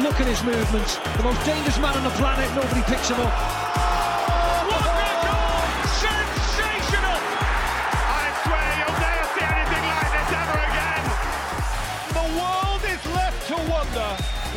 Look 0.00 0.20
at 0.20 0.26
his 0.26 0.42
movements. 0.42 0.96
The 1.18 1.22
most 1.22 1.44
dangerous 1.44 1.78
man 1.78 1.94
on 1.94 2.02
the 2.02 2.10
planet. 2.16 2.48
Nobody 2.56 2.80
picks 2.88 3.10
him 3.10 3.20
up. 3.20 3.28
What 4.72 4.80
a 4.80 4.92
goal! 5.20 5.68
Sensational! 6.00 7.20
I 8.08 8.24
swear 8.40 8.68
you'll 8.80 8.98
never 9.04 9.24
see 9.36 9.44
anything 9.44 9.84
like 9.92 10.10
this 10.16 10.32
ever 10.32 10.58
again. 10.64 11.04
The 12.16 12.26
world 12.40 12.82
is 12.88 13.04
left 13.12 13.40
to 13.52 13.56
wonder, 13.68 14.10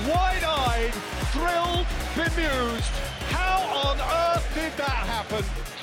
wide-eyed, 0.07 0.95
thrilled, 1.35 1.88
bemused. 2.15 2.95
How 3.35 3.59
on 3.91 3.99
earth 3.99 4.48
did 4.55 4.71
that 4.77 5.04
happen? 5.04 5.74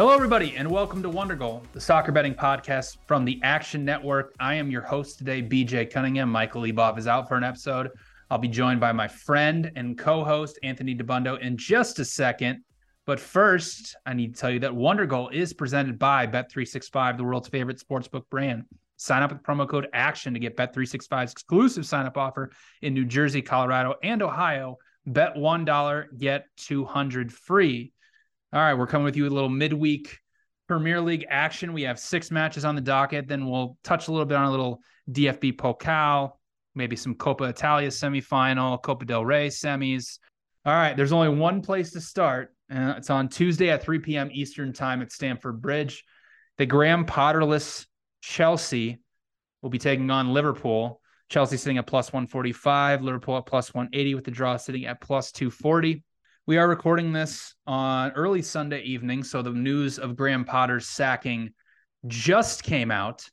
Hello, 0.00 0.14
everybody, 0.14 0.56
and 0.56 0.70
welcome 0.70 1.02
to 1.02 1.10
Wonder 1.10 1.34
Goal, 1.34 1.62
the 1.74 1.80
soccer 1.80 2.10
betting 2.10 2.32
podcast 2.32 2.96
from 3.06 3.22
the 3.26 3.38
Action 3.42 3.84
Network. 3.84 4.34
I 4.40 4.54
am 4.54 4.70
your 4.70 4.80
host 4.80 5.18
today, 5.18 5.42
BJ 5.42 5.90
Cunningham. 5.90 6.32
Michael 6.32 6.62
Leboff 6.62 6.96
is 6.96 7.06
out 7.06 7.28
for 7.28 7.34
an 7.34 7.44
episode. 7.44 7.90
I'll 8.30 8.38
be 8.38 8.48
joined 8.48 8.80
by 8.80 8.92
my 8.92 9.06
friend 9.06 9.70
and 9.76 9.98
co 9.98 10.24
host, 10.24 10.58
Anthony 10.62 10.94
Dabbundo, 10.94 11.38
in 11.42 11.58
just 11.58 11.98
a 11.98 12.06
second. 12.06 12.64
But 13.04 13.20
first, 13.20 13.94
I 14.06 14.14
need 14.14 14.34
to 14.34 14.40
tell 14.40 14.50
you 14.50 14.60
that 14.60 14.74
Wonder 14.74 15.04
Goal 15.04 15.28
is 15.28 15.52
presented 15.52 15.98
by 15.98 16.26
Bet365, 16.26 17.18
the 17.18 17.24
world's 17.24 17.48
favorite 17.48 17.78
sportsbook 17.78 18.22
brand. 18.30 18.64
Sign 18.96 19.22
up 19.22 19.30
with 19.30 19.42
promo 19.42 19.68
code 19.68 19.88
ACTION 19.92 20.32
to 20.32 20.40
get 20.40 20.56
Bet365's 20.56 21.32
exclusive 21.32 21.84
sign 21.84 22.06
up 22.06 22.16
offer 22.16 22.52
in 22.80 22.94
New 22.94 23.04
Jersey, 23.04 23.42
Colorado, 23.42 23.96
and 24.02 24.22
Ohio. 24.22 24.78
Bet 25.04 25.34
$1, 25.34 26.18
get 26.18 26.46
200 26.56 27.30
free. 27.30 27.92
All 28.52 28.60
right, 28.60 28.74
we're 28.74 28.88
coming 28.88 29.04
with 29.04 29.16
you 29.16 29.28
a 29.28 29.30
little 29.30 29.48
midweek 29.48 30.18
Premier 30.66 31.00
League 31.00 31.24
action. 31.28 31.72
We 31.72 31.82
have 31.82 32.00
six 32.00 32.32
matches 32.32 32.64
on 32.64 32.74
the 32.74 32.80
docket. 32.80 33.28
Then 33.28 33.48
we'll 33.48 33.78
touch 33.84 34.08
a 34.08 34.10
little 34.10 34.26
bit 34.26 34.36
on 34.36 34.46
a 34.46 34.50
little 34.50 34.80
DFB 35.12 35.56
Pokal, 35.56 36.32
maybe 36.74 36.96
some 36.96 37.14
Coppa 37.14 37.48
Italia 37.48 37.90
semifinal, 37.90 38.82
Copa 38.82 39.04
del 39.04 39.24
Rey 39.24 39.50
semis. 39.50 40.18
All 40.64 40.74
right, 40.74 40.96
there's 40.96 41.12
only 41.12 41.28
one 41.28 41.62
place 41.62 41.92
to 41.92 42.00
start. 42.00 42.52
Uh, 42.68 42.94
it's 42.96 43.08
on 43.08 43.28
Tuesday 43.28 43.70
at 43.70 43.84
3 43.84 44.00
p.m. 44.00 44.30
Eastern 44.32 44.72
Time 44.72 45.00
at 45.00 45.12
Stamford 45.12 45.62
Bridge. 45.62 46.02
The 46.58 46.66
Graham 46.66 47.06
Potterless 47.06 47.86
Chelsea 48.20 48.98
will 49.62 49.70
be 49.70 49.78
taking 49.78 50.10
on 50.10 50.32
Liverpool. 50.32 51.00
Chelsea 51.28 51.56
sitting 51.56 51.78
at 51.78 51.86
plus 51.86 52.12
145, 52.12 53.02
Liverpool 53.02 53.38
at 53.38 53.46
plus 53.46 53.72
180, 53.72 54.16
with 54.16 54.24
the 54.24 54.32
draw 54.32 54.56
sitting 54.56 54.86
at 54.86 55.00
plus 55.00 55.30
240. 55.30 56.02
We 56.50 56.56
are 56.56 56.66
recording 56.66 57.12
this 57.12 57.54
on 57.64 58.10
early 58.10 58.42
Sunday 58.42 58.82
evening, 58.82 59.22
so 59.22 59.40
the 59.40 59.52
news 59.52 60.00
of 60.00 60.16
Graham 60.16 60.44
Potter's 60.44 60.88
sacking 60.88 61.50
just 62.08 62.64
came 62.64 62.90
out. 62.90 63.24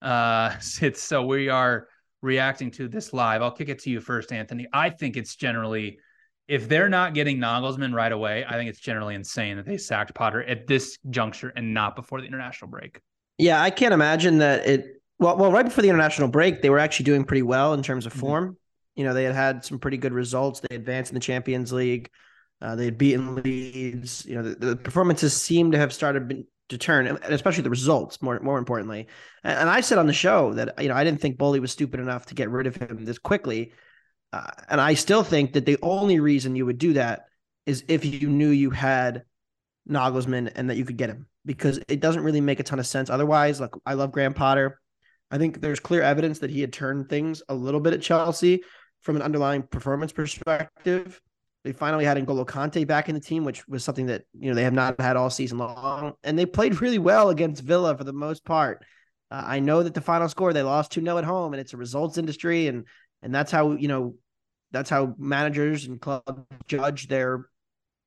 Uh, 0.00 0.54
it's 0.80 1.02
so 1.02 1.24
we 1.26 1.48
are 1.48 1.88
reacting 2.20 2.70
to 2.70 2.86
this 2.86 3.12
live. 3.12 3.42
I'll 3.42 3.50
kick 3.50 3.68
it 3.68 3.80
to 3.80 3.90
you 3.90 4.00
first, 4.00 4.30
Anthony. 4.30 4.68
I 4.72 4.90
think 4.90 5.16
it's 5.16 5.34
generally, 5.34 5.98
if 6.46 6.68
they're 6.68 6.88
not 6.88 7.14
getting 7.14 7.38
Nagelsmann 7.38 7.94
right 7.94 8.12
away, 8.12 8.44
I 8.48 8.52
think 8.52 8.70
it's 8.70 8.78
generally 8.78 9.16
insane 9.16 9.56
that 9.56 9.66
they 9.66 9.76
sacked 9.76 10.14
Potter 10.14 10.44
at 10.44 10.68
this 10.68 10.98
juncture 11.10 11.52
and 11.56 11.74
not 11.74 11.96
before 11.96 12.20
the 12.20 12.28
international 12.28 12.70
break. 12.70 13.00
Yeah, 13.38 13.60
I 13.60 13.70
can't 13.70 13.92
imagine 13.92 14.38
that 14.38 14.64
it. 14.64 15.02
Well, 15.18 15.36
well, 15.36 15.50
right 15.50 15.64
before 15.64 15.82
the 15.82 15.88
international 15.88 16.28
break, 16.28 16.62
they 16.62 16.70
were 16.70 16.78
actually 16.78 17.06
doing 17.06 17.24
pretty 17.24 17.42
well 17.42 17.74
in 17.74 17.82
terms 17.82 18.06
of 18.06 18.12
form. 18.12 18.44
Mm-hmm. 18.44 19.00
You 19.00 19.04
know, 19.06 19.14
they 19.14 19.24
had 19.24 19.34
had 19.34 19.64
some 19.64 19.80
pretty 19.80 19.96
good 19.96 20.12
results. 20.12 20.60
They 20.60 20.76
advanced 20.76 21.10
in 21.10 21.14
the 21.14 21.20
Champions 21.20 21.72
League. 21.72 22.08
Uh, 22.62 22.76
they 22.76 22.84
had 22.84 22.96
beaten 22.96 23.34
Leeds. 23.34 24.24
You 24.24 24.36
know, 24.36 24.42
the, 24.42 24.66
the, 24.66 24.76
performances 24.76 25.34
seem 25.34 25.72
to 25.72 25.78
have 25.78 25.92
started 25.92 26.44
to 26.68 26.78
turn, 26.78 27.08
and 27.08 27.18
especially 27.24 27.64
the 27.64 27.70
results. 27.70 28.22
More, 28.22 28.38
more 28.38 28.58
importantly, 28.58 29.08
and, 29.42 29.58
and 29.58 29.68
I 29.68 29.80
said 29.80 29.98
on 29.98 30.06
the 30.06 30.12
show 30.12 30.54
that 30.54 30.80
you 30.80 30.88
know 30.88 30.94
I 30.94 31.02
didn't 31.02 31.20
think 31.20 31.38
Boehly 31.38 31.58
was 31.58 31.72
stupid 31.72 31.98
enough 31.98 32.26
to 32.26 32.34
get 32.34 32.50
rid 32.50 32.68
of 32.68 32.76
him 32.76 33.04
this 33.04 33.18
quickly, 33.18 33.72
uh, 34.32 34.46
and 34.68 34.80
I 34.80 34.94
still 34.94 35.24
think 35.24 35.54
that 35.54 35.66
the 35.66 35.78
only 35.82 36.20
reason 36.20 36.54
you 36.54 36.64
would 36.64 36.78
do 36.78 36.92
that 36.92 37.26
is 37.66 37.84
if 37.88 38.04
you 38.04 38.28
knew 38.28 38.48
you 38.48 38.70
had 38.70 39.24
Nagelsmann 39.88 40.52
and 40.54 40.70
that 40.70 40.76
you 40.76 40.84
could 40.84 40.96
get 40.96 41.10
him, 41.10 41.26
because 41.44 41.80
it 41.88 41.98
doesn't 41.98 42.22
really 42.22 42.40
make 42.40 42.60
a 42.60 42.64
ton 42.64 42.78
of 42.78 42.86
sense 42.86 43.10
otherwise. 43.10 43.60
Like 43.60 43.74
I 43.84 43.94
love 43.94 44.12
Graham 44.12 44.34
Potter. 44.34 44.80
I 45.32 45.38
think 45.38 45.60
there's 45.60 45.80
clear 45.80 46.02
evidence 46.02 46.40
that 46.40 46.50
he 46.50 46.60
had 46.60 46.72
turned 46.72 47.08
things 47.08 47.42
a 47.48 47.54
little 47.54 47.80
bit 47.80 47.94
at 47.94 48.02
Chelsea 48.02 48.62
from 49.00 49.16
an 49.16 49.22
underlying 49.22 49.62
performance 49.62 50.12
perspective. 50.12 51.20
They 51.64 51.72
finally 51.72 52.04
had 52.04 52.16
N'Golo 52.16 52.44
Kante 52.44 52.86
back 52.86 53.08
in 53.08 53.14
the 53.14 53.20
team, 53.20 53.44
which 53.44 53.66
was 53.68 53.84
something 53.84 54.06
that 54.06 54.24
you 54.38 54.48
know 54.48 54.54
they 54.54 54.64
have 54.64 54.72
not 54.72 55.00
had 55.00 55.16
all 55.16 55.30
season 55.30 55.58
long, 55.58 56.14
and 56.24 56.38
they 56.38 56.46
played 56.46 56.80
really 56.80 56.98
well 56.98 57.30
against 57.30 57.62
Villa 57.62 57.96
for 57.96 58.04
the 58.04 58.12
most 58.12 58.44
part. 58.44 58.84
Uh, 59.30 59.42
I 59.46 59.60
know 59.60 59.82
that 59.82 59.94
the 59.94 60.00
final 60.00 60.28
score 60.28 60.52
they 60.52 60.62
lost 60.62 60.90
two 60.90 61.00
0 61.00 61.18
at 61.18 61.24
home, 61.24 61.54
and 61.54 61.60
it's 61.60 61.72
a 61.72 61.76
results 61.76 62.18
industry, 62.18 62.66
and 62.66 62.86
and 63.22 63.34
that's 63.34 63.52
how 63.52 63.72
you 63.72 63.88
know 63.88 64.16
that's 64.72 64.90
how 64.90 65.14
managers 65.18 65.84
and 65.84 66.00
clubs 66.00 66.42
judge 66.66 67.06
their 67.06 67.46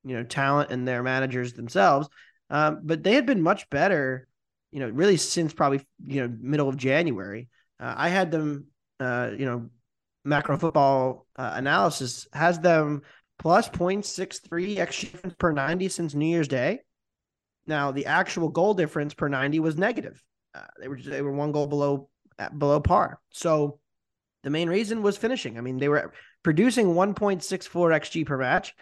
you 0.04 0.16
know 0.16 0.24
talent 0.24 0.72
and 0.72 0.88
their 0.88 1.02
managers 1.02 1.54
themselves. 1.54 2.10
Um, 2.50 2.82
but 2.84 3.04
they 3.04 3.14
had 3.14 3.26
been 3.26 3.42
much 3.42 3.70
better, 3.70 4.28
you 4.72 4.80
know, 4.80 4.90
really 4.90 5.18
since 5.18 5.54
probably 5.54 5.82
you 6.06 6.22
know 6.22 6.36
middle 6.42 6.68
of 6.68 6.76
January. 6.76 7.48
Uh, 7.80 7.94
I 7.96 8.10
had 8.10 8.32
them, 8.32 8.68
uh, 9.00 9.32
you 9.38 9.46
know, 9.46 9.70
macro 10.26 10.58
football 10.58 11.26
uh, 11.38 11.52
analysis 11.56 12.28
has 12.34 12.60
them 12.60 13.02
plus 13.40 13.70
0.63 13.70 14.78
XG 14.78 15.38
per 15.38 15.52
90 15.52 15.90
since 15.90 16.14
New 16.14 16.26
Year's 16.26 16.48
Day. 16.48 16.80
Now, 17.68 17.92
the 17.92 18.06
actual 18.06 18.50
goal 18.50 18.74
difference 18.74 19.14
per 19.14 19.28
90 19.28 19.60
was 19.60 19.78
negative. 19.78 20.22
Uh, 20.54 20.62
they 20.80 20.88
were 20.88 20.98
they 20.98 21.22
were 21.22 21.32
one 21.32 21.52
goal 21.52 21.68
below 21.68 22.10
below 22.58 22.80
par. 22.80 23.20
So 23.32 23.80
the 24.44 24.50
main 24.50 24.70
reason 24.70 25.02
was 25.02 25.18
finishing. 25.18 25.58
I 25.58 25.62
mean, 25.62 25.78
they 25.78 25.90
were 25.90 26.14
producing 26.44 26.88
1.64 26.88 27.70
XG 27.72 28.26
per 28.26 28.38
match 28.38 28.74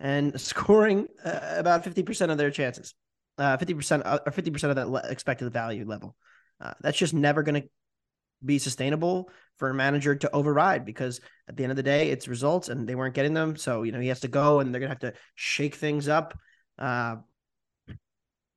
and 0.00 0.38
scoring 0.40 1.06
uh, 1.24 1.40
about 1.56 1.84
50% 1.84 2.30
of 2.30 2.38
their 2.38 2.50
chances. 2.50 2.94
Uh, 3.38 3.56
50% 3.56 4.02
uh, 4.04 4.18
or 4.26 4.32
50% 4.32 4.64
of 4.70 4.76
that 4.76 5.10
expected 5.10 5.50
value 5.52 5.86
level. 5.86 6.16
Uh, 6.60 6.74
that's 6.80 6.98
just 6.98 7.14
never 7.14 7.42
going 7.42 7.62
to 7.62 7.68
be 8.44 8.58
sustainable 8.58 9.30
for 9.58 9.70
a 9.70 9.74
manager 9.74 10.14
to 10.14 10.30
override 10.32 10.84
because 10.84 11.20
at 11.48 11.56
the 11.56 11.62
end 11.62 11.70
of 11.70 11.76
the 11.76 11.82
day, 11.82 12.10
it's 12.10 12.28
results 12.28 12.68
and 12.68 12.88
they 12.88 12.94
weren't 12.94 13.14
getting 13.14 13.34
them. 13.34 13.56
So, 13.56 13.82
you 13.82 13.92
know, 13.92 14.00
he 14.00 14.08
has 14.08 14.20
to 14.20 14.28
go 14.28 14.60
and 14.60 14.72
they're 14.72 14.80
going 14.80 14.90
to 14.94 15.06
have 15.06 15.14
to 15.14 15.20
shake 15.34 15.74
things 15.76 16.08
up. 16.08 16.38
Uh, 16.78 17.16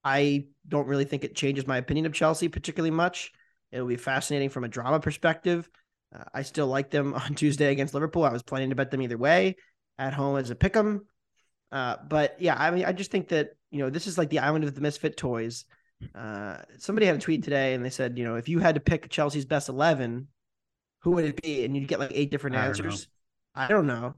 I 0.03 0.45
don't 0.67 0.87
really 0.87 1.05
think 1.05 1.23
it 1.23 1.35
changes 1.35 1.67
my 1.67 1.77
opinion 1.77 2.05
of 2.05 2.13
Chelsea 2.13 2.47
particularly 2.47 2.91
much. 2.91 3.31
It'll 3.71 3.87
be 3.87 3.97
fascinating 3.97 4.49
from 4.49 4.63
a 4.63 4.69
drama 4.69 4.99
perspective. 4.99 5.69
Uh, 6.15 6.23
I 6.33 6.43
still 6.43 6.67
like 6.67 6.91
them 6.91 7.13
on 7.15 7.35
Tuesday 7.35 7.71
against 7.71 7.93
Liverpool. 7.93 8.23
I 8.23 8.31
was 8.31 8.43
planning 8.43 8.69
to 8.69 8.75
bet 8.75 8.91
them 8.91 9.01
either 9.01 9.17
way 9.17 9.55
at 9.97 10.13
home 10.13 10.37
as 10.37 10.49
a 10.49 10.55
pick 10.55 10.75
'em. 10.75 11.05
Uh, 11.71 11.97
but 12.07 12.39
yeah, 12.39 12.55
I 12.57 12.71
mean, 12.71 12.85
I 12.85 12.93
just 12.93 13.11
think 13.11 13.29
that, 13.29 13.49
you 13.71 13.79
know, 13.79 13.89
this 13.89 14.07
is 14.07 14.17
like 14.17 14.29
the 14.29 14.39
island 14.39 14.63
of 14.63 14.75
the 14.75 14.81
misfit 14.81 15.17
toys. 15.17 15.65
Uh, 16.13 16.57
somebody 16.77 17.05
had 17.05 17.15
a 17.15 17.19
tweet 17.19 17.43
today 17.43 17.73
and 17.73 17.83
they 17.83 17.89
said, 17.89 18.17
you 18.17 18.23
know, 18.23 18.35
if 18.35 18.49
you 18.49 18.59
had 18.59 18.75
to 18.75 18.81
pick 18.81 19.09
Chelsea's 19.09 19.45
best 19.45 19.69
11, 19.69 20.27
who 20.99 21.11
would 21.11 21.25
it 21.25 21.41
be? 21.41 21.63
And 21.63 21.75
you'd 21.75 21.87
get 21.87 21.99
like 21.99 22.11
eight 22.13 22.31
different 22.31 22.55
I 22.55 22.65
answers. 22.65 23.07
Don't 23.55 23.63
I 23.63 23.67
don't 23.67 23.87
know. 23.87 24.15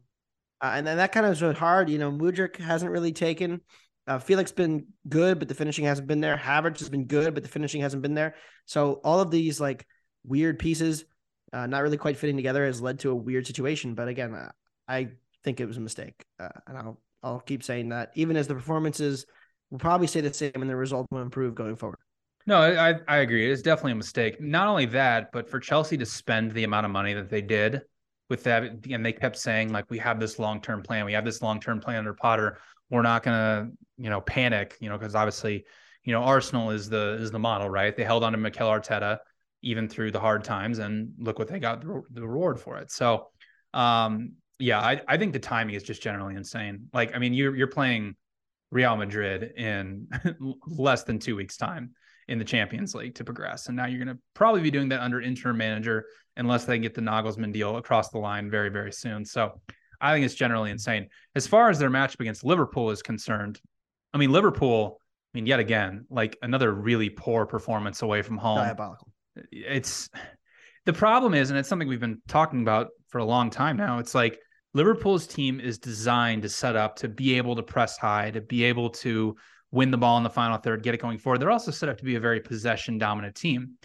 Uh, 0.61 0.71
and 0.73 0.87
then 0.87 0.97
that 0.97 1.11
kind 1.11 1.25
of 1.25 1.31
is 1.31 1.41
really 1.41 1.53
hard. 1.53 1.89
You 1.89 1.99
know, 1.99 2.11
Mudryk 2.11 2.57
hasn't 2.57 2.91
really 2.91 3.11
taken. 3.11 3.61
Uh, 4.07 4.19
Felix 4.19 4.51
been 4.51 4.87
good, 5.07 5.37
but 5.37 5.47
the 5.47 5.53
finishing 5.53 5.85
hasn't 5.85 6.07
been 6.07 6.21
there. 6.21 6.37
Havertz 6.37 6.79
has 6.79 6.89
been 6.89 7.05
good, 7.05 7.33
but 7.33 7.43
the 7.43 7.49
finishing 7.49 7.81
hasn't 7.81 8.01
been 8.01 8.13
there. 8.13 8.35
So 8.65 9.01
all 9.03 9.19
of 9.19 9.31
these 9.31 9.59
like 9.59 9.85
weird 10.23 10.59
pieces, 10.59 11.05
uh, 11.53 11.67
not 11.67 11.83
really 11.83 11.97
quite 11.97 12.17
fitting 12.17 12.37
together, 12.37 12.65
has 12.65 12.81
led 12.81 12.99
to 12.99 13.11
a 13.11 13.15
weird 13.15 13.45
situation. 13.45 13.93
But 13.93 14.07
again, 14.07 14.33
uh, 14.33 14.51
I 14.87 15.09
think 15.43 15.59
it 15.59 15.67
was 15.67 15.77
a 15.77 15.81
mistake, 15.81 16.25
uh, 16.39 16.49
and 16.65 16.77
I'll 16.77 17.01
I'll 17.21 17.41
keep 17.41 17.63
saying 17.63 17.89
that. 17.89 18.11
Even 18.15 18.37
as 18.37 18.47
the 18.47 18.55
performances 18.55 19.25
will 19.69 19.79
probably 19.79 20.07
stay 20.07 20.21
the 20.21 20.33
same, 20.33 20.51
and 20.55 20.69
the 20.69 20.75
result 20.75 21.07
will 21.11 21.21
improve 21.21 21.55
going 21.55 21.75
forward. 21.75 21.99
No, 22.45 22.57
I 22.61 22.95
I 23.07 23.17
agree. 23.17 23.51
It's 23.51 23.61
definitely 23.61 23.91
a 23.93 23.95
mistake. 23.95 24.39
Not 24.39 24.67
only 24.67 24.85
that, 24.87 25.31
but 25.33 25.49
for 25.49 25.59
Chelsea 25.59 25.97
to 25.97 26.05
spend 26.05 26.51
the 26.51 26.63
amount 26.63 26.85
of 26.85 26.91
money 26.91 27.13
that 27.13 27.29
they 27.29 27.41
did 27.41 27.81
with 28.29 28.43
that, 28.43 28.85
and 28.89 29.05
they 29.05 29.13
kept 29.13 29.37
saying 29.37 29.71
like, 29.71 29.89
"We 29.89 29.97
have 29.99 30.19
this 30.19 30.39
long 30.39 30.61
term 30.61 30.81
plan. 30.81 31.05
We 31.05 31.13
have 31.13 31.25
this 31.25 31.41
long 31.41 31.59
term 31.59 31.81
plan 31.81 31.97
under 31.97 32.13
Potter. 32.13 32.59
We're 32.89 33.01
not 33.01 33.23
gonna, 33.23 33.69
you 33.97 34.09
know, 34.09 34.21
panic, 34.21 34.77
you 34.79 34.87
know, 34.89 34.97
because 34.97 35.13
obviously, 35.15 35.65
you 36.03 36.13
know, 36.13 36.23
Arsenal 36.23 36.71
is 36.71 36.87
the 36.89 37.17
is 37.19 37.31
the 37.31 37.39
model, 37.39 37.69
right? 37.69 37.95
They 37.95 38.05
held 38.05 38.23
on 38.23 38.31
to 38.31 38.37
Mikel 38.37 38.67
Arteta 38.69 39.17
even 39.61 39.89
through 39.89 40.11
the 40.11 40.19
hard 40.19 40.43
times, 40.45 40.79
and 40.79 41.11
look 41.17 41.39
what 41.39 41.49
they 41.49 41.59
got 41.59 41.81
the, 41.81 42.01
the 42.11 42.25
reward 42.25 42.59
for 42.59 42.77
it. 42.77 42.91
So, 42.91 43.29
Um, 43.73 44.33
yeah, 44.59 44.79
I, 44.79 45.01
I 45.07 45.17
think 45.17 45.33
the 45.33 45.39
timing 45.39 45.75
is 45.75 45.83
just 45.83 46.01
generally 46.01 46.35
insane. 46.35 46.87
Like, 46.93 47.15
I 47.15 47.19
mean, 47.19 47.33
you're 47.33 47.55
you're 47.55 47.67
playing 47.67 48.15
Real 48.71 48.95
Madrid 48.95 49.53
in 49.57 50.07
less 50.67 51.03
than 51.03 51.19
two 51.19 51.35
weeks' 51.35 51.57
time 51.57 51.91
in 52.27 52.39
the 52.39 52.45
Champions 52.45 52.93
League 52.93 53.15
to 53.15 53.23
progress, 53.23 53.67
and 53.67 53.77
now 53.77 53.85
you're 53.85 54.03
going 54.03 54.15
to 54.15 54.21
probably 54.33 54.61
be 54.61 54.71
doing 54.71 54.89
that 54.89 55.01
under 55.01 55.21
interim 55.21 55.57
manager 55.57 56.05
unless 56.35 56.65
they 56.65 56.77
get 56.77 56.93
the 56.93 57.01
Nagelsmann 57.01 57.53
deal 57.53 57.77
across 57.77 58.09
the 58.09 58.17
line 58.17 58.49
very 58.49 58.69
very 58.69 58.91
soon. 58.91 59.23
So, 59.25 59.61
I 59.99 60.13
think 60.13 60.25
it's 60.25 60.35
generally 60.35 60.71
insane. 60.71 61.07
As 61.35 61.47
far 61.47 61.69
as 61.69 61.79
their 61.79 61.89
matchup 61.89 62.19
against 62.19 62.43
Liverpool 62.43 62.91
is 62.91 63.01
concerned, 63.01 63.59
I 64.13 64.17
mean, 64.17 64.31
Liverpool. 64.31 64.99
I 65.33 65.37
mean, 65.37 65.45
yet 65.45 65.59
again, 65.59 66.05
like 66.09 66.37
another 66.41 66.71
really 66.73 67.09
poor 67.09 67.45
performance 67.45 68.01
away 68.01 68.21
from 68.21 68.37
home. 68.37 68.57
Diabolical. 68.57 69.11
It's 69.51 70.09
the 70.85 70.93
problem 70.93 71.33
is, 71.33 71.49
and 71.49 71.59
it's 71.59 71.67
something 71.67 71.87
we've 71.87 71.99
been 71.99 72.21
talking 72.27 72.61
about 72.61 72.87
for 73.09 73.19
a 73.19 73.25
long 73.25 73.49
time 73.49 73.77
now. 73.77 73.99
It's 73.99 74.15
like 74.15 74.39
Liverpool's 74.77 75.25
team 75.25 75.59
is 75.59 75.79
designed 75.79 76.43
to 76.43 76.49
set 76.49 76.75
up 76.75 76.97
to 76.97 77.07
be 77.07 77.35
able 77.35 77.55
to 77.55 77.63
press 77.63 77.97
high, 77.97 78.29
to 78.29 78.41
be 78.41 78.63
able 78.63 78.91
to 78.91 79.35
win 79.71 79.89
the 79.89 79.97
ball 79.97 80.17
in 80.17 80.23
the 80.23 80.29
final 80.29 80.55
third, 80.59 80.83
get 80.83 80.93
it 80.93 81.01
going 81.01 81.17
forward. 81.17 81.39
They're 81.39 81.49
also 81.49 81.71
set 81.71 81.89
up 81.89 81.97
to 81.97 82.03
be 82.03 82.13
a 82.13 82.19
very 82.19 82.39
possession 82.39 82.99
dominant 82.99 83.33
team. 83.33 83.79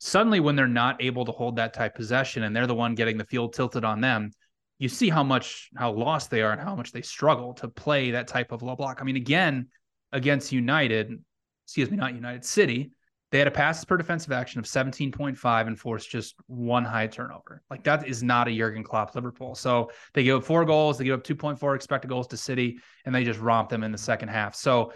Suddenly, 0.00 0.40
when 0.40 0.56
they're 0.56 0.66
not 0.66 1.00
able 1.00 1.24
to 1.26 1.30
hold 1.30 1.54
that 1.56 1.72
type 1.72 1.92
of 1.92 1.96
possession 1.96 2.42
and 2.42 2.56
they're 2.56 2.66
the 2.66 2.74
one 2.74 2.96
getting 2.96 3.18
the 3.18 3.24
field 3.24 3.52
tilted 3.52 3.84
on 3.84 4.00
them, 4.00 4.32
you 4.80 4.88
see 4.88 5.08
how 5.08 5.22
much 5.22 5.70
how 5.76 5.92
lost 5.92 6.28
they 6.28 6.42
are 6.42 6.50
and 6.50 6.60
how 6.60 6.74
much 6.74 6.90
they 6.90 7.02
struggle 7.02 7.54
to 7.54 7.68
play 7.68 8.10
that 8.10 8.26
type 8.26 8.50
of 8.50 8.64
low 8.64 8.74
block. 8.74 8.98
I 9.00 9.04
mean, 9.04 9.14
again, 9.14 9.68
against 10.10 10.50
United, 10.50 11.22
excuse 11.66 11.88
me, 11.88 11.96
not 11.96 12.16
United 12.16 12.44
City, 12.44 12.90
they 13.32 13.38
had 13.38 13.48
a 13.48 13.50
passes 13.50 13.86
per 13.86 13.96
defensive 13.96 14.30
action 14.30 14.58
of 14.58 14.66
17.5 14.66 15.66
and 15.66 15.80
forced 15.80 16.10
just 16.10 16.34
one 16.46 16.84
high 16.84 17.06
turnover. 17.06 17.62
Like 17.70 17.82
that 17.84 18.06
is 18.06 18.22
not 18.22 18.46
a 18.46 18.56
Jurgen 18.56 18.84
Klopp 18.84 19.14
Liverpool. 19.14 19.54
So 19.54 19.90
they 20.12 20.22
give 20.22 20.36
up 20.36 20.44
four 20.44 20.66
goals, 20.66 20.98
they 20.98 21.04
give 21.04 21.18
up 21.18 21.24
2.4 21.24 21.74
expected 21.74 22.08
goals 22.08 22.26
to 22.28 22.36
City, 22.36 22.78
and 23.06 23.14
they 23.14 23.24
just 23.24 23.40
romp 23.40 23.70
them 23.70 23.82
in 23.84 23.90
the 23.90 23.98
second 23.98 24.28
half. 24.28 24.54
So 24.54 24.92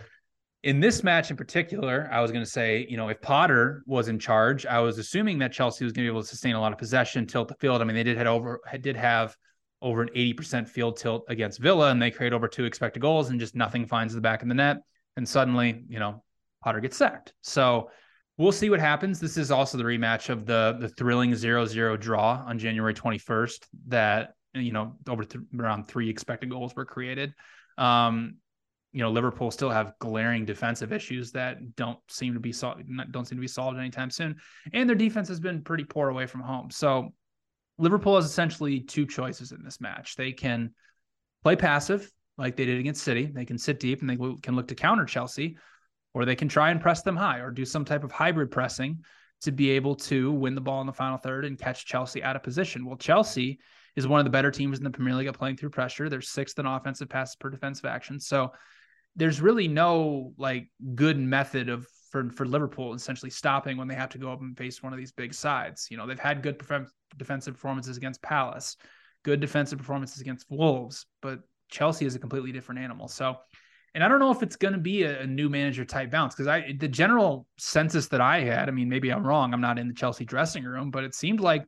in 0.63 0.81
this 0.81 1.03
match 1.03 1.31
in 1.31 1.37
particular, 1.37 2.11
I 2.13 2.21
was 2.21 2.31
going 2.31 2.45
to 2.45 2.51
say, 2.51 2.87
you 2.91 2.99
know, 2.99 3.09
if 3.09 3.23
Potter 3.23 3.83
was 3.87 4.09
in 4.09 4.19
charge, 4.19 4.67
I 4.67 4.81
was 4.81 4.99
assuming 4.99 5.39
that 5.39 5.53
Chelsea 5.53 5.85
was 5.85 5.95
going 5.95 6.05
to 6.05 6.11
be 6.11 6.15
able 6.15 6.23
to 6.23 6.29
sustain 6.29 6.57
a 6.57 6.61
lot 6.61 6.73
of 6.73 6.79
possession, 6.79 7.27
tilt 7.27 7.49
the 7.49 7.55
field. 7.55 7.81
I 7.81 7.85
mean, 7.85 7.97
they 7.97 8.03
did 8.03 8.19
head 8.19 8.27
over, 8.27 8.61
did 8.81 8.97
have 8.97 9.35
over 9.81 10.03
an 10.03 10.11
80% 10.15 10.69
field 10.69 10.99
tilt 10.99 11.25
against 11.29 11.59
Villa, 11.59 11.91
and 11.91 12.03
they 12.03 12.11
create 12.11 12.35
over 12.35 12.49
two 12.49 12.65
expected 12.65 13.01
goals, 13.01 13.31
and 13.31 13.41
just 13.41 13.55
nothing 13.55 13.87
finds 13.87 14.13
the 14.13 14.21
back 14.21 14.43
of 14.43 14.49
the 14.49 14.55
net. 14.55 14.79
And 15.17 15.27
suddenly, 15.27 15.85
you 15.89 15.99
know, 15.99 16.23
Potter 16.63 16.81
gets 16.81 16.99
sacked. 16.99 17.33
So 17.41 17.91
we'll 18.39 18.53
see 18.53 18.71
what 18.71 18.81
happens. 18.81 19.21
This 19.21 19.37
is 19.37 19.51
also 19.51 19.79
the 19.79 19.85
rematch 19.85 20.29
of 20.29 20.47
the 20.47 20.77
the 20.81 20.89
thrilling 20.91 21.33
0-0 21.33 22.01
draw 22.01 22.45
on 22.47 22.59
January 22.59 22.95
21st 22.95 23.67
that 23.89 24.35
you 24.55 24.73
know 24.73 24.97
over 25.09 25.25
th- 25.25 25.45
around 25.59 25.89
three 25.89 26.09
expected 26.09 26.51
goals 26.51 26.75
were 26.75 26.85
created. 26.85 27.33
Um, 27.79 28.37
you 28.93 29.03
know, 29.03 29.11
Liverpool 29.11 29.51
still 29.51 29.69
have 29.69 29.93
glaring 29.99 30.47
defensive 30.47 30.91
issues 30.93 31.33
that 31.33 31.77
don't 31.77 31.99
seem 32.09 32.33
to 32.35 32.41
be 32.41 32.53
solved 32.53 32.83
don't 33.11 33.27
seem 33.27 33.37
to 33.37 33.43
be 33.43 33.49
solved 33.49 33.79
anytime 33.79 34.11
soon, 34.11 34.37
and 34.73 34.89
their 34.89 34.97
defense 34.97 35.29
has 35.29 35.41
been 35.41 35.63
pretty 35.63 35.85
poor 35.85 36.09
away 36.09 36.27
from 36.27 36.41
home. 36.41 36.71
So 36.71 37.11
Liverpool 37.79 38.17
has 38.17 38.25
essentially 38.25 38.81
two 38.81 39.07
choices 39.07 39.53
in 39.53 39.63
this 39.63 39.81
match. 39.81 40.17
They 40.17 40.33
can 40.33 40.73
play 41.43 41.57
passive 41.57 42.11
like 42.39 42.57
they 42.57 42.65
did 42.65 42.79
against 42.81 43.05
City. 43.05 43.27
They 43.27 43.45
can 43.45 43.59
sit 43.59 43.81
deep 43.81 44.01
and 44.01 44.09
they 44.09 44.17
can 44.17 44.57
look 44.57 44.69
to 44.69 44.75
counter 44.75 45.05
Chelsea, 45.05 45.59
or 46.17 46.25
they 46.25 46.35
can 46.35 46.49
try 46.49 46.71
and 46.71 46.81
press 46.81 47.03
them 47.03 47.15
high 47.15 47.41
or 47.41 47.51
do 47.51 47.67
some 47.67 47.85
type 47.85 48.03
of 48.03 48.11
hybrid 48.11 48.51
pressing 48.51 49.05
to 49.43 49.53
be 49.53 49.69
able 49.69 49.95
to 49.95 50.33
win 50.33 50.55
the 50.55 50.61
ball 50.63 50.81
in 50.81 50.87
the 50.87 50.93
final 50.93 51.19
third 51.19 51.45
and 51.45 51.59
catch 51.59 51.85
Chelsea 51.85 52.23
out 52.23 52.35
of 52.35 52.43
position. 52.43 52.87
Well, 52.87 52.97
Chelsea 52.97 53.59
is 53.97 54.09
one 54.09 54.19
of 54.19 54.25
the 54.25 54.31
better 54.31 54.51
teams 54.51 54.79
in 54.79 54.85
the 54.85 54.89
Premier 54.89 55.15
League 55.15 55.27
at 55.27 55.37
playing 55.37 55.59
through 55.59 55.69
pressure. 55.69 56.09
They're 56.09 56.23
sixth 56.23 56.59
in 56.59 56.65
offensive 56.65 57.11
passes 57.11 57.37
per 57.37 57.51
defensive 57.51 57.85
action. 57.85 58.19
So 58.19 58.53
there's 59.15 59.43
really 59.43 59.69
no 59.69 60.33
like 60.39 60.71
good 60.95 61.19
method 61.19 61.69
of 61.69 61.87
for 62.11 62.31
for 62.31 62.47
Liverpool 62.47 62.95
essentially 62.95 63.29
stopping 63.29 63.77
when 63.77 63.87
they 63.87 63.95
have 63.95 64.09
to 64.11 64.19
go 64.19 64.33
up 64.33 64.41
and 64.41 64.57
face 64.57 64.83
one 64.83 64.95
of 64.95 64.99
these 64.99 65.13
big 65.13 65.35
sides. 65.35 65.89
You 65.91 65.99
know, 65.99 66.07
they've 66.07 66.19
had 66.19 66.43
good 66.43 66.59
defensive 67.19 67.53
performances 67.53 67.99
against 67.99 68.23
Palace, 68.23 68.79
good 69.23 69.41
defensive 69.41 69.77
performances 69.77 70.23
against 70.23 70.47
Wolves, 70.49 71.05
but 71.21 71.41
Chelsea 71.69 72.07
is 72.07 72.15
a 72.15 72.19
completely 72.19 72.53
different 72.53 72.81
animal. 72.81 73.07
So 73.07 73.37
and 73.97 74.05
I 74.05 74.09
don't 74.09 74.21
know 74.21 74.31
if 74.31 74.43
it's 74.43 74.57
going 74.57 74.75
to 74.75 74.79
be 74.79 75.05
a, 75.05 75.23
a, 75.23 75.27
new 75.27 75.49
manager 75.49 75.83
type 75.83 76.11
bounce 76.11 76.35
because 76.35 76.47
I 76.47 76.75
the 76.79 76.87
general 76.87 77.47
census 77.57 78.09
that 78.09 78.21
I 78.21 78.41
had, 78.41 78.69
I 78.69 78.73
mean, 78.73 78.91
maybe 78.91 79.11
I'm 79.11 79.27
wrong. 79.27 79.55
I'm 79.55 79.61
not 79.63 79.79
in 79.79 79.89
the 79.89 79.95
Chelsea 79.95 80.27
dressing 80.27 80.65
room, 80.65 80.91
but 80.91 81.03
it 81.03 81.15
seemed 81.15 81.41
like 81.41 81.65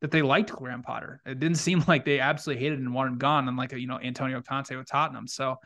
that 0.00 0.10
they 0.10 0.22
liked 0.22 0.50
Graham 0.50 0.82
Potter. 0.82 1.20
It 1.26 1.38
didn't 1.38 1.58
seem 1.58 1.84
like 1.86 2.06
they 2.06 2.18
absolutely 2.18 2.64
hated 2.64 2.78
and 2.78 2.94
wanted 2.94 3.10
him 3.10 3.18
gone, 3.18 3.46
unlike 3.46 3.72
you 3.72 3.86
know 3.86 4.00
Antonio 4.00 4.40
Conte 4.40 4.74
with 4.74 4.88
Tottenham. 4.88 5.28
So, 5.28 5.56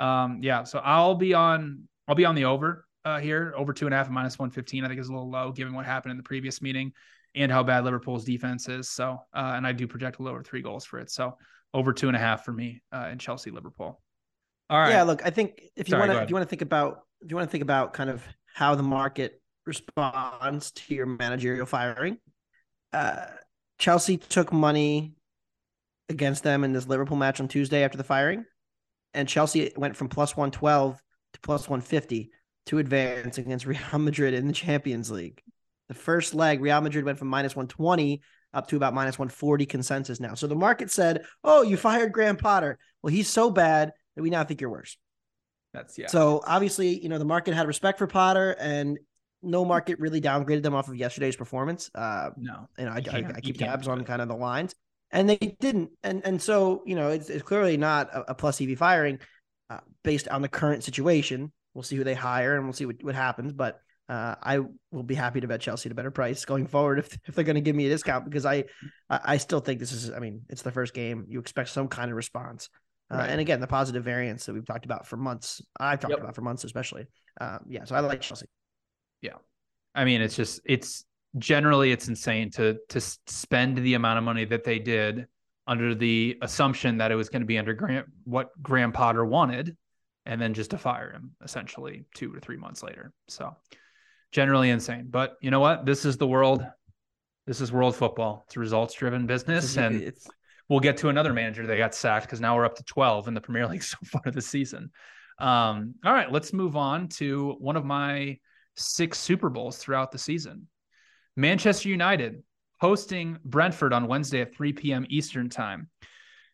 um, 0.00 0.40
yeah, 0.42 0.64
so 0.64 0.80
I'll 0.80 1.14
be 1.14 1.34
on 1.34 1.84
I'll 2.08 2.16
be 2.16 2.24
on 2.24 2.34
the 2.34 2.46
over 2.46 2.84
uh, 3.04 3.20
here, 3.20 3.54
over 3.56 3.72
two 3.72 3.86
and 3.86 3.94
a 3.94 3.96
half 3.96 4.10
minus 4.10 4.40
one 4.40 4.50
fifteen. 4.50 4.84
I 4.84 4.88
think 4.88 4.98
is 4.98 5.08
a 5.08 5.12
little 5.12 5.30
low 5.30 5.52
given 5.52 5.72
what 5.72 5.86
happened 5.86 6.10
in 6.10 6.16
the 6.16 6.24
previous 6.24 6.60
meeting 6.60 6.92
and 7.36 7.52
how 7.52 7.62
bad 7.62 7.84
Liverpool's 7.84 8.24
defense 8.24 8.68
is. 8.68 8.90
So, 8.90 9.20
uh, 9.32 9.52
and 9.54 9.64
I 9.64 9.70
do 9.70 9.86
project 9.86 10.18
a 10.18 10.24
lower 10.24 10.42
three 10.42 10.62
goals 10.62 10.84
for 10.84 10.98
it. 10.98 11.12
So, 11.12 11.38
over 11.72 11.92
two 11.92 12.08
and 12.08 12.16
a 12.16 12.20
half 12.20 12.44
for 12.44 12.50
me 12.50 12.82
uh, 12.92 13.08
in 13.12 13.20
Chelsea 13.20 13.52
Liverpool. 13.52 14.00
All 14.70 14.78
right. 14.78 14.90
Yeah, 14.90 15.02
look, 15.02 15.26
I 15.26 15.30
think 15.30 15.60
if 15.76 15.88
you 15.88 15.98
want 15.98 16.12
to, 16.12 16.22
if 16.22 16.30
you 16.30 16.34
want 16.34 16.46
to 16.46 16.48
think 16.48 16.62
about, 16.62 17.00
if 17.20 17.28
you 17.28 17.36
want 17.36 17.48
to 17.48 17.50
think 17.50 17.62
about 17.62 17.92
kind 17.92 18.08
of 18.08 18.22
how 18.54 18.76
the 18.76 18.84
market 18.84 19.42
responds 19.66 20.70
to 20.70 20.94
your 20.94 21.06
managerial 21.06 21.66
firing, 21.66 22.18
uh, 22.92 23.26
Chelsea 23.78 24.16
took 24.16 24.52
money 24.52 25.14
against 26.08 26.44
them 26.44 26.62
in 26.62 26.72
this 26.72 26.86
Liverpool 26.86 27.16
match 27.16 27.40
on 27.40 27.48
Tuesday 27.48 27.82
after 27.82 27.98
the 27.98 28.04
firing, 28.04 28.44
and 29.12 29.28
Chelsea 29.28 29.72
went 29.76 29.96
from 29.96 30.08
plus 30.08 30.36
one 30.36 30.52
twelve 30.52 31.02
to 31.32 31.40
plus 31.40 31.68
one 31.68 31.80
fifty 31.80 32.30
to 32.66 32.78
advance 32.78 33.38
against 33.38 33.66
Real 33.66 33.98
Madrid 33.98 34.34
in 34.34 34.46
the 34.46 34.52
Champions 34.52 35.10
League. 35.10 35.42
The 35.88 35.94
first 35.94 36.32
leg, 36.32 36.60
Real 36.60 36.80
Madrid 36.80 37.04
went 37.04 37.18
from 37.18 37.26
minus 37.26 37.56
one 37.56 37.66
twenty 37.66 38.22
up 38.52 38.66
to 38.68 38.76
about 38.76 38.94
minus 38.94 39.16
140 39.16 39.64
consensus 39.64 40.18
now. 40.18 40.34
So 40.34 40.48
the 40.48 40.56
market 40.56 40.90
said, 40.90 41.24
Oh, 41.44 41.62
you 41.62 41.76
fired 41.76 42.10
Graham 42.12 42.36
Potter. 42.36 42.78
Well, 43.00 43.12
he's 43.12 43.28
so 43.28 43.48
bad 43.48 43.92
that 44.16 44.22
we 44.22 44.30
now 44.30 44.44
think 44.44 44.60
you're 44.60 44.70
worse. 44.70 44.96
That's 45.72 45.96
yeah. 45.98 46.08
So 46.08 46.42
obviously, 46.46 47.00
you 47.00 47.08
know, 47.08 47.18
the 47.18 47.24
market 47.24 47.54
had 47.54 47.66
respect 47.66 47.98
for 47.98 48.06
Potter 48.06 48.56
and 48.58 48.98
no 49.42 49.64
market 49.64 49.98
really 49.98 50.20
downgraded 50.20 50.62
them 50.62 50.74
off 50.74 50.88
of 50.88 50.96
yesterday's 50.96 51.36
performance. 51.36 51.90
Uh, 51.94 52.30
no, 52.36 52.68
you 52.78 52.84
know, 52.84 52.90
I, 52.90 53.02
I, 53.10 53.32
I 53.36 53.40
keep 53.40 53.58
tabs 53.58 53.88
on 53.88 54.04
kind 54.04 54.20
of 54.20 54.28
the 54.28 54.36
lines, 54.36 54.74
and 55.10 55.28
they 55.28 55.56
didn't. 55.60 55.90
And 56.02 56.22
and 56.24 56.42
so 56.42 56.82
you 56.86 56.94
know, 56.94 57.08
it's, 57.08 57.30
it's 57.30 57.42
clearly 57.42 57.76
not 57.76 58.12
a, 58.12 58.32
a 58.32 58.34
plus 58.34 58.60
EV 58.60 58.76
firing 58.78 59.18
uh, 59.70 59.80
based 60.02 60.28
on 60.28 60.42
the 60.42 60.48
current 60.48 60.84
situation. 60.84 61.52
We'll 61.74 61.84
see 61.84 61.96
who 61.96 62.04
they 62.04 62.14
hire, 62.14 62.56
and 62.56 62.64
we'll 62.64 62.72
see 62.72 62.86
what, 62.86 63.02
what 63.02 63.14
happens. 63.14 63.52
But 63.52 63.80
uh, 64.08 64.34
I 64.42 64.58
will 64.90 65.04
be 65.04 65.14
happy 65.14 65.40
to 65.40 65.46
bet 65.46 65.60
Chelsea 65.60 65.88
at 65.88 65.92
a 65.92 65.94
better 65.94 66.10
price 66.10 66.44
going 66.44 66.66
forward 66.66 66.98
if 66.98 67.16
if 67.26 67.34
they're 67.34 67.44
going 67.44 67.54
to 67.54 67.60
give 67.60 67.76
me 67.76 67.86
a 67.86 67.90
discount 67.90 68.24
because 68.24 68.44
I 68.44 68.64
I 69.08 69.38
still 69.38 69.60
think 69.60 69.80
this 69.80 69.92
is. 69.92 70.10
I 70.10 70.18
mean, 70.18 70.42
it's 70.48 70.62
the 70.62 70.72
first 70.72 70.94
game. 70.94 71.26
You 71.28 71.40
expect 71.40 71.70
some 71.70 71.88
kind 71.88 72.10
of 72.10 72.16
response. 72.16 72.68
Uh, 73.12 73.16
right. 73.16 73.30
and 73.30 73.40
again, 73.40 73.60
the 73.60 73.66
positive 73.66 74.04
variance 74.04 74.46
that 74.46 74.52
we've 74.52 74.66
talked 74.66 74.84
about 74.84 75.06
for 75.06 75.16
months, 75.16 75.60
I've 75.78 75.98
talked 76.00 76.12
yep. 76.12 76.20
about 76.20 76.34
for 76.34 76.42
months, 76.42 76.64
especially. 76.64 77.06
Um, 77.40 77.60
yeah, 77.68 77.84
so 77.84 77.96
I 77.96 78.00
like 78.00 78.20
Chelsea. 78.20 78.46
Yeah, 79.20 79.34
I 79.94 80.04
mean, 80.04 80.22
it's 80.22 80.36
just 80.36 80.60
it's 80.64 81.04
generally 81.38 81.92
it's 81.92 82.08
insane 82.08 82.50
to 82.50 82.78
to 82.88 83.00
spend 83.00 83.78
the 83.78 83.94
amount 83.94 84.18
of 84.18 84.24
money 84.24 84.44
that 84.44 84.64
they 84.64 84.78
did 84.78 85.26
under 85.66 85.94
the 85.94 86.36
assumption 86.42 86.98
that 86.98 87.12
it 87.12 87.14
was 87.14 87.28
going 87.28 87.42
to 87.42 87.46
be 87.46 87.58
under 87.58 87.74
Grant 87.74 88.06
what 88.24 88.50
Graham 88.62 88.92
Potter 88.92 89.24
wanted, 89.24 89.76
and 90.26 90.40
then 90.40 90.54
just 90.54 90.70
to 90.70 90.78
fire 90.78 91.12
him 91.12 91.32
essentially 91.42 92.04
two 92.14 92.34
or 92.34 92.40
three 92.40 92.56
months 92.56 92.82
later. 92.82 93.12
So 93.28 93.56
generally 94.32 94.70
insane. 94.70 95.08
But 95.10 95.36
you 95.40 95.50
know 95.50 95.60
what? 95.60 95.84
This 95.84 96.04
is 96.04 96.16
the 96.16 96.26
world. 96.26 96.64
This 97.46 97.60
is 97.60 97.72
world 97.72 97.96
football. 97.96 98.44
It's 98.46 98.56
a 98.56 98.60
results 98.60 98.94
driven 98.94 99.26
business, 99.26 99.76
and 99.76 99.96
it's 99.96 100.28
we'll 100.70 100.80
get 100.80 100.96
to 100.98 101.08
another 101.08 101.34
manager 101.34 101.66
that 101.66 101.76
got 101.76 101.94
sacked 101.94 102.24
because 102.24 102.40
now 102.40 102.56
we're 102.56 102.64
up 102.64 102.76
to 102.76 102.84
12 102.84 103.28
in 103.28 103.34
the 103.34 103.40
Premier 103.40 103.66
League 103.68 103.82
so 103.82 103.98
far 104.06 104.22
this 104.32 104.46
season. 104.46 104.90
Um, 105.38 105.96
all 106.04 106.14
right, 106.14 106.32
let's 106.32 106.54
move 106.54 106.76
on 106.76 107.08
to 107.08 107.56
one 107.58 107.76
of 107.76 107.84
my 107.84 108.38
six 108.76 109.18
Super 109.18 109.50
Bowls 109.50 109.76
throughout 109.76 110.12
the 110.12 110.18
season. 110.18 110.68
Manchester 111.36 111.88
United 111.88 112.42
hosting 112.80 113.38
Brentford 113.44 113.92
on 113.92 114.06
Wednesday 114.06 114.40
at 114.40 114.54
3 114.54 114.72
p.m. 114.72 115.06
Eastern 115.10 115.50
Time. 115.50 115.90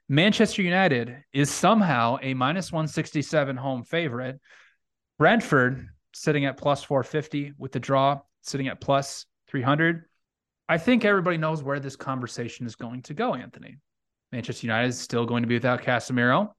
Manchester 0.08 0.62
United 0.62 1.23
is 1.32 1.50
somehow 1.50 2.16
a 2.23 2.35
minus 2.35 2.73
167 2.73 3.56
home 3.56 3.85
favorite. 3.85 4.40
Brentford 5.18 5.88
sitting 6.14 6.44
at 6.46 6.56
plus 6.56 6.82
450 6.82 7.52
with 7.58 7.73
the 7.73 7.80
draw 7.80 8.20
sitting 8.42 8.68
at 8.68 8.80
plus 8.80 9.26
300. 9.49 10.04
I 10.68 10.78
think 10.78 11.04
everybody 11.04 11.37
knows 11.37 11.62
where 11.62 11.80
this 11.80 11.96
conversation 11.96 12.66
is 12.66 12.76
going 12.76 13.02
to 13.02 13.14
go, 13.14 13.35
Anthony. 13.35 13.78
Manchester 14.33 14.66
United 14.66 14.88
is 14.88 14.99
still 14.99 15.26
going 15.26 15.42
to 15.42 15.47
be 15.47 15.54
without 15.54 15.83
Casemiro. 15.83 16.50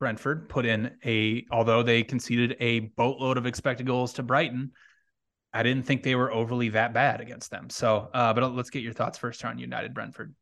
Brentford 0.00 0.48
put 0.48 0.66
in 0.66 0.90
a, 1.04 1.46
although 1.50 1.82
they 1.82 2.02
conceded 2.02 2.56
a 2.60 2.80
boatload 2.80 3.38
of 3.38 3.46
expected 3.46 3.86
goals 3.86 4.14
to 4.14 4.22
Brighton, 4.22 4.72
I 5.52 5.62
didn't 5.62 5.84
think 5.84 6.02
they 6.02 6.16
were 6.16 6.32
overly 6.32 6.70
that 6.70 6.92
bad 6.92 7.20
against 7.20 7.50
them. 7.50 7.70
So, 7.70 8.10
uh, 8.12 8.34
but 8.34 8.54
let's 8.54 8.70
get 8.70 8.82
your 8.82 8.92
thoughts 8.92 9.18
first 9.18 9.44
on 9.44 9.58
United 9.58 9.94
Brentford. 9.94 10.34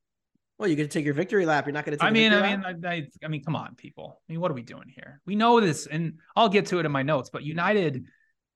Well, 0.58 0.68
you 0.68 0.76
get 0.76 0.84
to 0.84 0.88
take 0.88 1.04
your 1.04 1.14
victory 1.14 1.44
lap. 1.44 1.66
You're 1.66 1.74
not 1.74 1.84
going 1.84 1.98
to. 1.98 2.02
take 2.02 2.08
I 2.08 2.12
mean, 2.12 2.32
I 2.32 2.56
mean, 2.56 2.84
I, 2.84 2.88
I, 2.88 3.08
I 3.24 3.28
mean, 3.28 3.42
come 3.44 3.56
on, 3.56 3.74
people. 3.74 4.20
I 4.28 4.32
mean, 4.32 4.40
what 4.40 4.50
are 4.50 4.54
we 4.54 4.62
doing 4.62 4.88
here? 4.88 5.20
We 5.26 5.34
know 5.34 5.60
this, 5.60 5.86
and 5.86 6.18
I'll 6.36 6.48
get 6.48 6.66
to 6.66 6.78
it 6.78 6.86
in 6.86 6.92
my 6.92 7.02
notes. 7.02 7.30
But 7.30 7.42
United, 7.42 8.06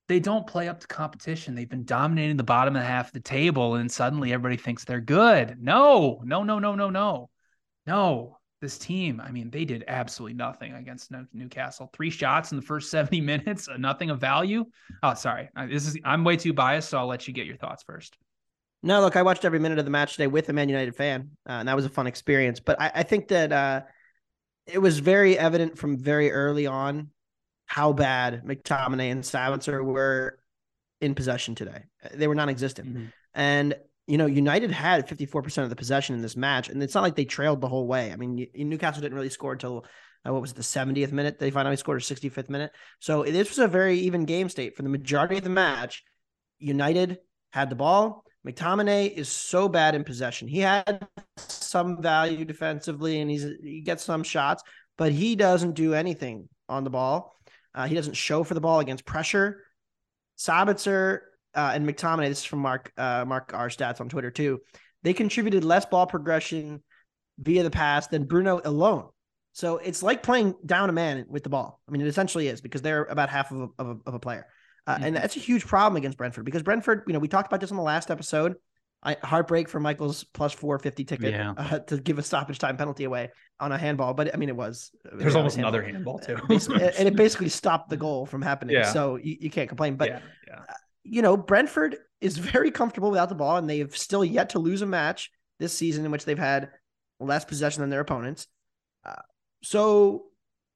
they 0.09 0.21
don't 0.21 0.47
play 0.47 0.69
up 0.69 0.81
to 0.81 0.87
competition. 0.87 1.55
They've 1.55 1.69
been 1.69 1.85
dominating 1.85 2.37
the 2.37 2.45
bottom 2.45 2.77
of 2.77 2.83
the 2.83 2.89
half 2.89 3.09
of 3.09 3.13
the 3.13 3.21
table, 3.21 3.75
and 3.75 3.91
suddenly 3.91 4.33
everybody 4.33 4.57
thinks 4.57 4.85
they're 4.85 5.01
good. 5.01 5.57
No, 5.61 6.23
no, 6.25 6.43
no, 6.43 6.59
no, 6.59 6.75
no, 6.75 6.91
no, 6.91 7.29
no. 7.87 8.39
This 8.63 8.79
team, 8.79 9.21
I 9.21 9.31
mean, 9.31 9.51
they 9.51 9.67
did 9.67 9.85
absolutely 9.87 10.33
nothing 10.33 10.73
against 10.73 11.13
Newcastle. 11.35 11.91
Three 11.93 12.09
shots 12.09 12.53
in 12.53 12.57
the 12.57 12.63
first 12.63 12.91
70 12.91 13.21
minutes, 13.21 13.69
uh, 13.69 13.77
nothing 13.77 14.09
of 14.09 14.19
value. 14.19 14.65
Oh, 15.03 15.13
sorry. 15.13 15.51
This 15.69 15.87
is 15.87 15.99
I'm 16.05 16.25
way 16.25 16.37
too 16.39 16.55
biased, 16.55 16.89
so 16.89 16.99
I'll 16.99 17.07
let 17.07 17.29
you 17.29 17.35
get 17.35 17.47
your 17.47 17.59
thoughts 17.59 17.83
first. 17.83 18.17
No, 18.83 19.01
look, 19.01 19.15
I 19.15 19.23
watched 19.23 19.45
every 19.45 19.59
minute 19.59 19.79
of 19.79 19.85
the 19.85 19.91
match 19.91 20.13
today 20.13 20.27
with 20.27 20.49
a 20.49 20.55
Man 20.55 20.71
United 20.71 20.97
fan, 20.97 21.33
uh, 21.47 21.53
and 21.53 21.69
that 21.69 21.77
was 21.77 21.85
a 21.85 21.91
fun 21.91 22.07
experience. 22.07 22.59
But 22.59 22.81
I, 22.81 22.93
I 22.95 23.03
think 23.03 23.29
that 23.29 23.53
uh, 23.53 23.83
it 24.67 24.79
was 24.79 25.01
very 25.01 25.39
evident 25.39 25.77
from 25.77 25.99
very 25.99 26.33
early 26.33 26.67
on 26.67 27.11
how 27.67 27.93
bad 27.93 28.43
McTominay 28.45 29.13
and 29.13 29.23
Sabitzer 29.23 29.85
were 29.85 30.39
in 31.03 31.15
possession 31.15 31.55
today. 31.55 31.83
They 32.15 32.27
were 32.27 32.35
non-existent, 32.35 32.97
Mhm. 32.97 33.13
and 33.35 33.75
you 34.07 34.19
know 34.19 34.27
United 34.27 34.71
had 34.71 35.09
54% 35.09 35.65
of 35.65 35.71
the 35.71 35.77
possession 35.77 36.15
in 36.15 36.23
this 36.23 36.37
match, 36.37 36.69
and 36.69 36.83
it's 36.83 36.95
not 36.95 37.03
like 37.03 37.17
they 37.17 37.25
trailed 37.25 37.61
the 37.61 37.69
whole 37.69 37.87
way. 37.87 38.13
I 38.13 38.17
mean, 38.17 38.47
Newcastle 38.55 39.03
didn't 39.03 39.17
really 39.17 39.31
score 39.31 39.53
until 39.53 39.85
uh, 40.27 40.33
what 40.33 40.43
was 40.43 40.53
it, 40.53 40.57
the 40.57 40.63
70th 40.63 41.13
minute? 41.13 41.39
They 41.39 41.51
finally 41.51 41.77
scored 41.77 42.01
a 42.01 42.05
65th 42.05 42.49
minute. 42.49 42.73
So 43.01 43.23
this 43.25 43.49
was 43.49 43.59
a 43.59 43.69
very 43.69 43.99
even 44.01 44.25
game 44.25 44.49
state 44.49 44.77
for 44.77 44.83
the 44.83 44.89
majority 44.89 45.39
of 45.39 45.45
the 45.45 45.51
match. 45.51 46.05
United 46.59 47.19
had 47.53 47.71
the 47.71 47.77
ball. 47.77 48.25
McTominay 48.47 49.13
is 49.13 49.29
so 49.29 49.69
bad 49.69 49.95
in 49.95 50.05
possession. 50.05 50.47
He 50.47 50.61
had 50.61 51.07
some 51.37 52.01
value 52.01 52.45
defensively, 52.45 53.21
and 53.21 53.31
he's 53.31 53.45
he 53.63 53.81
gets 53.81 54.05
some 54.05 54.23
shots, 54.23 54.63
but 54.97 55.11
he 55.11 55.35
doesn't 55.35 55.73
do 55.73 55.95
anything 55.95 56.49
on 56.69 56.85
the 56.85 56.91
ball. 56.91 57.37
Uh, 57.75 57.87
he 57.87 57.95
doesn't 57.95 58.15
show 58.15 58.45
for 58.45 58.55
the 58.55 58.61
ball 58.61 58.81
against 58.81 59.05
pressure. 59.05 59.63
Sabitzer 60.39 61.21
uh, 61.57 61.73
and 61.75 61.89
McTominay. 61.89 62.29
This 62.29 62.39
is 62.39 62.45
from 62.45 62.61
Mark 62.61 62.93
uh, 62.97 63.25
Mark 63.27 63.53
R 63.55 63.69
stats 63.69 64.01
on 64.01 64.09
Twitter 64.09 64.31
too. 64.31 64.61
They 65.03 65.13
contributed 65.13 65.65
less 65.65 65.87
ball 65.87 66.07
progression 66.07 66.83
via 67.39 67.63
the 67.63 67.71
pass 67.71 68.07
than 68.09 68.25
Bruno 68.25 68.61
alone. 68.65 69.09
So 69.53 69.79
it's 69.79 70.03
like 70.03 70.23
playing 70.23 70.55
down 70.65 70.91
a 70.91 70.93
man 70.93 71.25
with 71.29 71.43
the 71.43 71.49
ball. 71.49 71.81
I 71.89 71.93
mean, 71.93 72.03
it 72.03 72.07
essentially 72.09 72.49
is 72.49 72.61
because 72.61 72.83
they're 72.83 73.05
about 73.05 73.31
half 73.31 73.51
of 73.51 73.61
a, 73.61 73.69
of 73.79 73.87
a, 73.89 73.97
of 74.09 74.15
a 74.15 74.19
player. 74.19 74.47
Uh, 74.87 74.99
And 75.01 75.17
that's 75.17 75.35
a 75.37 75.41
huge 75.41 75.67
problem 75.67 75.97
against 75.97 76.19
Brentford 76.19 76.45
because 76.45 76.63
Brentford, 76.63 77.05
you 77.07 77.13
know, 77.13 77.19
we 77.19 77.29
talked 77.29 77.47
about 77.49 77.61
this 77.61 77.71
on 77.71 77.77
the 77.77 77.83
last 77.83 78.11
episode. 78.11 78.57
I, 79.03 79.17
heartbreak 79.23 79.69
for 79.69 79.79
Michael's 79.81 80.25
plus 80.25 80.53
450 80.53 81.05
ticket 81.05 81.33
Yeah. 81.33 81.53
uh, 81.57 81.79
to 81.81 81.99
give 81.99 82.19
a 82.19 82.23
stoppage 82.23 82.59
time 82.59 82.77
penalty 82.77 83.05
away 83.05 83.31
on 83.61 83.71
a 83.73 83.79
handball. 83.79 84.15
But 84.15 84.35
I 84.35 84.37
mean, 84.39 84.49
it 84.49 84.57
was. 84.57 84.91
There's 85.05 85.35
it 85.35 85.39
almost 85.39 85.57
another 85.59 85.83
handball. 85.83 86.19
too. 86.19 86.37
And 86.51 87.09
it 87.09 87.15
basically 87.17 87.49
stopped 87.49 87.89
the 87.91 87.97
goal 87.97 88.27
from 88.27 88.43
happening. 88.43 88.75
Yeah. 88.77 88.91
So 88.93 89.17
you, 89.17 89.37
you 89.41 89.51
can't 89.51 89.69
complain. 89.69 89.97
But 89.97 90.09
yeah. 90.09 90.21
You 91.09 91.23
know, 91.23 91.37
Brentford 91.37 91.97
is 92.21 92.39
very 92.39 92.71
comfortable 92.71 93.11
without 93.11 93.29
the 93.29 93.35
ball, 93.35 93.57
and 93.57 93.69
they've 93.69 93.95
still 93.97 94.25
yet 94.25 94.51
to 94.51 94.59
lose 94.59 94.83
a 94.83 94.87
match 94.87 95.31
this 95.59 95.73
season 95.73 96.05
in 96.05 96.11
which 96.11 96.25
they've 96.25 96.39
had 96.39 96.71
less 97.21 97.45
possession 97.45 97.81
than 97.81 97.91
their 97.91 98.01
opponents. 98.01 98.47
Uh, 99.05 99.23
so 99.63 100.27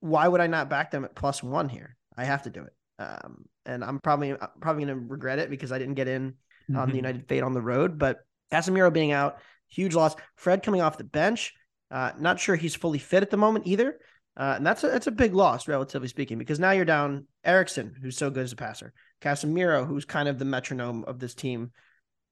why 0.00 0.26
would 0.28 0.40
I 0.40 0.46
not 0.46 0.70
back 0.70 0.90
them 0.90 1.04
at 1.04 1.14
plus 1.14 1.42
one 1.42 1.68
here? 1.68 1.96
I 2.16 2.25
have 2.25 2.42
to 2.42 2.50
do 2.50 2.64
it, 2.64 2.72
um, 2.99 3.44
and 3.66 3.84
I'm 3.84 3.99
probably 4.00 4.32
I'm 4.32 4.49
probably 4.60 4.84
going 4.84 4.99
to 4.99 5.06
regret 5.06 5.38
it 5.38 5.50
because 5.50 5.72
I 5.72 5.78
didn't 5.78 5.94
get 5.94 6.08
in 6.08 6.34
on 6.75 6.88
Mhm. 6.88 6.90
the 6.90 6.96
United 6.96 7.28
fate 7.28 7.42
on 7.42 7.52
the 7.54 7.60
road. 7.62 7.99
But 7.99 8.20
Casemiro 8.52 8.92
being 8.92 9.12
out, 9.12 9.38
huge 9.68 9.94
loss. 9.94 10.14
Fred 10.37 10.62
coming 10.62 10.80
off 10.80 10.99
the 10.99 11.04
bench, 11.04 11.52
uh, 11.90 12.12
not 12.18 12.40
sure 12.40 12.56
he's 12.56 12.75
fully 12.75 12.99
fit 12.99 13.22
at 13.22 13.30
the 13.30 13.37
moment 13.37 13.66
either. 13.66 13.99
Uh, 14.40 14.54
and 14.56 14.66
that's 14.66 14.82
a 14.85 14.88
that's 14.88 15.06
a 15.06 15.11
big 15.12 15.35
loss, 15.35 15.68
relatively 15.68 16.09
speaking, 16.09 16.38
because 16.38 16.59
now 16.59 16.70
you're 16.70 16.87
down 16.87 17.26
Eriksen, 17.44 17.94
who's 18.00 18.16
so 18.16 18.30
good 18.30 18.44
as 18.44 18.52
a 18.52 18.56
passer, 18.56 18.94
Casemiro, 19.20 19.87
who's 19.87 20.06
kind 20.06 20.28
of 20.28 20.38
the 20.38 20.47
metronome 20.47 21.04
of 21.04 21.18
this 21.18 21.35
team 21.35 21.73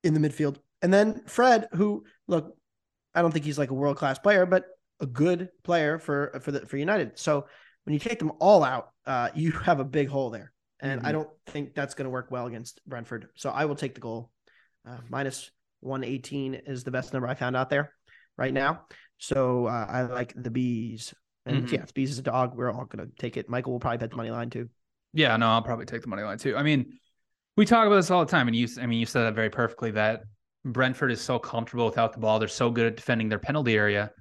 in 0.02 0.14
the 0.14 0.20
midfield, 0.26 0.56
and 0.80 0.90
then 0.90 1.20
Fred, 1.26 1.68
who 1.74 2.04
look, 2.26 2.56
I 3.14 3.20
don't 3.20 3.30
think 3.30 3.44
he's 3.44 3.58
like 3.58 3.70
a 3.70 3.74
world 3.74 3.98
class 3.98 4.18
player, 4.18 4.46
but 4.46 4.64
a 5.00 5.06
good 5.06 5.50
player 5.64 5.98
for 5.98 6.40
for 6.40 6.50
the 6.50 6.60
for 6.66 6.78
United. 6.78 7.18
So 7.18 7.46
when 7.84 7.92
you 7.92 8.00
take 8.00 8.18
them 8.18 8.32
all 8.40 8.64
out, 8.64 8.88
uh, 9.04 9.28
you 9.34 9.50
have 9.68 9.78
a 9.78 9.84
big 9.84 10.08
hole 10.08 10.30
there, 10.30 10.50
and 10.80 11.02
I 11.04 11.10
Mhm. 11.10 11.12
don't 11.12 11.30
think 11.48 11.74
that's 11.74 11.94
going 11.94 12.06
to 12.06 12.10
work 12.10 12.30
well 12.30 12.46
against 12.46 12.80
Brentford. 12.86 13.28
So 13.34 13.50
I 13.50 13.66
will 13.66 13.76
take 13.76 13.94
the 13.94 14.00
goal. 14.00 14.30
Uh, 14.88 14.96
minus 15.10 15.50
one 15.80 16.04
eighteen 16.04 16.54
is 16.54 16.84
the 16.84 16.90
best 16.90 17.12
number 17.12 17.28
I 17.28 17.34
found 17.34 17.54
out 17.54 17.68
there 17.68 17.92
right 18.38 18.54
now. 18.54 18.86
So 19.18 19.66
uh, 19.66 19.86
I 19.90 20.02
like 20.02 20.32
the 20.34 20.50
bees. 20.50 21.12
And 21.48 21.66
Mhm. 21.66 21.72
yeah, 21.72 21.82
it's 21.82 21.92
bees 21.92 22.10
is 22.10 22.18
a 22.18 22.22
dog. 22.22 22.54
We're 22.56 22.70
all 22.70 22.84
gonna 22.84 23.08
take 23.18 23.36
it. 23.36 23.48
Michael 23.48 23.72
will 23.72 23.80
probably 23.80 23.98
bet 23.98 24.10
the 24.10 24.16
money 24.16 24.30
line 24.30 24.50
too. 24.50 24.68
Yeah, 25.12 25.36
no, 25.36 25.46
I'll 25.46 25.62
probably 25.62 25.86
take 25.86 26.02
the 26.02 26.08
money 26.08 26.22
line 26.22 26.38
too. 26.38 26.56
I 26.56 26.62
mean, 26.62 26.98
we 27.56 27.64
talk 27.64 27.86
about 27.86 27.96
this 27.96 28.10
all 28.10 28.24
the 28.24 28.30
time, 28.30 28.46
and 28.46 28.56
you, 28.56 28.68
I 28.80 28.86
mean, 28.86 29.00
you 29.00 29.06
said 29.06 29.22
that 29.22 29.34
very 29.34 29.50
perfectly. 29.50 29.90
That 29.92 30.22
Brentford 30.64 31.10
is 31.10 31.20
so 31.20 31.38
comfortable 31.38 31.86
without 31.86 32.12
the 32.12 32.18
ball; 32.18 32.38
they're 32.38 32.48
so 32.48 32.70
good 32.70 32.86
at 32.86 32.96
defending 32.96 33.28
their 33.28 33.38
penalty 33.38 33.76
area, 33.76 34.12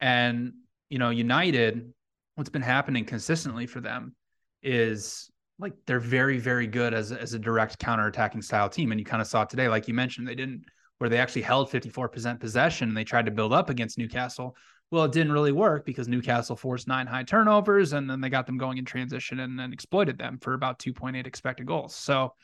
and 0.00 0.52
you 0.90 0.98
know, 0.98 1.10
United, 1.10 1.92
what's 2.34 2.50
been 2.50 2.60
happening 2.62 3.04
consistently 3.04 3.66
for 3.66 3.80
them 3.80 4.14
is 4.62 5.30
like 5.58 5.72
they're 5.86 6.00
very, 6.00 6.38
very 6.38 6.66
good 6.66 6.92
as 6.92 7.12
as 7.12 7.32
a 7.34 7.38
direct 7.38 7.78
counter-attacking 7.78 8.42
style 8.42 8.68
team, 8.68 8.90
and 8.90 9.00
you 9.00 9.04
kind 9.06 9.22
of 9.22 9.28
saw 9.28 9.42
it 9.42 9.50
today, 9.50 9.68
like 9.68 9.86
you 9.88 9.94
mentioned, 9.94 10.26
they 10.26 10.34
didn't 10.34 10.64
where 10.98 11.08
they 11.08 11.18
actually 11.18 11.42
held 11.42 11.68
54% 11.68 12.38
possession 12.38 12.88
and 12.88 12.96
they 12.96 13.02
tried 13.02 13.26
to 13.26 13.32
build 13.32 13.52
up 13.52 13.70
against 13.70 13.98
Newcastle. 13.98 14.54
Well, 14.92 15.04
it 15.04 15.12
didn't 15.12 15.32
really 15.32 15.52
work 15.52 15.86
because 15.86 16.06
Newcastle 16.06 16.54
forced 16.54 16.86
nine 16.86 17.06
high 17.06 17.22
turnovers 17.22 17.94
and 17.94 18.10
then 18.10 18.20
they 18.20 18.28
got 18.28 18.44
them 18.44 18.58
going 18.58 18.76
in 18.76 18.84
transition 18.84 19.40
and 19.40 19.58
then 19.58 19.72
exploited 19.72 20.18
them 20.18 20.38
for 20.42 20.52
about 20.52 20.78
2.8 20.78 21.26
expected 21.26 21.66
goals. 21.66 21.96
So 21.96 22.34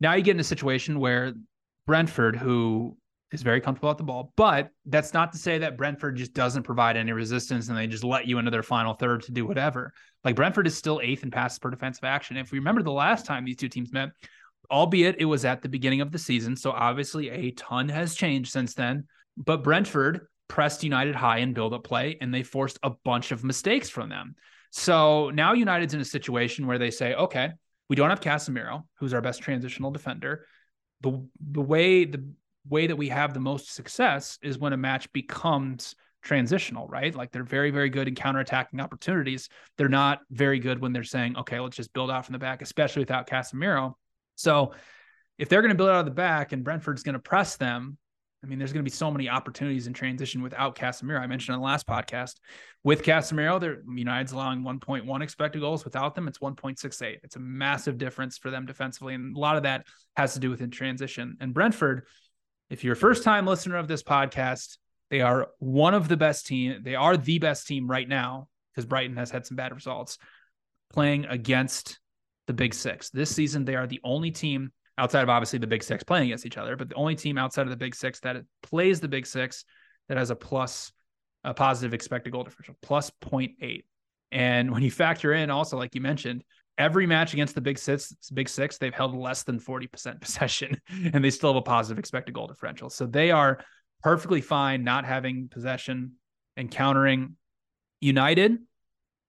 now 0.00 0.14
you 0.14 0.22
get 0.24 0.34
in 0.34 0.40
a 0.40 0.44
situation 0.44 0.98
where 0.98 1.32
Brentford, 1.86 2.34
who 2.34 2.96
is 3.30 3.42
very 3.42 3.60
comfortable 3.60 3.88
at 3.88 3.98
the 3.98 4.02
ball, 4.02 4.32
but 4.36 4.70
that's 4.84 5.14
not 5.14 5.30
to 5.30 5.38
say 5.38 5.58
that 5.58 5.76
Brentford 5.76 6.16
just 6.16 6.34
doesn't 6.34 6.64
provide 6.64 6.96
any 6.96 7.12
resistance 7.12 7.68
and 7.68 7.78
they 7.78 7.86
just 7.86 8.02
let 8.02 8.26
you 8.26 8.38
into 8.38 8.50
their 8.50 8.64
final 8.64 8.94
third 8.94 9.22
to 9.22 9.32
do 9.32 9.46
whatever. 9.46 9.92
Like 10.24 10.34
Brentford 10.34 10.66
is 10.66 10.76
still 10.76 11.00
eighth 11.04 11.22
in 11.22 11.30
passes 11.30 11.60
per 11.60 11.70
defensive 11.70 12.02
action. 12.02 12.36
If 12.36 12.50
we 12.50 12.58
remember 12.58 12.82
the 12.82 12.90
last 12.90 13.26
time 13.26 13.44
these 13.44 13.54
two 13.54 13.68
teams 13.68 13.92
met, 13.92 14.08
albeit 14.72 15.20
it 15.20 15.24
was 15.24 15.44
at 15.44 15.62
the 15.62 15.68
beginning 15.68 16.00
of 16.00 16.10
the 16.10 16.18
season. 16.18 16.56
So 16.56 16.72
obviously 16.72 17.30
a 17.30 17.52
ton 17.52 17.88
has 17.90 18.16
changed 18.16 18.50
since 18.50 18.74
then. 18.74 19.04
But 19.36 19.62
Brentford 19.62 20.26
pressed 20.50 20.82
United 20.82 21.14
high 21.14 21.38
in 21.38 21.54
build 21.54 21.72
up 21.72 21.84
play 21.84 22.18
and 22.20 22.34
they 22.34 22.42
forced 22.42 22.78
a 22.82 22.90
bunch 22.90 23.30
of 23.30 23.44
mistakes 23.44 23.88
from 23.88 24.08
them. 24.08 24.34
So 24.72 25.30
now 25.30 25.52
United's 25.54 25.94
in 25.94 26.00
a 26.00 26.04
situation 26.04 26.66
where 26.66 26.78
they 26.78 26.90
say, 26.90 27.14
okay, 27.14 27.52
we 27.88 27.94
don't 27.94 28.10
have 28.10 28.20
Casemiro, 28.20 28.82
who's 28.98 29.14
our 29.14 29.20
best 29.20 29.40
transitional 29.42 29.92
defender. 29.92 30.44
The 31.02 31.24
the 31.40 31.62
way 31.62 32.04
the 32.04 32.28
way 32.68 32.88
that 32.88 32.96
we 32.96 33.08
have 33.08 33.32
the 33.32 33.40
most 33.40 33.72
success 33.72 34.38
is 34.42 34.58
when 34.58 34.72
a 34.72 34.76
match 34.76 35.10
becomes 35.12 35.94
transitional, 36.20 36.86
right? 36.88 37.14
Like 37.14 37.30
they're 37.30 37.44
very, 37.44 37.70
very 37.70 37.88
good 37.88 38.08
in 38.08 38.14
counterattacking 38.14 38.82
opportunities. 38.82 39.48
They're 39.78 39.88
not 39.88 40.20
very 40.30 40.58
good 40.58 40.80
when 40.80 40.92
they're 40.92 41.04
saying, 41.04 41.38
okay, 41.38 41.60
let's 41.60 41.76
just 41.76 41.92
build 41.92 42.10
out 42.10 42.26
from 42.26 42.34
the 42.34 42.38
back, 42.38 42.60
especially 42.60 43.00
without 43.00 43.28
Casemiro. 43.28 43.94
So 44.34 44.74
if 45.38 45.48
they're 45.48 45.62
going 45.62 45.70
to 45.70 45.76
build 45.76 45.90
out 45.90 46.00
of 46.00 46.04
the 46.04 46.10
back 46.10 46.52
and 46.52 46.64
Brentford's 46.64 47.02
going 47.02 47.14
to 47.14 47.18
press 47.18 47.56
them, 47.56 47.96
I 48.42 48.46
mean, 48.46 48.58
there's 48.58 48.72
going 48.72 48.84
to 48.84 48.90
be 48.90 48.94
so 48.94 49.10
many 49.10 49.28
opportunities 49.28 49.86
in 49.86 49.92
transition 49.92 50.42
without 50.42 50.74
Casemiro. 50.74 51.20
I 51.20 51.26
mentioned 51.26 51.54
on 51.54 51.60
the 51.60 51.66
last 51.66 51.86
podcast. 51.86 52.36
With 52.82 53.02
Casemiro, 53.02 53.60
they're 53.60 53.82
United's 53.86 54.32
allowing 54.32 54.62
1.1 54.62 55.22
expected 55.22 55.60
goals. 55.60 55.84
Without 55.84 56.14
them, 56.14 56.26
it's 56.26 56.38
1.68. 56.38 57.18
It's 57.22 57.36
a 57.36 57.40
massive 57.40 57.98
difference 57.98 58.38
for 58.38 58.50
them 58.50 58.64
defensively. 58.64 59.14
And 59.14 59.36
a 59.36 59.38
lot 59.38 59.56
of 59.56 59.64
that 59.64 59.86
has 60.16 60.34
to 60.34 60.40
do 60.40 60.48
with 60.48 60.62
in 60.62 60.70
transition. 60.70 61.36
And 61.40 61.52
Brentford, 61.52 62.06
if 62.70 62.82
you're 62.82 62.94
a 62.94 62.96
first 62.96 63.24
time 63.24 63.46
listener 63.46 63.76
of 63.76 63.88
this 63.88 64.02
podcast, 64.02 64.78
they 65.10 65.20
are 65.20 65.48
one 65.58 65.92
of 65.92 66.08
the 66.08 66.16
best 66.16 66.46
team. 66.46 66.80
They 66.82 66.94
are 66.94 67.18
the 67.18 67.38
best 67.38 67.66
team 67.66 67.90
right 67.90 68.08
now 68.08 68.48
because 68.72 68.86
Brighton 68.86 69.16
has 69.16 69.30
had 69.30 69.44
some 69.44 69.56
bad 69.56 69.74
results 69.74 70.16
playing 70.92 71.26
against 71.26 71.98
the 72.46 72.54
Big 72.54 72.72
Six. 72.72 73.10
This 73.10 73.34
season, 73.34 73.64
they 73.66 73.76
are 73.76 73.86
the 73.86 74.00
only 74.02 74.30
team 74.30 74.72
outside 75.00 75.22
of 75.22 75.30
obviously 75.30 75.58
the 75.58 75.66
Big 75.66 75.82
Six 75.82 76.04
playing 76.04 76.26
against 76.26 76.44
each 76.44 76.58
other, 76.58 76.76
but 76.76 76.90
the 76.90 76.94
only 76.94 77.16
team 77.16 77.38
outside 77.38 77.62
of 77.62 77.70
the 77.70 77.76
Big 77.76 77.94
Six 77.94 78.20
that 78.20 78.36
plays 78.62 79.00
the 79.00 79.08
Big 79.08 79.26
Six 79.26 79.64
that 80.08 80.18
has 80.18 80.30
a 80.30 80.36
plus, 80.36 80.92
a 81.42 81.54
positive 81.54 81.94
expected 81.94 82.32
goal 82.32 82.44
differential, 82.44 82.76
plus 82.82 83.10
0.8. 83.22 83.84
And 84.30 84.70
when 84.70 84.82
you 84.82 84.90
factor 84.90 85.32
in 85.32 85.50
also, 85.50 85.78
like 85.78 85.94
you 85.94 86.02
mentioned, 86.02 86.44
every 86.76 87.06
match 87.06 87.32
against 87.32 87.54
the 87.54 87.62
Big 87.62 87.78
Six, 87.78 88.14
Big 88.34 88.48
Six, 88.48 88.76
they've 88.76 88.94
held 88.94 89.16
less 89.16 89.42
than 89.42 89.58
40% 89.58 90.20
possession 90.20 90.78
and 91.12 91.24
they 91.24 91.30
still 91.30 91.54
have 91.54 91.56
a 91.56 91.62
positive 91.62 91.98
expected 91.98 92.34
goal 92.34 92.46
differential. 92.46 92.90
So 92.90 93.06
they 93.06 93.30
are 93.30 93.64
perfectly 94.02 94.42
fine 94.42 94.84
not 94.84 95.06
having 95.06 95.48
possession 95.48 96.12
and 96.58 96.70
countering 96.70 97.36
United 98.02 98.58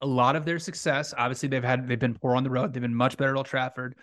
a 0.01 0.07
lot 0.07 0.35
of 0.35 0.45
their 0.45 0.59
success, 0.59 1.13
obviously 1.15 1.47
they've 1.47 1.63
had 1.63 1.87
they've 1.87 1.99
been 1.99 2.15
poor 2.15 2.35
on 2.35 2.43
the 2.43 2.49
road. 2.49 2.73
They've 2.73 2.81
been 2.81 2.95
much 2.95 3.17
better 3.17 3.31
at 3.31 3.37
Old 3.37 3.45
Trafford, 3.45 3.95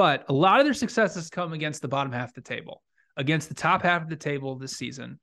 but 0.00 0.24
a 0.30 0.32
lot 0.32 0.60
of 0.60 0.64
their 0.64 0.72
success 0.72 1.14
has 1.14 1.28
come 1.28 1.52
against 1.52 1.82
the 1.82 1.88
bottom 1.88 2.10
half 2.10 2.30
of 2.30 2.34
the 2.34 2.40
table. 2.40 2.82
Against 3.18 3.50
the 3.50 3.54
top 3.54 3.82
half 3.82 4.00
of 4.00 4.08
the 4.08 4.16
table 4.16 4.56
this 4.56 4.74
season, 4.74 5.20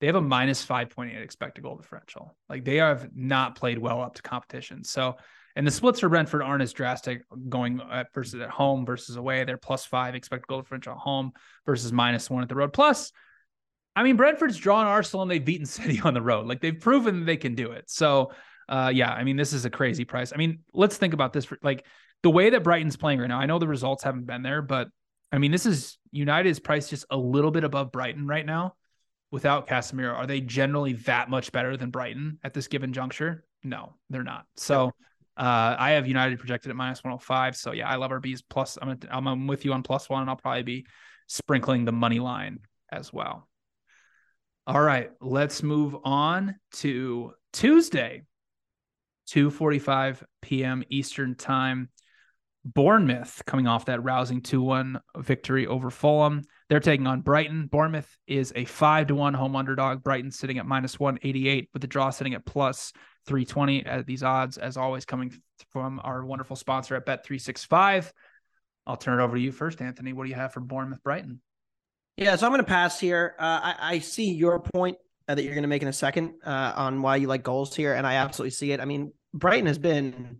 they 0.00 0.08
have 0.08 0.16
a 0.16 0.20
minus 0.20 0.66
5.8 0.66 1.14
expected 1.22 1.62
goal 1.62 1.76
differential. 1.76 2.36
Like 2.48 2.64
they 2.64 2.78
have 2.78 3.08
not 3.14 3.54
played 3.54 3.78
well 3.78 4.02
up 4.02 4.16
to 4.16 4.22
competition. 4.22 4.82
So, 4.82 5.14
and 5.54 5.64
the 5.64 5.70
splits 5.70 6.00
for 6.00 6.08
Brentford 6.08 6.42
aren't 6.42 6.64
as 6.64 6.72
drastic 6.72 7.22
going 7.48 7.80
at 7.88 8.12
versus 8.12 8.40
at 8.40 8.50
home 8.50 8.84
versus 8.84 9.14
away. 9.14 9.44
They're 9.44 9.58
plus 9.58 9.86
five 9.86 10.16
expected 10.16 10.48
goal 10.48 10.60
differential 10.60 10.94
at 10.94 10.98
home 10.98 11.30
versus 11.64 11.92
minus 11.92 12.28
one 12.28 12.42
at 12.42 12.48
the 12.48 12.56
road. 12.56 12.72
Plus, 12.72 13.12
I 13.94 14.02
mean, 14.02 14.16
Brentford's 14.16 14.56
drawn 14.56 14.86
Arsenal 14.86 15.22
and 15.22 15.30
they've 15.30 15.44
beaten 15.44 15.66
City 15.66 16.00
on 16.02 16.14
the 16.14 16.20
road. 16.20 16.48
Like 16.48 16.60
they've 16.60 16.80
proven 16.80 17.26
they 17.26 17.36
can 17.36 17.54
do 17.54 17.70
it. 17.70 17.88
So, 17.88 18.32
uh, 18.68 18.90
yeah, 18.92 19.12
I 19.12 19.22
mean, 19.22 19.36
this 19.36 19.52
is 19.52 19.66
a 19.66 19.70
crazy 19.70 20.04
price. 20.04 20.32
I 20.32 20.36
mean, 20.36 20.64
let's 20.74 20.96
think 20.96 21.14
about 21.14 21.32
this 21.32 21.44
for 21.44 21.58
like 21.62 21.86
the 22.26 22.30
way 22.30 22.50
that 22.50 22.64
Brighton's 22.64 22.96
playing 22.96 23.20
right 23.20 23.28
now. 23.28 23.38
I 23.38 23.46
know 23.46 23.60
the 23.60 23.68
results 23.68 24.02
haven't 24.02 24.26
been 24.26 24.42
there, 24.42 24.60
but 24.60 24.88
I 25.30 25.38
mean, 25.38 25.52
this 25.52 25.64
is 25.64 25.96
United 26.10 26.48
is 26.48 26.58
priced 26.58 26.90
just 26.90 27.04
a 27.08 27.16
little 27.16 27.52
bit 27.52 27.62
above 27.62 27.92
Brighton 27.92 28.26
right 28.26 28.44
now 28.44 28.74
without 29.30 29.66
Casemiro, 29.66 30.14
are 30.14 30.26
they 30.26 30.40
generally 30.40 30.94
that 30.94 31.28
much 31.28 31.52
better 31.52 31.76
than 31.76 31.90
Brighton 31.90 32.38
at 32.42 32.54
this 32.54 32.68
given 32.68 32.92
juncture? 32.92 33.44
No, 33.62 33.94
they're 34.08 34.22
not. 34.22 34.46
So 34.56 34.92
uh, 35.36 35.76
I 35.78 35.90
have 35.92 36.06
United 36.06 36.38
projected 36.38 36.70
at 36.70 36.76
minus 36.76 37.02
105. 37.02 37.56
So 37.56 37.72
yeah, 37.72 37.88
I 37.88 37.96
love 37.96 38.12
our 38.12 38.20
bees 38.20 38.42
plus. 38.42 38.78
I'm, 38.80 38.98
I'm, 39.10 39.26
I'm 39.26 39.46
with 39.46 39.64
you 39.64 39.72
on 39.72 39.82
plus 39.82 40.08
one, 40.08 40.22
and 40.22 40.30
I'll 40.30 40.36
probably 40.36 40.62
be 40.62 40.86
sprinkling 41.26 41.84
the 41.84 41.92
money 41.92 42.18
line 42.18 42.60
as 42.90 43.12
well. 43.12 43.48
All 44.66 44.80
right, 44.80 45.10
let's 45.20 45.62
move 45.62 45.96
on 46.04 46.56
to 46.74 47.32
Tuesday, 47.52 48.22
2:45 49.30 50.22
p.m. 50.42 50.82
Eastern 50.88 51.36
Time. 51.36 51.90
Bournemouth 52.74 53.42
coming 53.46 53.68
off 53.68 53.84
that 53.84 54.02
rousing 54.02 54.40
2-1 54.40 55.00
victory 55.18 55.68
over 55.68 55.88
Fulham. 55.88 56.42
They're 56.68 56.80
taking 56.80 57.06
on 57.06 57.20
Brighton. 57.20 57.68
Bournemouth 57.68 58.18
is 58.26 58.52
a 58.56 58.64
five 58.64 59.06
to 59.06 59.14
one 59.14 59.34
home 59.34 59.54
underdog. 59.54 60.02
Brighton 60.02 60.32
sitting 60.32 60.58
at 60.58 60.66
minus 60.66 60.98
188, 60.98 61.68
with 61.72 61.80
the 61.80 61.86
draw 61.86 62.10
sitting 62.10 62.34
at 62.34 62.44
plus 62.44 62.92
320 63.26 63.86
at 63.86 64.04
these 64.04 64.24
odds, 64.24 64.58
as 64.58 64.76
always, 64.76 65.04
coming 65.04 65.32
from 65.70 66.00
our 66.02 66.24
wonderful 66.24 66.56
sponsor 66.56 66.96
at 66.96 67.06
Bet365. 67.06 68.10
I'll 68.84 68.96
turn 68.96 69.20
it 69.20 69.22
over 69.22 69.36
to 69.36 69.42
you 69.42 69.52
first, 69.52 69.80
Anthony. 69.80 70.12
What 70.12 70.24
do 70.24 70.30
you 70.30 70.36
have 70.36 70.52
for 70.52 70.60
Bournemouth 70.60 71.02
Brighton? 71.04 71.40
Yeah, 72.16 72.34
so 72.34 72.46
I'm 72.46 72.52
going 72.52 72.64
to 72.64 72.68
pass 72.68 72.98
here. 72.98 73.36
Uh, 73.38 73.60
I, 73.62 73.74
I, 73.80 73.98
see 73.98 74.32
your 74.32 74.58
point 74.58 74.96
uh, 75.28 75.34
that 75.34 75.42
you're 75.42 75.54
going 75.54 75.62
to 75.62 75.68
make 75.68 75.82
in 75.82 75.88
a 75.88 75.92
second 75.92 76.34
uh, 76.44 76.72
on 76.74 77.02
why 77.02 77.16
you 77.16 77.28
like 77.28 77.42
goals 77.42 77.76
here, 77.76 77.94
and 77.94 78.06
I 78.06 78.14
absolutely 78.14 78.52
see 78.52 78.72
it. 78.72 78.80
I 78.80 78.86
mean, 78.86 79.12
Brighton 79.34 79.66
has 79.66 79.78
been 79.78 80.38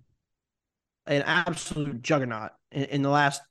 an 1.06 1.22
absolute 1.22 2.02
juggernaut 2.02 2.52
in, 2.72 2.84
in 2.84 3.02
the 3.02 3.10
last 3.10 3.42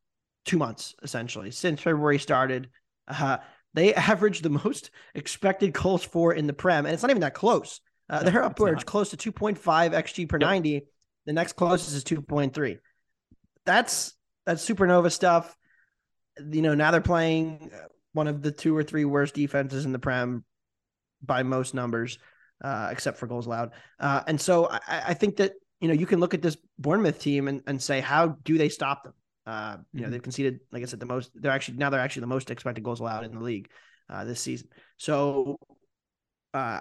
two 0.45 0.57
months, 0.57 0.95
essentially, 1.03 1.51
since 1.51 1.81
February 1.81 2.19
started. 2.19 2.69
Uh, 3.07 3.37
they 3.73 3.93
averaged 3.95 4.43
the 4.43 4.49
most 4.49 4.91
expected 5.13 5.73
goals 5.73 6.03
for 6.03 6.33
in 6.33 6.47
the 6.47 6.53
Prem, 6.53 6.85
and 6.85 6.93
it's 6.93 7.03
not 7.03 7.11
even 7.11 7.21
that 7.21 7.33
close. 7.33 7.81
Uh, 8.09 8.23
they're 8.23 8.43
upwards 8.43 8.83
close 8.83 9.09
to 9.09 9.17
2.5 9.17 9.57
xG 9.57 10.29
per 10.29 10.37
yep. 10.37 10.47
90. 10.47 10.85
The 11.25 11.33
next 11.33 11.53
closest 11.53 11.95
is 11.95 12.03
2.3. 12.03 12.77
That's 13.65 14.13
that's 14.45 14.67
supernova 14.67 15.11
stuff. 15.11 15.57
You 16.51 16.61
know, 16.61 16.75
now 16.75 16.91
they're 16.91 17.01
playing 17.01 17.71
one 18.13 18.27
of 18.27 18.41
the 18.41 18.51
two 18.51 18.75
or 18.75 18.83
three 18.83 19.05
worst 19.05 19.33
defenses 19.33 19.85
in 19.85 19.91
the 19.91 19.99
Prem 19.99 20.45
by 21.23 21.43
most 21.43 21.73
numbers, 21.73 22.19
uh, 22.63 22.89
except 22.91 23.17
for 23.17 23.27
goals 23.27 23.47
allowed. 23.47 23.71
Uh, 23.99 24.21
and 24.27 24.39
so 24.39 24.69
I, 24.69 25.03
I, 25.07 25.13
think 25.15 25.37
that 25.37 25.53
you 25.79 25.87
know 25.87 25.93
you 25.93 26.05
can 26.05 26.19
look 26.19 26.33
at 26.33 26.41
this 26.41 26.57
Bournemouth 26.79 27.19
team 27.19 27.47
and, 27.47 27.61
and 27.67 27.81
say 27.81 27.99
how 27.99 28.37
do 28.43 28.57
they 28.57 28.69
stop 28.69 29.03
them? 29.03 29.13
Uh, 29.45 29.77
you 29.93 29.99
know, 29.99 30.05
mm-hmm. 30.05 30.11
they've 30.13 30.23
conceded, 30.23 30.59
like 30.71 30.81
I 30.81 30.85
said, 30.85 30.99
the 30.99 31.05
most. 31.05 31.31
They're 31.35 31.51
actually 31.51 31.77
now 31.77 31.89
they're 31.89 31.99
actually 31.99 32.21
the 32.21 32.27
most 32.27 32.49
expected 32.49 32.83
goals 32.83 32.99
allowed 32.99 33.25
in 33.25 33.33
the 33.33 33.41
league 33.41 33.69
uh, 34.09 34.25
this 34.25 34.41
season. 34.41 34.69
So, 34.97 35.59
uh, 36.53 36.79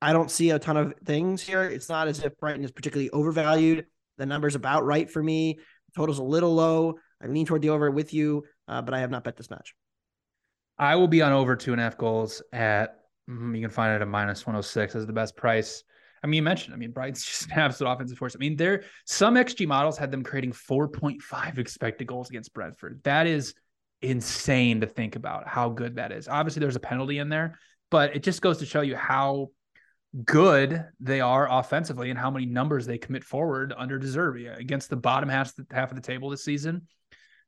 I 0.00 0.12
don't 0.12 0.30
see 0.30 0.50
a 0.50 0.58
ton 0.58 0.78
of 0.78 0.94
things 1.04 1.42
here. 1.42 1.64
It's 1.64 1.88
not 1.88 2.08
as 2.08 2.20
if 2.20 2.36
Brighton 2.38 2.64
is 2.64 2.70
particularly 2.70 3.10
overvalued. 3.10 3.84
The 4.16 4.26
number's 4.26 4.54
about 4.54 4.84
right 4.86 5.10
for 5.10 5.22
me. 5.22 5.58
The 5.88 6.00
total's 6.00 6.18
a 6.18 6.22
little 6.22 6.54
low. 6.54 6.94
I 7.22 7.26
lean 7.26 7.44
toward 7.44 7.60
the 7.60 7.70
over 7.70 7.90
with 7.90 8.14
you, 8.14 8.44
uh, 8.66 8.80
but 8.80 8.94
I 8.94 9.00
have 9.00 9.10
not 9.10 9.24
bet 9.24 9.36
this 9.36 9.50
match. 9.50 9.74
I 10.78 10.96
will 10.96 11.08
be 11.08 11.20
on 11.20 11.32
over 11.32 11.56
two 11.56 11.72
and 11.72 11.80
a 11.80 11.84
half 11.84 11.98
goals 11.98 12.42
at. 12.52 12.96
Mm, 13.28 13.54
you 13.54 13.60
can 13.60 13.70
find 13.70 13.94
it 13.94 14.00
at 14.00 14.08
minus 14.08 14.46
one 14.46 14.54
hundred 14.54 14.60
oh 14.60 14.62
six 14.62 14.94
as 14.94 15.06
the 15.06 15.12
best 15.12 15.36
price. 15.36 15.84
I 16.22 16.26
mean, 16.26 16.36
you 16.36 16.42
mentioned, 16.42 16.74
I 16.74 16.76
mean, 16.76 16.92
Brighton's 16.92 17.24
just 17.26 17.46
an 17.46 17.58
absolute 17.58 17.90
offensive 17.90 18.18
force. 18.18 18.36
I 18.36 18.38
mean, 18.38 18.56
there 18.56 18.84
some 19.06 19.34
XG 19.34 19.66
models 19.66 19.98
had 19.98 20.10
them 20.10 20.22
creating 20.22 20.52
4.5 20.52 21.58
expected 21.58 22.06
goals 22.06 22.30
against 22.30 22.52
Brentford. 22.52 23.00
That 23.04 23.26
is 23.26 23.54
insane 24.02 24.80
to 24.80 24.86
think 24.86 25.16
about 25.16 25.46
how 25.46 25.68
good 25.70 25.96
that 25.96 26.12
is. 26.12 26.28
Obviously, 26.28 26.60
there's 26.60 26.76
a 26.76 26.80
penalty 26.80 27.18
in 27.18 27.28
there, 27.28 27.58
but 27.90 28.16
it 28.16 28.22
just 28.22 28.42
goes 28.42 28.58
to 28.58 28.66
show 28.66 28.80
you 28.80 28.96
how 28.96 29.48
good 30.24 30.84
they 30.98 31.20
are 31.20 31.48
offensively 31.50 32.10
and 32.10 32.18
how 32.18 32.30
many 32.30 32.46
numbers 32.46 32.84
they 32.84 32.98
commit 32.98 33.22
forward 33.22 33.72
under 33.76 33.98
De 33.98 34.54
against 34.56 34.90
the 34.90 34.96
bottom 34.96 35.28
half 35.28 35.52
half 35.70 35.90
of 35.90 35.96
the 35.96 36.02
table 36.02 36.30
this 36.30 36.44
season. 36.44 36.86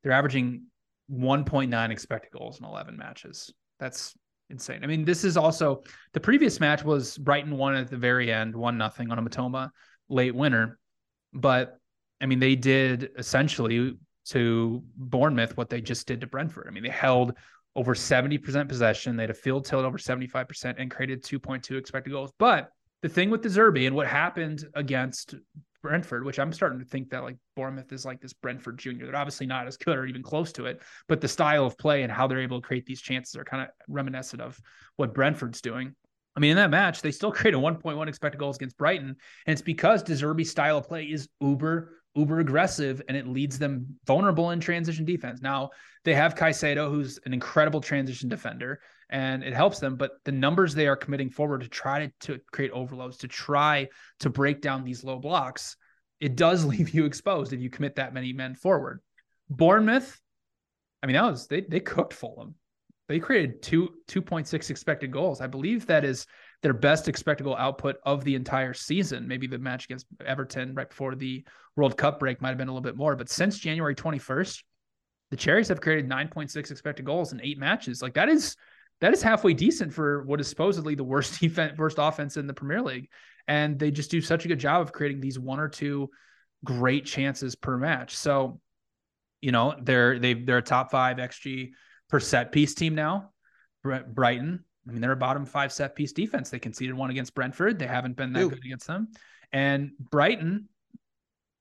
They're 0.01 0.11
averaging 0.11 0.65
1.9 1.11 1.89
expected 1.89 2.31
goals 2.31 2.59
in 2.59 2.65
11 2.65 2.97
matches. 2.97 3.53
That's 3.79 4.13
insane. 4.53 4.83
I 4.83 4.87
mean, 4.87 5.03
this 5.03 5.23
is 5.25 5.35
also 5.35 5.83
the 6.13 6.19
previous 6.19 6.59
match 6.59 6.83
was 6.83 7.17
Brighton 7.17 7.57
won 7.57 7.75
at 7.75 7.89
the 7.89 7.97
very 7.97 8.31
end, 8.31 8.55
one 8.55 8.77
nothing 8.77 9.11
on 9.11 9.19
a 9.19 9.21
Mitoma 9.21 9.69
late 10.07 10.33
winner. 10.33 10.79
But 11.33 11.77
I 12.21 12.25
mean, 12.25 12.39
they 12.39 12.55
did 12.55 13.09
essentially 13.17 13.97
to 14.27 14.83
Bournemouth 14.95 15.57
what 15.57 15.69
they 15.69 15.81
just 15.81 16.07
did 16.07 16.21
to 16.21 16.27
Brentford. 16.27 16.67
I 16.67 16.71
mean, 16.71 16.83
they 16.83 16.89
held 16.89 17.33
over 17.75 17.93
70% 17.95 18.69
possession. 18.69 19.17
They 19.17 19.23
had 19.23 19.29
a 19.29 19.33
field 19.33 19.65
tilt 19.65 19.83
over 19.83 19.97
75% 19.97 20.75
and 20.77 20.89
created 20.89 21.23
2.2 21.23 21.77
expected 21.77 22.11
goals. 22.11 22.31
But 22.37 22.69
the 23.03 23.09
thing 23.09 23.29
with 23.29 23.41
De 23.41 23.49
Zerbi 23.49 23.85
and 23.85 23.95
what 23.95 24.07
happened 24.07 24.65
against 24.73 25.35
Brentford, 25.83 26.23
which 26.25 26.39
I'm 26.39 26.53
starting 26.53 26.79
to 26.79 26.85
think 26.85 27.09
that 27.09 27.23
like 27.23 27.35
Bournemouth 27.57 27.91
is 27.91 28.05
like 28.05 28.21
this 28.21 28.31
Brentford 28.31 28.79
junior. 28.79 29.05
They're 29.05 29.17
obviously 29.17 29.45
not 29.45 29.67
as 29.67 29.75
good 29.75 29.97
or 29.97 30.05
even 30.05 30.23
close 30.23 30.53
to 30.53 30.65
it, 30.65 30.81
but 31.09 31.19
the 31.19 31.27
style 31.27 31.65
of 31.65 31.77
play 31.77 32.03
and 32.03 32.11
how 32.11 32.27
they're 32.27 32.39
able 32.39 32.61
to 32.61 32.65
create 32.65 32.85
these 32.85 33.01
chances 33.01 33.35
are 33.35 33.43
kind 33.43 33.63
of 33.63 33.69
reminiscent 33.89 34.41
of 34.41 34.57
what 34.95 35.13
Brentford's 35.13 35.59
doing. 35.59 35.93
I 36.35 36.39
mean, 36.39 36.51
in 36.51 36.57
that 36.57 36.69
match, 36.69 37.01
they 37.01 37.11
still 37.11 37.31
created 37.33 37.59
1.1 37.59 38.07
expected 38.07 38.39
goals 38.39 38.55
against 38.55 38.77
Brighton, 38.77 39.17
and 39.45 39.53
it's 39.53 39.61
because 39.61 40.01
De 40.01 40.13
Zerbi's 40.13 40.49
style 40.49 40.77
of 40.77 40.87
play 40.87 41.03
is 41.03 41.27
uber 41.41 41.91
uber 42.15 42.39
aggressive 42.39 43.01
and 43.07 43.17
it 43.17 43.27
leads 43.27 43.57
them 43.57 43.87
vulnerable 44.05 44.51
in 44.51 44.59
transition 44.59 45.05
defense. 45.05 45.41
Now 45.41 45.71
they 46.05 46.13
have 46.13 46.35
Caicedo, 46.35 46.89
who's 46.89 47.19
an 47.25 47.33
incredible 47.33 47.81
transition 47.81 48.29
defender, 48.29 48.81
and 49.13 49.43
it 49.43 49.53
helps 49.53 49.79
them. 49.79 49.95
But 49.95 50.13
the 50.25 50.31
numbers 50.31 50.73
they 50.73 50.87
are 50.87 50.95
committing 50.97 51.29
forward 51.29 51.61
to 51.61 51.69
try 51.69 52.07
to, 52.07 52.11
to 52.21 52.41
create 52.51 52.71
overloads, 52.71 53.17
to 53.17 53.27
try 53.27 53.87
to 54.19 54.29
break 54.29 54.59
down 54.59 54.83
these 54.83 55.03
low 55.03 55.19
blocks, 55.19 55.77
it 56.19 56.35
does 56.35 56.65
leave 56.65 56.89
you 56.89 57.05
exposed 57.05 57.53
if 57.53 57.61
you 57.61 57.69
commit 57.69 57.95
that 57.95 58.13
many 58.13 58.33
men 58.33 58.55
forward. 58.55 59.01
Bournemouth, 59.49 60.19
I 61.01 61.05
mean, 61.05 61.13
that 61.13 61.23
was 61.23 61.47
they 61.47 61.61
they 61.61 61.79
cooked 61.79 62.13
Fulham. 62.13 62.55
They 63.07 63.19
created 63.19 63.61
two 63.61 63.89
2.6 64.07 64.69
expected 64.71 65.11
goals. 65.11 65.41
I 65.41 65.47
believe 65.47 65.85
that 65.85 66.03
is 66.03 66.25
their 66.63 66.73
best 66.73 67.07
expected 67.07 67.43
goal 67.43 67.55
output 67.55 67.97
of 68.05 68.23
the 68.23 68.33
entire 68.33 68.73
season. 68.73 69.27
Maybe 69.27 69.45
the 69.45 69.59
match 69.59 69.85
against 69.85 70.07
Everton 70.25 70.73
right 70.73 70.89
before 70.89 71.13
the 71.13 71.45
World 71.75 71.97
Cup 71.97 72.19
break 72.19 72.41
might 72.41 72.49
have 72.49 72.57
been 72.57 72.69
a 72.69 72.71
little 72.71 72.81
bit 72.81 72.97
more, 72.97 73.15
but 73.15 73.29
since 73.29 73.59
January 73.59 73.93
21st, 73.93 74.63
the 75.29 75.37
Cherries 75.37 75.67
have 75.67 75.81
created 75.81 76.09
9.6 76.09 76.71
expected 76.71 77.05
goals 77.05 77.33
in 77.33 77.41
eight 77.43 77.59
matches. 77.59 78.01
Like 78.01 78.13
that 78.13 78.29
is 78.29 78.55
that 79.03 79.11
is 79.11 79.21
halfway 79.21 79.53
decent 79.53 79.93
for 79.93 80.23
what 80.23 80.39
is 80.39 80.47
supposedly 80.47 80.95
the 80.95 81.03
worst 81.03 81.37
defense, 81.41 81.77
worst 81.77 81.97
offense 81.99 82.37
in 82.37 82.47
the 82.47 82.53
Premier 82.53 82.81
League. 82.81 83.09
And 83.49 83.77
they 83.77 83.91
just 83.91 84.09
do 84.09 84.21
such 84.21 84.45
a 84.45 84.47
good 84.47 84.59
job 84.59 84.81
of 84.81 84.93
creating 84.93 85.19
these 85.19 85.37
one 85.37 85.59
or 85.59 85.67
two 85.67 86.09
great 86.63 87.05
chances 87.05 87.53
per 87.53 87.77
match. 87.77 88.15
So, 88.15 88.61
you 89.41 89.51
know, 89.51 89.75
they're 89.81 90.17
they 90.19 90.35
they're 90.35 90.59
a 90.59 90.61
top 90.61 90.89
five 90.89 91.17
XG 91.17 91.71
per 92.09 92.21
set 92.21 92.53
piece 92.53 92.73
team 92.75 92.95
now. 92.95 93.31
Brighton, 93.83 94.63
I 94.87 94.91
mean, 94.93 95.01
they're 95.01 95.11
a 95.11 95.17
bottom 95.17 95.45
five 95.45 95.73
set 95.73 95.97
piece 95.97 96.13
defense. 96.13 96.49
They 96.49 96.59
conceded 96.59 96.95
one 96.95 97.09
against 97.09 97.35
Brentford. 97.35 97.79
They 97.79 97.87
haven't 97.87 98.15
been 98.15 98.31
that 98.31 98.43
Ooh. 98.43 98.49
good 98.51 98.63
against 98.63 98.87
them. 98.87 99.09
And 99.51 99.91
Brighton, 99.99 100.69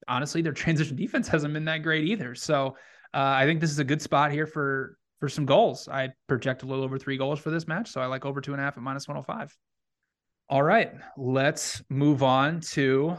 honestly, 0.07 0.43
their 0.43 0.53
transition 0.53 0.95
defense 0.95 1.27
hasn't 1.27 1.53
been 1.53 1.65
that 1.65 1.83
great 1.83 2.05
either. 2.05 2.37
So 2.37 2.77
uh, 3.13 3.35
I 3.35 3.47
think 3.47 3.61
this 3.61 3.73
is 3.73 3.81
a 3.81 3.85
good 3.85 4.01
spot 4.01 4.31
here 4.31 4.47
for 4.47 4.97
for 5.23 5.29
some 5.29 5.47
goals. 5.47 5.87
I 5.87 6.09
project 6.27 6.65
a 6.65 6.67
little 6.67 6.83
over 6.83 6.99
three 6.99 7.17
goals 7.17 7.39
for 7.39 7.51
this 7.51 7.69
match. 7.69 7.89
So 7.89 8.01
I 8.01 8.07
like 8.07 8.25
over 8.25 8.41
two 8.41 8.55
and 8.55 8.61
a 8.61 8.65
half 8.65 8.77
at 8.77 8.83
minus 8.83 9.07
105. 9.07 9.57
All 10.49 10.65
right, 10.65 10.91
let's 11.17 11.81
move 11.89 12.25
on 12.25 12.59
to 12.73 13.17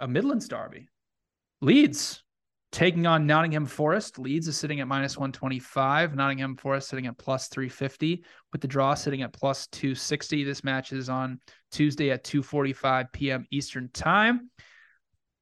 a 0.00 0.08
Midlands 0.08 0.48
derby. 0.48 0.88
Leeds 1.60 2.22
taking 2.72 3.04
on 3.06 3.26
Nottingham 3.26 3.66
Forest. 3.66 4.18
Leeds 4.18 4.48
is 4.48 4.56
sitting 4.56 4.80
at 4.80 4.88
minus 4.88 5.18
125. 5.18 6.14
Nottingham 6.14 6.56
Forest 6.56 6.88
sitting 6.88 7.06
at 7.06 7.18
plus 7.18 7.48
350 7.48 8.24
with 8.52 8.62
the 8.62 8.66
draw 8.66 8.94
sitting 8.94 9.20
at 9.20 9.34
plus 9.34 9.66
260. 9.72 10.42
This 10.42 10.64
match 10.64 10.90
is 10.94 11.10
on 11.10 11.38
Tuesday 11.70 12.12
at 12.12 12.24
2:45 12.24 13.12
p.m. 13.12 13.46
Eastern 13.50 13.90
Time. 13.92 14.48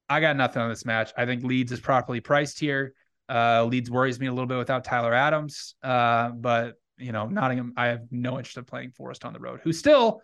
I 0.09 0.19
got 0.19 0.35
nothing 0.35 0.61
on 0.61 0.67
this 0.67 0.85
match. 0.85 1.13
I 1.15 1.25
think 1.25 1.45
Leeds 1.45 1.71
is 1.71 1.79
properly 1.79 2.19
priced 2.19 2.59
here. 2.59 2.93
Uh, 3.29 3.65
Leeds 3.65 3.89
worries 3.89 4.19
me 4.19 4.27
a 4.27 4.31
little 4.31 4.47
bit 4.47 4.57
without 4.57 4.83
Tyler 4.83 5.13
Adams, 5.13 5.75
uh, 5.83 6.29
but 6.29 6.75
you 6.97 7.11
know, 7.11 7.27
Nottingham, 7.27 7.73
I 7.75 7.87
have 7.87 8.01
no 8.11 8.37
interest 8.37 8.57
in 8.57 8.65
playing 8.65 8.91
Forest 8.91 9.25
on 9.25 9.33
the 9.33 9.39
road, 9.39 9.59
who 9.63 9.73
still, 9.73 10.21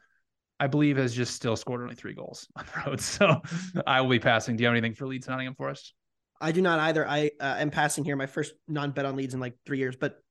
I 0.60 0.68
believe, 0.68 0.98
has 0.98 1.14
just 1.14 1.34
still 1.34 1.56
scored 1.56 1.82
only 1.82 1.96
three 1.96 2.14
goals 2.14 2.48
on 2.56 2.66
the 2.66 2.90
road. 2.90 3.02
So 3.02 3.42
I 3.88 4.02
will 4.02 4.10
be 4.10 4.20
passing. 4.20 4.56
Do 4.56 4.64
you 4.64 4.68
have 4.68 4.74
anything 4.74 4.94
for 4.94 5.08
Leeds 5.08 5.28
Nottingham 5.28 5.56
Forest? 5.56 5.94
I 6.42 6.52
do 6.52 6.62
not 6.62 6.80
either. 6.80 7.08
I 7.08 7.32
uh, 7.40 7.56
am 7.58 7.70
passing 7.70 8.06
here. 8.06 8.16
My 8.16 8.26
first 8.26 8.54
non 8.68 8.92
bet 8.92 9.06
on 9.06 9.16
Leeds 9.16 9.34
in 9.34 9.40
like 9.40 9.56
three 9.66 9.78
years. 9.78 9.96
But 9.96 10.22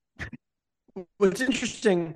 what's 1.17 1.41
interesting, 1.41 2.15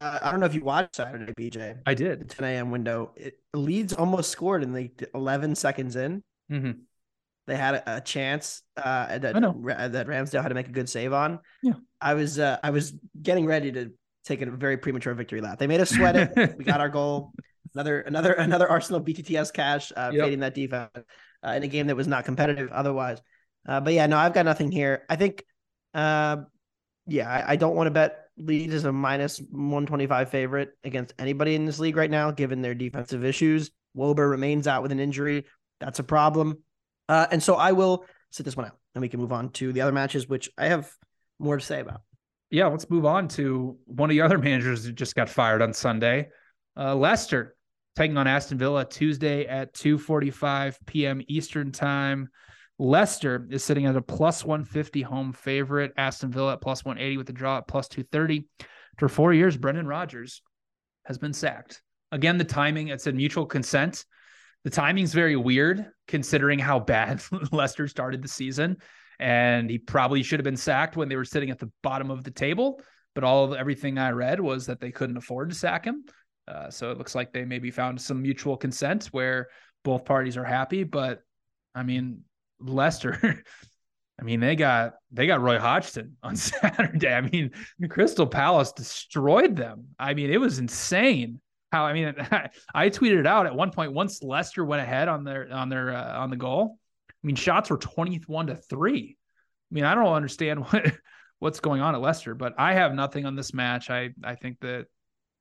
uh, 0.00 0.18
I 0.22 0.30
don't 0.30 0.40
know 0.40 0.46
if 0.46 0.54
you 0.54 0.62
watched 0.62 0.96
Saturday, 0.96 1.32
BJ. 1.32 1.78
I 1.86 1.94
did. 1.94 2.30
10 2.30 2.44
a.m. 2.44 2.70
window. 2.70 3.12
It, 3.16 3.34
Leeds 3.52 3.92
almost 3.94 4.30
scored 4.30 4.62
in 4.62 4.72
like 4.72 5.08
11 5.14 5.56
seconds 5.56 5.96
in. 5.96 6.22
Mm-hmm. 6.50 6.70
They 7.46 7.56
had 7.56 7.76
a, 7.76 7.96
a 7.96 8.00
chance 8.00 8.62
uh, 8.76 9.18
that 9.18 9.34
that 9.34 10.06
Ramsdale 10.06 10.42
had 10.42 10.48
to 10.48 10.54
make 10.54 10.68
a 10.68 10.72
good 10.72 10.88
save 10.88 11.12
on. 11.12 11.38
Yeah. 11.62 11.74
I 12.00 12.14
was 12.14 12.38
uh, 12.38 12.58
I 12.62 12.70
was 12.70 12.92
getting 13.20 13.46
ready 13.46 13.72
to 13.72 13.92
take 14.24 14.42
a 14.42 14.50
very 14.50 14.76
premature 14.76 15.14
victory 15.14 15.40
lap. 15.40 15.58
They 15.58 15.66
made 15.68 15.80
us 15.80 15.90
sweat 15.90 16.16
it. 16.16 16.56
we 16.58 16.64
got 16.64 16.80
our 16.80 16.88
goal. 16.88 17.32
Another 17.74 18.00
another 18.00 18.32
another 18.32 18.68
Arsenal 18.68 19.02
BTTS 19.02 19.52
cash 19.52 19.92
uh, 19.94 20.10
Yep. 20.12 20.24
fading 20.24 20.40
that 20.40 20.54
defense 20.54 20.90
uh, 21.46 21.50
in 21.50 21.62
a 21.62 21.68
game 21.68 21.88
that 21.88 21.96
was 21.96 22.06
not 22.06 22.24
competitive 22.24 22.70
otherwise. 22.72 23.20
Uh, 23.68 23.80
but 23.80 23.92
yeah, 23.92 24.06
no, 24.06 24.16
I've 24.16 24.32
got 24.32 24.46
nothing 24.46 24.70
here. 24.72 25.04
I 25.10 25.16
think, 25.16 25.44
uh, 25.92 26.38
yeah, 27.06 27.28
I, 27.28 27.52
I 27.52 27.56
don't 27.56 27.76
want 27.76 27.88
to 27.88 27.90
bet 27.90 28.28
Leeds 28.38 28.72
as 28.72 28.84
a 28.84 28.92
minus 28.92 29.40
125 29.50 30.30
favorite 30.30 30.70
against 30.84 31.12
anybody 31.18 31.54
in 31.54 31.66
this 31.66 31.78
league 31.78 31.96
right 31.96 32.10
now, 32.10 32.30
given 32.30 32.62
their 32.62 32.74
defensive 32.74 33.24
issues. 33.26 33.70
Wober 33.94 34.30
remains 34.30 34.66
out 34.66 34.82
with 34.82 34.92
an 34.92 35.00
injury. 35.00 35.44
That's 35.80 35.98
a 35.98 36.04
problem. 36.04 36.62
Uh, 37.08 37.26
and 37.30 37.42
so 37.42 37.54
I 37.54 37.72
will 37.72 38.04
sit 38.30 38.44
this 38.44 38.56
one 38.56 38.66
out 38.66 38.76
and 38.94 39.02
we 39.02 39.08
can 39.08 39.20
move 39.20 39.32
on 39.32 39.50
to 39.50 39.72
the 39.72 39.82
other 39.82 39.92
matches, 39.92 40.28
which 40.28 40.50
I 40.58 40.66
have 40.66 40.90
more 41.38 41.56
to 41.56 41.64
say 41.64 41.80
about. 41.80 42.02
Yeah, 42.50 42.66
let's 42.66 42.88
move 42.88 43.04
on 43.04 43.28
to 43.28 43.76
one 43.86 44.10
of 44.10 44.14
the 44.14 44.22
other 44.22 44.38
managers 44.38 44.84
who 44.84 44.92
just 44.92 45.14
got 45.14 45.28
fired 45.28 45.62
on 45.62 45.72
Sunday. 45.72 46.28
Uh, 46.76 46.94
Leicester 46.94 47.56
taking 47.96 48.16
on 48.16 48.26
Aston 48.26 48.58
Villa 48.58 48.84
Tuesday 48.84 49.46
at 49.46 49.74
2:45 49.74 50.76
p.m. 50.86 51.22
Eastern 51.28 51.72
Time. 51.72 52.28
Leicester 52.78 53.46
is 53.50 53.64
sitting 53.64 53.86
at 53.86 53.96
a 53.96 54.02
plus 54.02 54.44
150 54.44 55.00
home 55.02 55.32
favorite. 55.32 55.92
Aston 55.96 56.30
Villa 56.30 56.54
at 56.54 56.60
plus 56.60 56.84
180 56.84 57.16
with 57.16 57.26
the 57.26 57.32
draw 57.32 57.58
at 57.58 57.66
plus 57.66 57.88
230. 57.88 58.46
For 58.98 59.08
four 59.08 59.32
years, 59.32 59.56
Brendan 59.56 59.86
Rodgers 59.86 60.42
has 61.04 61.16
been 61.16 61.32
sacked. 61.32 61.80
Again, 62.12 62.38
the 62.38 62.44
timing, 62.44 62.88
it's 62.88 63.06
a 63.06 63.12
mutual 63.12 63.46
consent. 63.46 64.04
The 64.66 64.70
timing's 64.70 65.14
very 65.14 65.36
weird 65.36 65.92
considering 66.08 66.58
how 66.58 66.80
bad 66.80 67.22
Leicester 67.52 67.86
started 67.86 68.20
the 68.20 68.26
season. 68.26 68.78
And 69.20 69.70
he 69.70 69.78
probably 69.78 70.24
should 70.24 70.40
have 70.40 70.44
been 70.44 70.56
sacked 70.56 70.96
when 70.96 71.08
they 71.08 71.14
were 71.14 71.24
sitting 71.24 71.50
at 71.50 71.60
the 71.60 71.70
bottom 71.84 72.10
of 72.10 72.24
the 72.24 72.32
table. 72.32 72.80
But 73.14 73.22
all 73.22 73.54
everything 73.54 73.96
I 73.96 74.10
read 74.10 74.40
was 74.40 74.66
that 74.66 74.80
they 74.80 74.90
couldn't 74.90 75.18
afford 75.18 75.50
to 75.50 75.54
sack 75.54 75.84
him. 75.84 76.02
Uh, 76.48 76.68
so 76.68 76.90
it 76.90 76.98
looks 76.98 77.14
like 77.14 77.32
they 77.32 77.44
maybe 77.44 77.70
found 77.70 78.00
some 78.00 78.20
mutual 78.20 78.56
consent 78.56 79.06
where 79.12 79.46
both 79.84 80.04
parties 80.04 80.36
are 80.36 80.42
happy. 80.42 80.82
But 80.82 81.20
I 81.72 81.84
mean, 81.84 82.22
Leicester, 82.58 83.44
I 84.20 84.24
mean, 84.24 84.40
they 84.40 84.56
got 84.56 84.94
they 85.12 85.28
got 85.28 85.42
Roy 85.42 85.60
Hodgson 85.60 86.16
on 86.24 86.34
Saturday. 86.34 87.14
I 87.14 87.20
mean, 87.20 87.52
Crystal 87.88 88.26
Palace 88.26 88.72
destroyed 88.72 89.54
them. 89.54 89.90
I 89.96 90.14
mean, 90.14 90.28
it 90.28 90.40
was 90.40 90.58
insane 90.58 91.40
how 91.72 91.84
I 91.84 91.92
mean, 91.92 92.14
I 92.74 92.90
tweeted 92.90 93.18
it 93.20 93.26
out 93.26 93.46
at 93.46 93.54
one 93.54 93.70
point 93.70 93.92
once 93.92 94.22
Leicester 94.22 94.64
went 94.64 94.82
ahead 94.82 95.08
on 95.08 95.24
their 95.24 95.52
on 95.52 95.68
their 95.68 95.94
uh, 95.94 96.18
on 96.18 96.30
the 96.30 96.36
goal. 96.36 96.78
I 97.10 97.26
mean, 97.26 97.36
shots 97.36 97.70
were 97.70 97.78
21 97.78 98.48
to 98.48 98.56
3. 98.56 99.16
I 99.70 99.74
mean, 99.74 99.84
I 99.84 99.94
don't 99.94 100.06
understand 100.12 100.60
what 100.70 100.92
what's 101.38 101.60
going 101.60 101.80
on 101.80 101.94
at 101.94 102.00
Leicester, 102.00 102.34
but 102.34 102.54
I 102.58 102.74
have 102.74 102.94
nothing 102.94 103.26
on 103.26 103.34
this 103.36 103.52
match. 103.52 103.90
I 103.90 104.10
I 104.24 104.34
think 104.36 104.60
that 104.60 104.86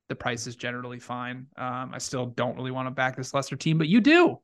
the 0.10 0.16
price 0.16 0.46
is 0.48 0.56
generally 0.56 1.00
fine. 1.00 1.48
Um, 1.58 1.92
I 1.94 1.98
still 2.00 2.26
don't 2.28 2.56
really 2.56 2.72
want 2.72 2.88
to 2.88 2.92
back 2.92 3.16
this 3.16 3.34
Leicester 3.34 3.56
team, 3.56 3.78
but 3.78 3.88
you 3.88 4.02
do. 4.02 4.40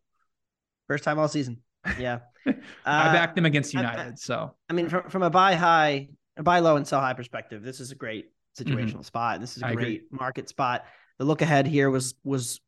First 0.87 1.03
time 1.03 1.19
all 1.19 1.27
season. 1.27 1.59
Yeah. 1.99 2.19
I 2.47 2.51
Uh, 2.85 3.13
backed 3.13 3.35
them 3.35 3.45
against 3.45 3.75
I- 3.75 3.79
I- 3.79 3.81
United, 3.91 4.19
so 4.19 4.55
I 4.69 4.73
mean, 4.73 4.89
from, 4.89 5.09
from 5.09 5.21
a 5.23 5.29
buy 5.29 5.53
high, 5.55 6.09
a 6.37 6.43
buy 6.43 6.59
low 6.59 6.75
and 6.77 6.87
sell 6.87 6.99
high 6.99 7.13
perspective, 7.13 7.61
this 7.63 7.79
is 7.79 7.91
a 7.91 7.95
great 7.95 8.31
situational 8.57 9.05
spot. 9.05 9.39
This 9.39 9.55
is 9.57 9.61
a 9.63 9.65
Mm-hmm. 9.65 9.73
Agree. 9.73 9.83
great 9.83 10.11
market 10.11 10.49
spot. 10.49 10.85
The 11.21 11.27
look 11.27 11.43
ahead 11.43 11.67
here 11.67 11.91
was 11.91 12.15
was 12.23 12.59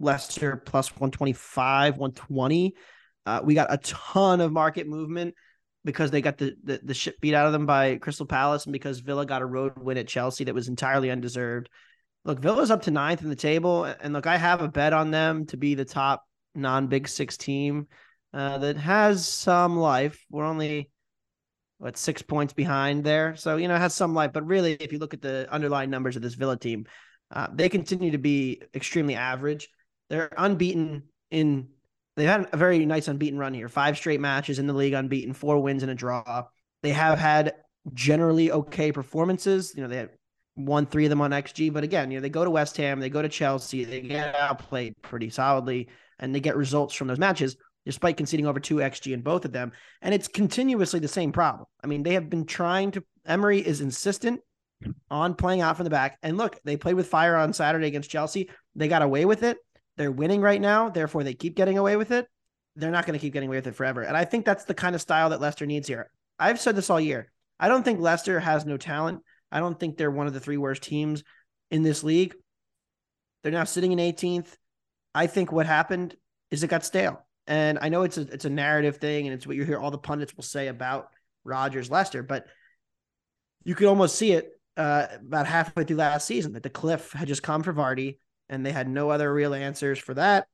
Leicester 0.00 0.56
plus 0.56 0.90
125, 0.90 1.96
120. 1.96 2.74
Uh, 3.24 3.40
we 3.44 3.54
got 3.54 3.72
a 3.72 3.76
ton 3.76 4.40
of 4.40 4.50
market 4.50 4.88
movement 4.88 5.36
because 5.84 6.10
they 6.10 6.20
got 6.20 6.36
the, 6.36 6.56
the 6.64 6.80
the 6.82 6.92
shit 6.92 7.20
beat 7.20 7.34
out 7.34 7.46
of 7.46 7.52
them 7.52 7.66
by 7.66 7.98
Crystal 7.98 8.26
Palace 8.26 8.66
and 8.66 8.72
because 8.72 8.98
Villa 8.98 9.24
got 9.24 9.42
a 9.42 9.46
road 9.46 9.78
win 9.78 9.96
at 9.96 10.08
Chelsea 10.08 10.42
that 10.42 10.56
was 10.56 10.66
entirely 10.66 11.08
undeserved. 11.08 11.68
Look, 12.24 12.40
Villa's 12.40 12.72
up 12.72 12.82
to 12.82 12.90
ninth 12.90 13.22
in 13.22 13.28
the 13.28 13.36
table, 13.36 13.84
and 13.84 14.12
look, 14.12 14.26
I 14.26 14.38
have 14.38 14.60
a 14.60 14.66
bet 14.66 14.92
on 14.92 15.12
them 15.12 15.46
to 15.46 15.56
be 15.56 15.76
the 15.76 15.84
top 15.84 16.24
non-Big 16.56 17.06
Six 17.06 17.36
team 17.36 17.86
uh, 18.34 18.58
that 18.58 18.76
has 18.76 19.24
some 19.24 19.78
life. 19.78 20.18
We're 20.30 20.46
only 20.46 20.90
what 21.78 21.96
six 21.96 22.22
points 22.22 22.54
behind 22.54 23.04
there, 23.04 23.36
so 23.36 23.54
you 23.54 23.68
know 23.68 23.76
it 23.76 23.80
has 23.80 23.94
some 23.94 24.14
life. 24.14 24.32
But 24.32 24.48
really, 24.48 24.72
if 24.72 24.90
you 24.90 24.98
look 24.98 25.14
at 25.14 25.22
the 25.22 25.46
underlying 25.48 25.90
numbers 25.90 26.16
of 26.16 26.22
this 26.22 26.34
Villa 26.34 26.58
team, 26.58 26.86
uh, 27.30 27.48
they 27.52 27.68
continue 27.68 28.10
to 28.10 28.18
be 28.18 28.62
extremely 28.74 29.14
average. 29.14 29.68
They're 30.08 30.32
unbeaten 30.36 31.04
in. 31.30 31.68
They've 32.16 32.28
had 32.28 32.48
a 32.52 32.56
very 32.56 32.84
nice 32.84 33.08
unbeaten 33.08 33.38
run 33.38 33.54
here. 33.54 33.68
Five 33.68 33.96
straight 33.96 34.20
matches 34.20 34.58
in 34.58 34.66
the 34.66 34.72
league 34.72 34.92
unbeaten, 34.92 35.32
four 35.32 35.62
wins 35.62 35.82
and 35.82 35.92
a 35.92 35.94
draw. 35.94 36.44
They 36.82 36.90
have 36.90 37.18
had 37.18 37.54
generally 37.94 38.50
okay 38.50 38.92
performances. 38.92 39.72
You 39.76 39.82
know, 39.82 39.88
they 39.88 39.96
had 39.96 40.10
won 40.56 40.86
three 40.86 41.04
of 41.06 41.10
them 41.10 41.20
on 41.20 41.30
XG, 41.30 41.72
but 41.72 41.84
again, 41.84 42.10
you 42.10 42.18
know, 42.18 42.22
they 42.22 42.28
go 42.28 42.44
to 42.44 42.50
West 42.50 42.76
Ham, 42.76 43.00
they 43.00 43.08
go 43.08 43.22
to 43.22 43.28
Chelsea, 43.28 43.84
they 43.84 44.00
get 44.00 44.34
outplayed 44.34 44.94
pretty 45.00 45.30
solidly, 45.30 45.88
and 46.18 46.34
they 46.34 46.40
get 46.40 46.56
results 46.56 46.94
from 46.94 47.08
those 47.08 47.18
matches 47.18 47.56
despite 47.86 48.16
conceding 48.16 48.46
over 48.46 48.60
two 48.60 48.76
XG 48.76 49.12
in 49.12 49.22
both 49.22 49.44
of 49.44 49.52
them. 49.52 49.72
And 50.02 50.14
it's 50.14 50.28
continuously 50.28 51.00
the 51.00 51.08
same 51.08 51.32
problem. 51.32 51.66
I 51.82 51.86
mean, 51.86 52.02
they 52.02 52.14
have 52.14 52.28
been 52.28 52.44
trying 52.44 52.90
to, 52.92 53.04
Emery 53.26 53.66
is 53.66 53.80
insistent 53.80 54.40
on 55.10 55.34
playing 55.34 55.60
out 55.60 55.76
from 55.76 55.84
the 55.84 55.90
back. 55.90 56.18
And 56.22 56.36
look, 56.36 56.58
they 56.64 56.76
played 56.76 56.94
with 56.94 57.08
fire 57.08 57.36
on 57.36 57.52
Saturday 57.52 57.86
against 57.86 58.10
Chelsea. 58.10 58.50
They 58.74 58.88
got 58.88 59.02
away 59.02 59.24
with 59.24 59.42
it. 59.42 59.58
They're 59.96 60.10
winning 60.10 60.40
right 60.40 60.60
now. 60.60 60.88
Therefore, 60.88 61.24
they 61.24 61.34
keep 61.34 61.56
getting 61.56 61.78
away 61.78 61.96
with 61.96 62.10
it. 62.10 62.26
They're 62.76 62.90
not 62.90 63.06
going 63.06 63.18
to 63.18 63.22
keep 63.22 63.32
getting 63.32 63.48
away 63.48 63.58
with 63.58 63.66
it 63.66 63.74
forever. 63.74 64.02
And 64.02 64.16
I 64.16 64.24
think 64.24 64.44
that's 64.44 64.64
the 64.64 64.74
kind 64.74 64.94
of 64.94 65.00
style 65.00 65.30
that 65.30 65.40
Leicester 65.40 65.66
needs 65.66 65.88
here. 65.88 66.10
I've 66.38 66.60
said 66.60 66.76
this 66.76 66.88
all 66.88 67.00
year. 67.00 67.30
I 67.58 67.68
don't 67.68 67.82
think 67.82 68.00
Leicester 68.00 68.40
has 68.40 68.64
no 68.64 68.76
talent. 68.76 69.22
I 69.52 69.60
don't 69.60 69.78
think 69.78 69.96
they're 69.96 70.10
one 70.10 70.26
of 70.26 70.32
the 70.32 70.40
three 70.40 70.56
worst 70.56 70.82
teams 70.82 71.22
in 71.70 71.82
this 71.82 72.02
league. 72.02 72.34
They're 73.42 73.52
now 73.52 73.64
sitting 73.64 73.92
in 73.92 73.98
18th. 73.98 74.56
I 75.14 75.26
think 75.26 75.52
what 75.52 75.66
happened 75.66 76.14
is 76.50 76.62
it 76.62 76.68
got 76.68 76.84
stale. 76.84 77.26
And 77.46 77.78
I 77.82 77.88
know 77.88 78.02
it's 78.02 78.16
a 78.16 78.22
it's 78.22 78.44
a 78.44 78.50
narrative 78.50 78.98
thing, 78.98 79.26
and 79.26 79.34
it's 79.34 79.46
what 79.46 79.56
you 79.56 79.64
hear 79.64 79.78
all 79.78 79.90
the 79.90 79.98
pundits 79.98 80.36
will 80.36 80.44
say 80.44 80.68
about 80.68 81.08
Rodgers 81.44 81.90
Leicester, 81.90 82.22
but 82.22 82.46
you 83.64 83.74
could 83.74 83.88
almost 83.88 84.16
see 84.16 84.32
it 84.32 84.52
uh, 84.76 85.06
about 85.14 85.46
halfway 85.46 85.84
through 85.84 85.96
last 85.96 86.26
season 86.26 86.52
that 86.52 86.62
the 86.62 86.70
cliff 86.70 87.12
had 87.12 87.28
just 87.28 87.42
come 87.42 87.62
for 87.62 87.72
Vardy, 87.72 88.18
and 88.48 88.64
they 88.64 88.72
had 88.72 88.88
no 88.88 89.10
other 89.10 89.32
real 89.32 89.54
answers 89.54 89.98
for 89.98 90.14
that, 90.14 90.46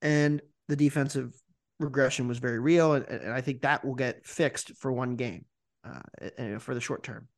and 0.00 0.40
the 0.68 0.76
defensive 0.76 1.34
regression 1.80 2.28
was 2.28 2.38
very 2.38 2.58
real, 2.60 2.94
and, 2.94 3.06
and 3.08 3.32
I 3.32 3.40
think 3.40 3.62
that 3.62 3.84
will 3.84 3.94
get 3.94 4.26
fixed 4.26 4.76
for 4.76 4.92
one 4.92 5.16
game, 5.16 5.44
uh, 5.84 6.58
for 6.58 6.74
the 6.74 6.80
short 6.80 7.02
term. 7.02 7.28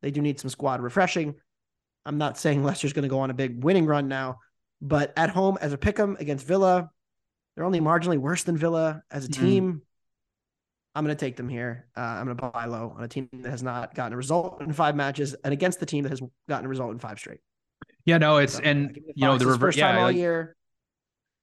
They 0.00 0.10
do 0.10 0.22
need 0.22 0.40
some 0.40 0.50
squad 0.50 0.80
refreshing. 0.80 1.34
I'm 2.04 2.18
not 2.18 2.38
saying 2.38 2.64
Leicester's 2.64 2.92
going 2.92 3.04
to 3.04 3.08
go 3.08 3.20
on 3.20 3.30
a 3.30 3.34
big 3.34 3.62
winning 3.62 3.86
run 3.86 4.08
now, 4.08 4.38
but 4.80 5.12
at 5.16 5.30
home 5.30 5.58
as 5.60 5.72
a 5.72 5.78
pick'em 5.78 6.18
against 6.18 6.46
Villa, 6.46 6.90
they're 7.54 7.64
only 7.64 7.80
marginally 7.80 8.18
worse 8.18 8.42
than 8.44 8.56
Villa 8.56 9.02
as 9.10 9.26
a 9.26 9.28
Mhm. 9.28 9.34
team. 9.34 9.82
I'm 10.94 11.04
going 11.04 11.16
to 11.16 11.20
take 11.20 11.36
them 11.36 11.48
here. 11.48 11.86
Uh, 11.96 12.00
I'm 12.00 12.26
going 12.26 12.36
to 12.36 12.50
buy 12.50 12.66
low 12.66 12.94
on 12.96 13.02
a 13.04 13.08
team 13.08 13.28
that 13.32 13.50
has 13.50 13.62
not 13.62 13.94
gotten 13.94 14.12
a 14.12 14.16
result 14.16 14.60
in 14.60 14.72
five 14.72 14.94
matches, 14.94 15.34
and 15.44 15.52
against 15.52 15.80
the 15.80 15.86
team 15.86 16.02
that 16.04 16.10
has 16.10 16.20
gotten 16.48 16.66
a 16.66 16.68
result 16.68 16.92
in 16.92 16.98
five 16.98 17.18
straight. 17.18 17.40
yeah, 18.04 18.18
no, 18.18 18.36
it's 18.38 18.54
So, 18.54 18.60
and 18.62 18.98
you 19.14 19.26
know 19.26 19.38
the 19.38 19.46
reverse. 19.46 19.76
Yeah, 19.76 19.96
all 19.98 20.04
like- 20.04 20.16
year. 20.16 20.56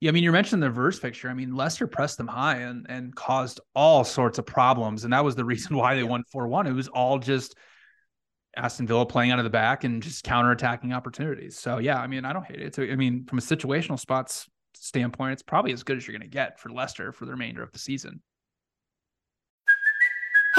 Yeah, 0.01 0.09
I 0.09 0.13
mean, 0.13 0.23
you're 0.23 0.31
mentioning 0.31 0.61
the 0.61 0.69
reverse 0.69 0.97
picture. 0.97 1.29
I 1.29 1.33
mean, 1.33 1.53
Leicester 1.55 1.85
pressed 1.85 2.17
them 2.17 2.27
high 2.27 2.57
and 2.59 2.85
and 2.87 3.13
caused 3.13 3.59
all 3.75 4.03
sorts 4.05 4.37
of 4.39 4.45
problems, 4.45 5.03
and 5.03 5.11
that 5.11 5.25
was 5.25 5.35
the 5.35 5.43
reason 5.53 5.75
why 5.75 5.95
they 5.95 6.03
won 6.03 6.23
four 6.31 6.47
one. 6.47 6.67
It 6.67 6.71
was 6.73 6.87
all 6.87 7.19
just 7.19 7.55
Aston 8.55 8.87
Villa 8.87 9.05
playing 9.05 9.31
out 9.31 9.39
of 9.39 9.43
the 9.43 9.49
back 9.49 9.83
and 9.83 10.01
just 10.01 10.23
counterattacking 10.25 10.93
opportunities. 10.95 11.57
So 11.59 11.79
yeah, 11.79 11.99
I 11.99 12.07
mean, 12.07 12.23
I 12.23 12.31
don't 12.33 12.45
hate 12.45 12.61
it. 12.61 12.77
A- 12.77 12.91
I 12.91 12.95
mean, 12.95 13.25
from 13.25 13.39
a 13.39 13.41
situational 13.41 13.99
spots 13.99 14.47
standpoint, 14.73 15.33
it's 15.33 15.43
probably 15.43 15.73
as 15.73 15.83
good 15.83 15.97
as 15.97 16.07
you're 16.07 16.17
going 16.17 16.29
to 16.29 16.33
get 16.33 16.59
for 16.59 16.69
Leicester 16.69 17.11
for 17.11 17.25
the 17.25 17.31
remainder 17.31 17.61
of 17.61 17.71
the 17.73 17.79
season. 17.79 18.21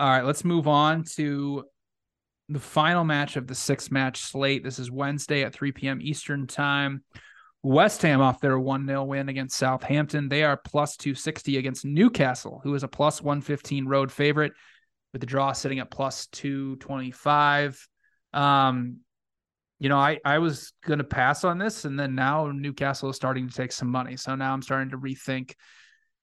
All 0.00 0.08
right, 0.08 0.24
let's 0.24 0.46
move 0.46 0.66
on 0.66 1.04
to 1.16 1.62
the 2.48 2.58
final 2.58 3.04
match 3.04 3.36
of 3.36 3.46
the 3.46 3.54
six 3.54 3.90
match 3.90 4.22
slate. 4.22 4.64
This 4.64 4.78
is 4.78 4.90
Wednesday 4.90 5.42
at 5.42 5.52
3 5.52 5.72
p.m. 5.72 5.98
Eastern 6.00 6.46
Time. 6.46 7.04
West 7.62 8.00
Ham 8.00 8.22
off 8.22 8.40
their 8.40 8.58
1 8.58 8.86
0 8.86 9.04
win 9.04 9.28
against 9.28 9.58
Southampton. 9.58 10.30
They 10.30 10.42
are 10.42 10.56
plus 10.56 10.96
260 10.96 11.58
against 11.58 11.84
Newcastle, 11.84 12.62
who 12.64 12.74
is 12.74 12.82
a 12.82 12.88
plus 12.88 13.20
115 13.20 13.84
road 13.84 14.10
favorite, 14.10 14.54
with 15.12 15.20
the 15.20 15.26
draw 15.26 15.52
sitting 15.52 15.80
at 15.80 15.90
plus 15.90 16.28
225. 16.28 17.86
Um, 18.32 19.00
you 19.80 19.90
know, 19.90 19.98
I, 19.98 20.18
I 20.24 20.38
was 20.38 20.72
going 20.86 21.00
to 21.00 21.04
pass 21.04 21.44
on 21.44 21.58
this, 21.58 21.84
and 21.84 22.00
then 22.00 22.14
now 22.14 22.50
Newcastle 22.50 23.10
is 23.10 23.16
starting 23.16 23.50
to 23.50 23.54
take 23.54 23.70
some 23.70 23.90
money. 23.90 24.16
So 24.16 24.34
now 24.34 24.54
I'm 24.54 24.62
starting 24.62 24.92
to 24.92 24.98
rethink 24.98 25.56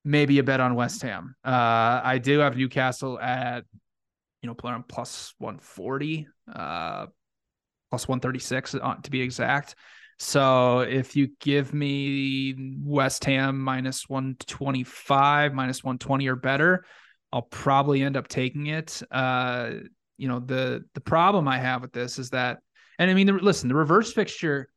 maybe 0.07 0.39
a 0.39 0.43
bet 0.43 0.61
on 0.61 0.73
West 0.73 1.01
Ham. 1.01 1.35
Uh, 1.43 2.01
I 2.03 2.17
do 2.17 2.39
have 2.39 2.55
Newcastle 2.55 3.19
at, 3.19 3.65
you 4.41 4.47
know, 4.47 4.55
plus 4.87 5.33
140, 5.37 6.27
uh, 6.55 7.07
plus 7.89 8.07
136 8.07 8.75
uh, 8.75 8.95
to 9.03 9.11
be 9.11 9.21
exact. 9.21 9.75
So 10.17 10.79
if 10.79 11.15
you 11.17 11.29
give 11.41 11.73
me 11.73 12.55
West 12.81 13.25
Ham 13.25 13.59
minus 13.59 14.07
125, 14.07 15.53
minus 15.53 15.83
120 15.83 16.27
or 16.27 16.35
better, 16.37 16.85
I'll 17.33 17.41
probably 17.41 18.01
end 18.01 18.15
up 18.15 18.29
taking 18.29 18.67
it. 18.67 19.01
Uh, 19.11 19.71
you 20.17 20.29
know, 20.29 20.39
the 20.39 20.85
the 20.93 21.01
problem 21.01 21.47
I 21.47 21.59
have 21.59 21.81
with 21.81 21.91
this 21.91 22.17
is 22.17 22.29
that, 22.29 22.59
and 22.97 23.11
I 23.11 23.13
mean, 23.13 23.27
the, 23.27 23.33
listen, 23.33 23.67
the 23.67 23.75
reverse 23.75 24.13
fixture 24.13 24.69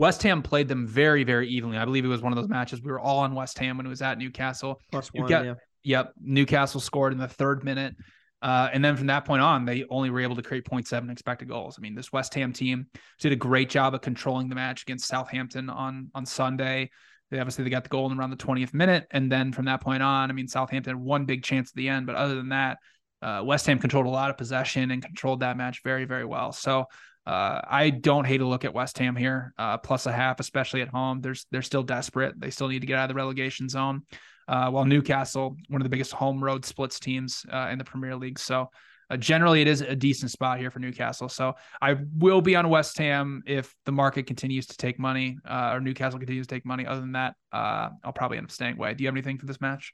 West 0.00 0.22
Ham 0.22 0.40
played 0.40 0.66
them 0.66 0.86
very, 0.86 1.24
very 1.24 1.46
evenly. 1.46 1.76
I 1.76 1.84
believe 1.84 2.06
it 2.06 2.08
was 2.08 2.22
one 2.22 2.32
of 2.32 2.36
those 2.36 2.48
matches 2.48 2.80
we 2.80 2.90
were 2.90 2.98
all 2.98 3.18
on 3.18 3.34
West 3.34 3.58
Ham 3.58 3.76
when 3.76 3.84
it 3.84 3.90
was 3.90 4.00
at 4.00 4.16
Newcastle. 4.16 4.80
Plus 4.90 5.12
one, 5.12 5.30
yeah. 5.30 5.54
Yep. 5.82 6.14
Newcastle 6.22 6.80
scored 6.80 7.12
in 7.12 7.18
the 7.18 7.28
third 7.28 7.62
minute. 7.64 7.94
Uh, 8.40 8.70
and 8.72 8.82
then 8.82 8.96
from 8.96 9.08
that 9.08 9.26
point 9.26 9.42
on, 9.42 9.66
they 9.66 9.84
only 9.90 10.08
were 10.08 10.20
able 10.20 10.36
to 10.36 10.42
create 10.42 10.64
0.7 10.64 11.12
expected 11.12 11.48
goals. 11.48 11.76
I 11.78 11.82
mean, 11.82 11.94
this 11.94 12.10
West 12.10 12.32
Ham 12.32 12.54
team 12.54 12.86
did 13.18 13.32
a 13.32 13.36
great 13.36 13.68
job 13.68 13.94
of 13.94 14.00
controlling 14.00 14.48
the 14.48 14.54
match 14.54 14.80
against 14.80 15.06
Southampton 15.06 15.68
on 15.68 16.10
on 16.14 16.24
Sunday. 16.24 16.88
They 17.30 17.38
obviously 17.38 17.64
they 17.64 17.70
got 17.70 17.82
the 17.82 17.90
goal 17.90 18.10
in 18.10 18.18
around 18.18 18.30
the 18.30 18.36
20th 18.36 18.72
minute, 18.72 19.06
and 19.10 19.30
then 19.30 19.52
from 19.52 19.66
that 19.66 19.82
point 19.82 20.02
on, 20.02 20.30
I 20.30 20.32
mean, 20.32 20.48
Southampton 20.48 20.96
had 20.96 21.04
one 21.04 21.26
big 21.26 21.44
chance 21.44 21.68
at 21.72 21.74
the 21.74 21.90
end, 21.90 22.06
but 22.06 22.16
other 22.16 22.36
than 22.36 22.48
that, 22.48 22.78
uh, 23.20 23.42
West 23.44 23.66
Ham 23.66 23.78
controlled 23.78 24.06
a 24.06 24.10
lot 24.10 24.30
of 24.30 24.38
possession 24.38 24.90
and 24.92 25.04
controlled 25.04 25.40
that 25.40 25.58
match 25.58 25.82
very, 25.84 26.06
very 26.06 26.24
well. 26.24 26.52
So 26.52 26.86
uh, 27.26 27.60
I 27.68 27.90
don't 27.90 28.24
hate 28.24 28.40
a 28.40 28.46
look 28.46 28.64
at 28.64 28.74
West 28.74 28.98
Ham 28.98 29.14
here, 29.14 29.52
uh, 29.58 29.78
plus 29.78 30.06
a 30.06 30.12
half, 30.12 30.40
especially 30.40 30.82
at 30.82 30.88
home. 30.88 31.20
There's 31.20 31.46
they're 31.50 31.62
still 31.62 31.82
desperate. 31.82 32.38
They 32.38 32.50
still 32.50 32.68
need 32.68 32.80
to 32.80 32.86
get 32.86 32.98
out 32.98 33.04
of 33.04 33.08
the 33.08 33.14
relegation 33.14 33.68
zone. 33.68 34.02
Uh, 34.48 34.68
while 34.70 34.84
Newcastle, 34.84 35.56
one 35.68 35.80
of 35.80 35.84
the 35.84 35.90
biggest 35.90 36.12
home 36.12 36.42
road 36.42 36.64
splits 36.64 36.98
teams 36.98 37.46
uh, 37.52 37.68
in 37.70 37.78
the 37.78 37.84
Premier 37.84 38.16
League, 38.16 38.38
so 38.38 38.68
uh, 39.08 39.16
generally 39.16 39.60
it 39.60 39.68
is 39.68 39.80
a 39.80 39.94
decent 39.94 40.30
spot 40.30 40.58
here 40.58 40.70
for 40.70 40.80
Newcastle. 40.80 41.28
So 41.28 41.54
I 41.80 41.96
will 42.16 42.40
be 42.40 42.56
on 42.56 42.68
West 42.68 42.98
Ham 42.98 43.42
if 43.46 43.74
the 43.84 43.92
market 43.92 44.26
continues 44.26 44.66
to 44.66 44.76
take 44.76 44.98
money 44.98 45.38
uh, 45.48 45.72
or 45.74 45.80
Newcastle 45.80 46.18
continues 46.18 46.46
to 46.48 46.54
take 46.54 46.64
money. 46.64 46.86
Other 46.86 47.00
than 47.00 47.12
that, 47.12 47.34
I'll 47.52 48.12
probably 48.14 48.38
end 48.38 48.46
up 48.46 48.50
staying 48.50 48.76
away. 48.76 48.94
Do 48.94 49.04
you 49.04 49.08
have 49.08 49.14
anything 49.14 49.38
for 49.38 49.46
this 49.46 49.60
match? 49.60 49.92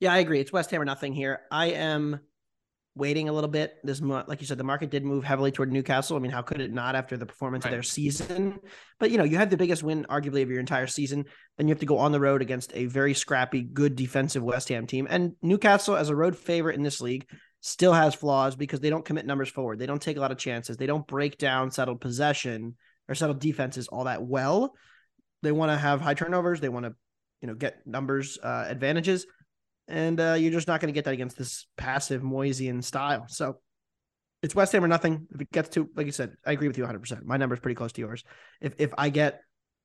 Yeah, 0.00 0.12
I 0.12 0.18
agree. 0.18 0.40
It's 0.40 0.52
West 0.52 0.70
Ham 0.70 0.80
or 0.80 0.84
nothing 0.84 1.12
here. 1.12 1.42
I 1.50 1.66
am 1.66 2.20
waiting 2.96 3.28
a 3.28 3.32
little 3.32 3.50
bit. 3.50 3.74
This, 3.82 4.00
month. 4.00 4.28
like 4.28 4.40
you 4.40 4.46
said, 4.46 4.58
the 4.58 4.64
market 4.64 4.90
did 4.90 5.04
move 5.04 5.24
heavily 5.24 5.50
toward 5.50 5.72
Newcastle. 5.72 6.16
I 6.16 6.20
mean, 6.20 6.30
how 6.30 6.42
could 6.42 6.60
it 6.60 6.72
not 6.72 6.94
after 6.94 7.16
the 7.16 7.26
performance 7.26 7.64
right. 7.64 7.70
of 7.70 7.74
their 7.74 7.82
season? 7.82 8.58
But 9.00 9.10
you 9.10 9.18
know, 9.18 9.24
you 9.24 9.36
have 9.38 9.50
the 9.50 9.56
biggest 9.56 9.82
win, 9.82 10.06
arguably, 10.08 10.42
of 10.42 10.50
your 10.50 10.60
entire 10.60 10.86
season. 10.86 11.24
Then 11.58 11.66
you 11.66 11.72
have 11.72 11.80
to 11.80 11.86
go 11.86 11.98
on 11.98 12.12
the 12.12 12.20
road 12.20 12.42
against 12.42 12.70
a 12.74 12.86
very 12.86 13.12
scrappy, 13.12 13.60
good 13.60 13.96
defensive 13.96 14.42
West 14.42 14.68
Ham 14.68 14.86
team. 14.86 15.08
And 15.10 15.32
Newcastle, 15.42 15.96
as 15.96 16.10
a 16.10 16.16
road 16.16 16.38
favorite 16.38 16.76
in 16.76 16.84
this 16.84 17.00
league, 17.00 17.26
still 17.60 17.92
has 17.92 18.14
flaws 18.14 18.54
because 18.54 18.78
they 18.78 18.90
don't 18.90 19.04
commit 19.04 19.26
numbers 19.26 19.48
forward. 19.48 19.80
They 19.80 19.86
don't 19.86 20.00
take 20.00 20.16
a 20.16 20.20
lot 20.20 20.30
of 20.30 20.38
chances. 20.38 20.76
They 20.76 20.86
don't 20.86 21.06
break 21.06 21.36
down 21.36 21.72
settled 21.72 22.00
possession 22.00 22.76
or 23.08 23.16
settled 23.16 23.40
defenses 23.40 23.88
all 23.88 24.04
that 24.04 24.22
well. 24.22 24.74
They 25.42 25.50
want 25.50 25.72
to 25.72 25.76
have 25.76 26.00
high 26.00 26.14
turnovers. 26.14 26.60
They 26.60 26.68
want 26.68 26.86
to, 26.86 26.94
you 27.42 27.48
know, 27.48 27.54
get 27.54 27.84
numbers 27.84 28.38
uh, 28.42 28.66
advantages 28.68 29.26
and 29.88 30.20
uh, 30.20 30.34
you're 30.38 30.52
just 30.52 30.68
not 30.68 30.80
going 30.80 30.92
to 30.92 30.96
get 30.96 31.04
that 31.04 31.14
against 31.14 31.36
this 31.36 31.66
passive 31.76 32.22
Moyesian 32.22 32.82
style. 32.82 33.26
So 33.28 33.58
it's 34.42 34.54
West 34.54 34.72
Ham 34.72 34.84
or 34.84 34.88
nothing. 34.88 35.26
If 35.34 35.40
it 35.40 35.50
gets 35.50 35.70
to, 35.70 35.88
like 35.96 36.06
you 36.06 36.12
said, 36.12 36.36
I 36.46 36.52
agree 36.52 36.68
with 36.68 36.76
you 36.76 36.84
100. 36.84 36.98
percent 37.00 37.26
My 37.26 37.36
number 37.36 37.54
is 37.54 37.60
pretty 37.60 37.74
close 37.74 37.92
to 37.92 38.00
yours. 38.00 38.24
If 38.60 38.74
if 38.78 38.92
I 38.96 39.10
get 39.10 39.40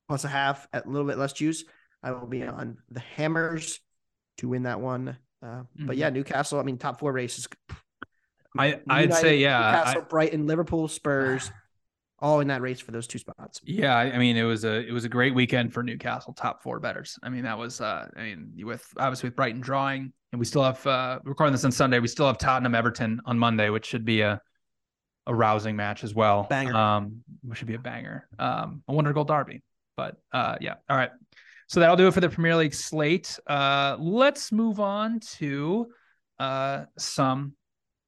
plus 0.08 0.24
a 0.24 0.28
half 0.28 0.68
at 0.74 0.86
a 0.86 0.90
little 0.90 1.08
bit 1.08 1.18
less 1.18 1.34
juice, 1.34 1.64
I 2.04 2.12
will 2.12 2.28
be 2.28 2.44
on 2.44 2.78
the 2.90 3.00
Hammers 3.00 3.80
to 4.38 4.50
win 4.50 4.64
that 4.64 4.80
one. 4.80 5.18
Uh, 5.42 5.46
mm-hmm. 5.46 5.88
But 5.88 5.98
yeah, 5.98 6.10
Newcastle. 6.10 6.60
I 6.60 6.64
mean, 6.64 6.78
top 6.78 7.00
four 7.00 7.12
races. 7.14 7.48
I 8.58 8.82
I'd 8.90 9.14
say 9.14 9.38
yeah. 9.38 9.60
Newcastle, 9.60 10.02
I, 10.02 10.06
Brighton, 10.06 10.48
Liverpool, 10.48 10.88
Spurs 10.88 11.52
all 12.21 12.39
in 12.39 12.47
that 12.47 12.62
race 12.62 12.79
for 12.79 12.91
those 12.91 13.08
two 13.08 13.19
spots. 13.19 13.62
Yeah, 13.63 13.95
I 13.95 14.17
mean 14.17 14.38
it 14.38 14.43
was 14.43 14.63
a 14.65 14.88
it 14.88 14.91
was 14.91 15.05
a 15.05 15.10
great 15.10 15.34
weekend 15.34 15.73
for 15.73 15.84
Newcastle 15.84 16.34
top 16.34 16.62
four 16.62 16.79
betters. 16.79 17.17
I 17.23 17.29
mean 17.29 17.43
that 17.43 17.58
was 17.58 17.82
uh 17.82 18.08
I 18.15 18.21
mean 18.21 18.53
with 18.63 18.86
obviously 18.97 19.27
with 19.27 19.36
Brighton 19.36 19.62
drawing 19.62 20.13
and 20.32 20.39
we 20.39 20.45
still 20.45 20.63
have 20.63 20.86
uh 20.86 21.19
recording 21.23 21.53
this 21.53 21.65
on 21.65 21.71
Sunday. 21.71 21.99
We 21.99 22.08
still 22.08 22.27
have 22.27 22.38
Tottenham 22.38 22.75
Everton 22.75 23.21
on 23.25 23.38
Monday, 23.39 23.69
which 23.69 23.86
should 23.86 24.05
be 24.05 24.21
a 24.21 24.41
a 25.27 25.36
rousing 25.36 25.75
match 25.75 26.03
as 26.03 26.13
well. 26.13 26.47
Banger. 26.49 26.75
Um, 26.75 27.23
which 27.43 27.60
should 27.60 27.67
be 27.67 27.75
a 27.75 27.79
banger. 27.79 28.27
Um, 28.39 28.84
a 28.88 28.93
wonder 28.93 29.13
goal 29.13 29.25
derby. 29.25 29.62
But 29.95 30.17
uh, 30.32 30.55
yeah. 30.60 30.75
All 30.89 30.97
right. 30.97 31.12
So 31.67 31.79
that'll 31.79 31.97
do 31.97 32.08
it 32.08 32.13
for 32.13 32.21
the 32.21 32.29
Premier 32.29 32.55
League 32.55 32.73
slate. 32.73 33.39
Uh, 33.45 33.95
let's 33.99 34.51
move 34.51 34.79
on 34.79 35.19
to 35.38 35.88
uh 36.39 36.86
some 36.97 37.53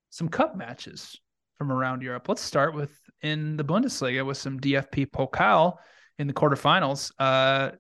some 0.10 0.30
cup 0.30 0.56
matches 0.56 1.20
from 1.58 1.72
around 1.72 2.02
Europe. 2.02 2.28
Let's 2.28 2.42
start 2.42 2.74
with 2.74 2.92
in 3.22 3.58
the 3.58 3.64
Bundesliga 3.64 4.26
with 4.26 4.38
some 4.38 4.60
DFB 4.60 5.08
Pokal 5.08 5.78
in 6.18 6.28
the 6.28 6.34
quarterfinals. 6.34 7.12
Uh, 7.20 7.72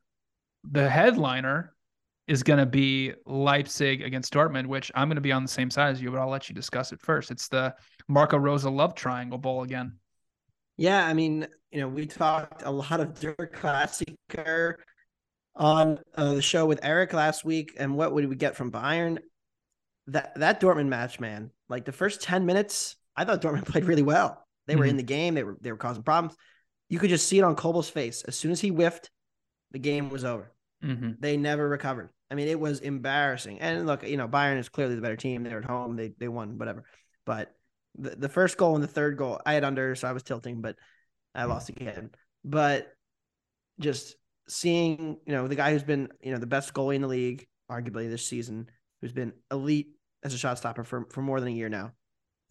the 0.69 0.89
headliner 0.89 1.73
is 2.27 2.43
going 2.43 2.59
to 2.59 2.65
be 2.65 3.13
Leipzig 3.25 4.01
against 4.01 4.33
Dortmund, 4.33 4.67
which 4.67 4.91
I'm 4.95 5.07
going 5.07 5.15
to 5.15 5.21
be 5.21 5.31
on 5.31 5.43
the 5.43 5.49
same 5.49 5.69
side 5.69 5.91
as 5.91 6.01
you, 6.01 6.11
but 6.11 6.19
I'll 6.19 6.29
let 6.29 6.49
you 6.49 6.55
discuss 6.55 6.91
it 6.91 7.01
first. 7.01 7.31
It's 7.31 7.47
the 7.47 7.75
Marco 8.07 8.37
Rose 8.37 8.63
love 8.63 8.95
triangle 8.95 9.37
bowl 9.37 9.63
again. 9.63 9.97
Yeah, 10.77 11.05
I 11.05 11.13
mean, 11.13 11.47
you 11.71 11.81
know, 11.81 11.87
we 11.87 12.05
talked 12.05 12.63
a 12.63 12.71
lot 12.71 12.99
of 12.99 13.19
Der 13.19 13.35
Klassiker 13.35 14.75
on 15.55 15.99
uh, 16.15 16.35
the 16.35 16.41
show 16.41 16.65
with 16.65 16.79
Eric 16.83 17.13
last 17.13 17.43
week, 17.43 17.75
and 17.77 17.95
what 17.95 18.13
would 18.13 18.27
we 18.29 18.35
get 18.35 18.55
from 18.55 18.71
Bayern? 18.71 19.19
That 20.07 20.33
that 20.39 20.61
Dortmund 20.61 20.87
match, 20.87 21.19
man. 21.19 21.51
Like 21.69 21.85
the 21.85 21.91
first 21.91 22.21
ten 22.21 22.45
minutes, 22.45 22.95
I 23.15 23.25
thought 23.25 23.41
Dortmund 23.41 23.65
played 23.67 23.85
really 23.85 24.01
well. 24.01 24.45
They 24.71 24.77
were 24.77 24.83
mm-hmm. 24.83 24.89
in 24.91 24.97
the 24.97 25.03
game. 25.03 25.33
They 25.33 25.43
were 25.43 25.57
they 25.59 25.71
were 25.71 25.77
causing 25.77 26.03
problems. 26.03 26.37
You 26.89 26.97
could 26.97 27.09
just 27.09 27.27
see 27.27 27.39
it 27.39 27.43
on 27.43 27.55
Kobel's 27.55 27.89
face. 27.89 28.23
As 28.23 28.35
soon 28.35 28.51
as 28.51 28.61
he 28.61 28.69
whiffed, 28.69 29.11
the 29.71 29.79
game 29.79 30.09
was 30.09 30.23
over. 30.23 30.51
Mm-hmm. 30.83 31.11
They 31.19 31.37
never 31.37 31.67
recovered. 31.67 32.09
I 32.29 32.35
mean, 32.35 32.47
it 32.47 32.59
was 32.59 32.79
embarrassing. 32.79 33.59
And 33.59 33.85
look, 33.85 34.07
you 34.07 34.17
know, 34.17 34.27
Bayern 34.27 34.57
is 34.57 34.69
clearly 34.69 34.95
the 34.95 35.01
better 35.01 35.17
team. 35.17 35.43
They're 35.43 35.59
at 35.59 35.65
home. 35.65 35.95
They 35.97 36.13
they 36.17 36.29
won, 36.29 36.57
whatever. 36.57 36.85
But 37.25 37.53
the, 37.97 38.11
the 38.11 38.29
first 38.29 38.57
goal 38.57 38.75
and 38.75 38.83
the 38.83 38.87
third 38.87 39.17
goal, 39.17 39.41
I 39.45 39.53
had 39.53 39.63
under, 39.65 39.95
so 39.95 40.07
I 40.07 40.13
was 40.13 40.23
tilting, 40.23 40.61
but 40.61 40.77
I 41.35 41.43
lost 41.43 41.69
again. 41.69 42.11
But 42.43 42.87
just 43.79 44.15
seeing, 44.47 45.17
you 45.25 45.33
know, 45.33 45.47
the 45.47 45.55
guy 45.55 45.71
who's 45.71 45.83
been, 45.83 46.09
you 46.21 46.31
know, 46.31 46.39
the 46.39 46.47
best 46.47 46.73
goalie 46.73 46.95
in 46.95 47.01
the 47.01 47.07
league, 47.07 47.47
arguably 47.69 48.09
this 48.09 48.25
season, 48.25 48.69
who's 49.01 49.11
been 49.11 49.33
elite 49.51 49.95
as 50.23 50.33
a 50.33 50.37
shot 50.37 50.57
stopper 50.57 50.83
for, 50.83 51.05
for 51.09 51.21
more 51.21 51.39
than 51.39 51.49
a 51.49 51.55
year 51.55 51.69
now, 51.69 51.91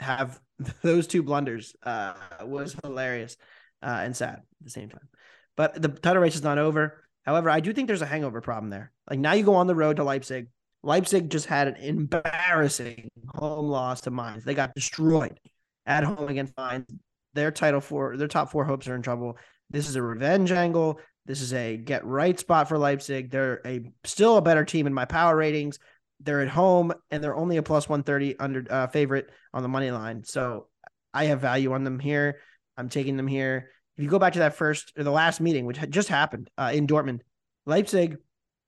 have 0.00 0.40
those 0.82 1.06
two 1.06 1.22
blunders 1.22 1.74
uh, 1.82 2.14
was 2.42 2.76
hilarious 2.82 3.36
uh, 3.82 4.00
and 4.02 4.16
sad 4.16 4.34
at 4.34 4.44
the 4.62 4.70
same 4.70 4.88
time. 4.88 5.08
But 5.56 5.80
the 5.80 5.88
title 5.88 6.22
race 6.22 6.34
is 6.34 6.42
not 6.42 6.58
over. 6.58 7.04
However, 7.24 7.50
I 7.50 7.60
do 7.60 7.72
think 7.72 7.86
there's 7.86 8.02
a 8.02 8.06
hangover 8.06 8.40
problem 8.40 8.70
there. 8.70 8.92
Like 9.08 9.18
now 9.18 9.32
you 9.32 9.44
go 9.44 9.54
on 9.54 9.66
the 9.66 9.74
road 9.74 9.96
to 9.96 10.04
Leipzig. 10.04 10.48
Leipzig 10.82 11.28
just 11.28 11.46
had 11.46 11.68
an 11.68 11.76
embarrassing 11.76 13.10
home 13.28 13.66
loss 13.66 14.02
to 14.02 14.10
Mainz. 14.10 14.44
They 14.44 14.54
got 14.54 14.74
destroyed 14.74 15.38
at 15.84 16.04
home 16.04 16.28
against 16.28 16.54
Mainz. 16.56 16.86
Their 17.34 17.50
title 17.50 17.80
four, 17.80 18.16
their 18.16 18.28
top 18.28 18.50
four 18.50 18.64
hopes 18.64 18.88
are 18.88 18.94
in 18.94 19.02
trouble. 19.02 19.36
This 19.68 19.88
is 19.88 19.96
a 19.96 20.02
revenge 20.02 20.50
angle. 20.50 20.98
This 21.26 21.42
is 21.42 21.52
a 21.52 21.76
get 21.76 22.04
right 22.04 22.38
spot 22.38 22.68
for 22.68 22.78
Leipzig. 22.78 23.30
They're 23.30 23.60
a 23.64 23.82
still 24.04 24.36
a 24.36 24.42
better 24.42 24.64
team 24.64 24.86
in 24.86 24.94
my 24.94 25.04
power 25.04 25.36
ratings. 25.36 25.78
They're 26.20 26.42
at 26.42 26.48
home 26.48 26.92
and 27.10 27.22
they're 27.22 27.36
only 27.36 27.56
a 27.56 27.62
plus 27.62 27.88
130 27.88 28.38
under 28.38 28.64
uh, 28.70 28.86
favorite 28.88 29.30
on 29.52 29.62
the 29.62 29.68
money 29.68 29.90
line. 29.90 30.22
So 30.24 30.66
I 31.12 31.24
have 31.26 31.40
value 31.40 31.72
on 31.72 31.84
them 31.84 31.98
here. 31.98 32.38
I'm 32.76 32.88
taking 32.88 33.16
them 33.16 33.26
here. 33.26 33.70
If 33.96 34.04
you 34.04 34.10
go 34.10 34.18
back 34.18 34.34
to 34.34 34.40
that 34.40 34.56
first 34.56 34.92
or 34.96 35.04
the 35.04 35.10
last 35.10 35.40
meeting, 35.40 35.66
which 35.66 35.78
just 35.90 36.08
happened 36.08 36.50
uh, 36.56 36.70
in 36.72 36.86
Dortmund, 36.86 37.20
Leipzig 37.66 38.16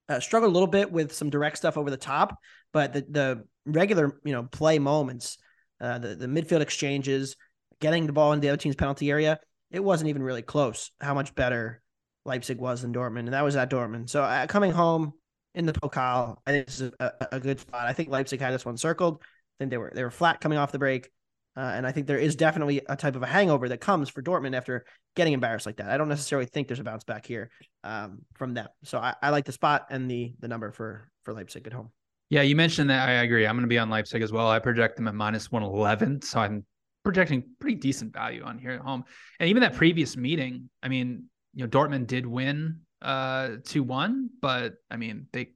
uh, 0.08 0.20
struggled 0.20 0.50
a 0.50 0.52
little 0.52 0.66
bit 0.66 0.90
with 0.90 1.14
some 1.14 1.30
direct 1.30 1.56
stuff 1.56 1.76
over 1.76 1.90
the 1.90 1.96
top, 1.96 2.38
but 2.72 2.92
the 2.92 3.06
the 3.08 3.44
regular 3.64 4.18
you 4.24 4.32
know 4.32 4.42
play 4.42 4.78
moments, 4.78 5.38
uh, 5.80 5.98
the 5.98 6.14
the 6.14 6.26
midfield 6.26 6.60
exchanges, 6.60 7.36
getting 7.80 8.06
the 8.06 8.12
ball 8.12 8.32
into 8.32 8.42
the 8.42 8.48
other 8.48 8.58
team's 8.58 8.76
penalty 8.76 9.10
area, 9.10 9.38
it 9.70 9.82
wasn't 9.82 10.08
even 10.08 10.22
really 10.22 10.42
close. 10.42 10.90
How 11.00 11.14
much 11.14 11.34
better 11.34 11.82
Leipzig 12.24 12.58
was 12.58 12.82
than 12.82 12.92
Dortmund, 12.92 13.20
and 13.20 13.32
that 13.32 13.44
was 13.44 13.56
at 13.56 13.70
Dortmund. 13.70 14.10
So 14.10 14.22
uh, 14.22 14.46
coming 14.46 14.72
home 14.72 15.14
in 15.54 15.66
the 15.66 15.72
Pokal, 15.72 16.36
I 16.46 16.52
think 16.52 16.66
this 16.66 16.80
is 16.80 16.92
a, 16.98 17.12
a 17.32 17.40
good 17.40 17.60
spot. 17.60 17.86
I 17.86 17.92
think 17.92 18.08
Leipzig 18.08 18.40
had 18.40 18.54
this 18.54 18.64
one 18.64 18.76
circled. 18.76 19.18
I 19.22 19.26
think 19.58 19.70
they 19.70 19.78
were 19.78 19.92
they 19.94 20.02
were 20.02 20.10
flat 20.10 20.40
coming 20.40 20.58
off 20.58 20.72
the 20.72 20.78
break. 20.78 21.10
Uh, 21.54 21.60
and 21.60 21.86
I 21.86 21.92
think 21.92 22.06
there 22.06 22.18
is 22.18 22.34
definitely 22.34 22.80
a 22.88 22.96
type 22.96 23.14
of 23.14 23.22
a 23.22 23.26
hangover 23.26 23.68
that 23.68 23.78
comes 23.78 24.08
for 24.08 24.22
Dortmund 24.22 24.56
after 24.56 24.86
getting 25.14 25.34
embarrassed 25.34 25.66
like 25.66 25.76
that. 25.76 25.90
I 25.90 25.98
don't 25.98 26.08
necessarily 26.08 26.46
think 26.46 26.66
there's 26.66 26.80
a 26.80 26.84
bounce 26.84 27.04
back 27.04 27.26
here 27.26 27.50
um, 27.84 28.20
from 28.36 28.54
them. 28.54 28.68
So 28.84 28.98
I, 28.98 29.14
I, 29.22 29.28
like 29.28 29.44
the 29.44 29.52
spot 29.52 29.86
and 29.90 30.10
the 30.10 30.32
the 30.40 30.48
number 30.48 30.72
for 30.72 31.10
for 31.24 31.34
Leipzig 31.34 31.66
at 31.66 31.74
home. 31.74 31.90
Yeah, 32.30 32.40
you 32.40 32.56
mentioned 32.56 32.88
that. 32.88 33.06
I 33.06 33.12
agree. 33.12 33.46
I'm 33.46 33.54
going 33.56 33.64
to 33.64 33.68
be 33.68 33.78
on 33.78 33.90
Leipzig 33.90 34.22
as 34.22 34.32
well. 34.32 34.48
I 34.48 34.58
project 34.58 34.96
them 34.96 35.06
at 35.08 35.14
minus 35.14 35.52
111. 35.52 36.22
So 36.22 36.40
I'm 36.40 36.64
projecting 37.04 37.44
pretty 37.60 37.76
decent 37.76 38.14
value 38.14 38.42
on 38.42 38.58
here 38.58 38.70
at 38.70 38.80
home. 38.80 39.04
And 39.38 39.50
even 39.50 39.60
that 39.60 39.74
previous 39.74 40.16
meeting, 40.16 40.70
I 40.82 40.88
mean, 40.88 41.24
you 41.52 41.64
know, 41.64 41.68
Dortmund 41.68 42.06
did 42.06 42.24
win 42.24 42.80
uh 43.02 43.56
2-1, 43.62 44.28
but 44.40 44.74
I 44.90 44.96
mean, 44.96 45.26
they 45.32 45.50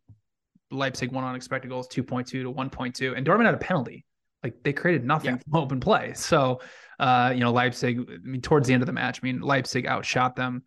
Leipzig 0.71 1.13
won 1.13 1.25
on 1.25 1.37
expected 1.37 1.69
goals 1.69 1.89
2.2 1.89 2.27
to 2.27 2.53
1.2 2.53 3.17
and 3.17 3.27
Dortmund 3.27 3.47
had 3.47 3.55
a 3.55 3.59
penalty. 3.59 4.05
Like 4.43 4.63
they 4.63 4.73
created 4.73 5.05
nothing 5.05 5.37
yeah. 5.37 5.43
from 5.51 5.63
open 5.63 5.81
play. 5.81 6.13
So, 6.15 6.61
uh, 6.99 7.33
you 7.35 7.41
know, 7.41 7.53
Leipzig, 7.53 7.99
I 8.09 8.17
mean, 8.23 8.41
towards 8.41 8.69
the 8.69 8.75
end 8.75 8.83
of 8.83 8.87
the 8.87 8.93
match, 8.93 9.21
I 9.23 9.27
mean, 9.27 9.41
Leipzig 9.41 9.87
outshot 9.87 10.37
them 10.37 10.63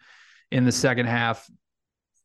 in 0.51 0.65
the 0.65 0.71
second 0.71 1.05
half 1.05 1.49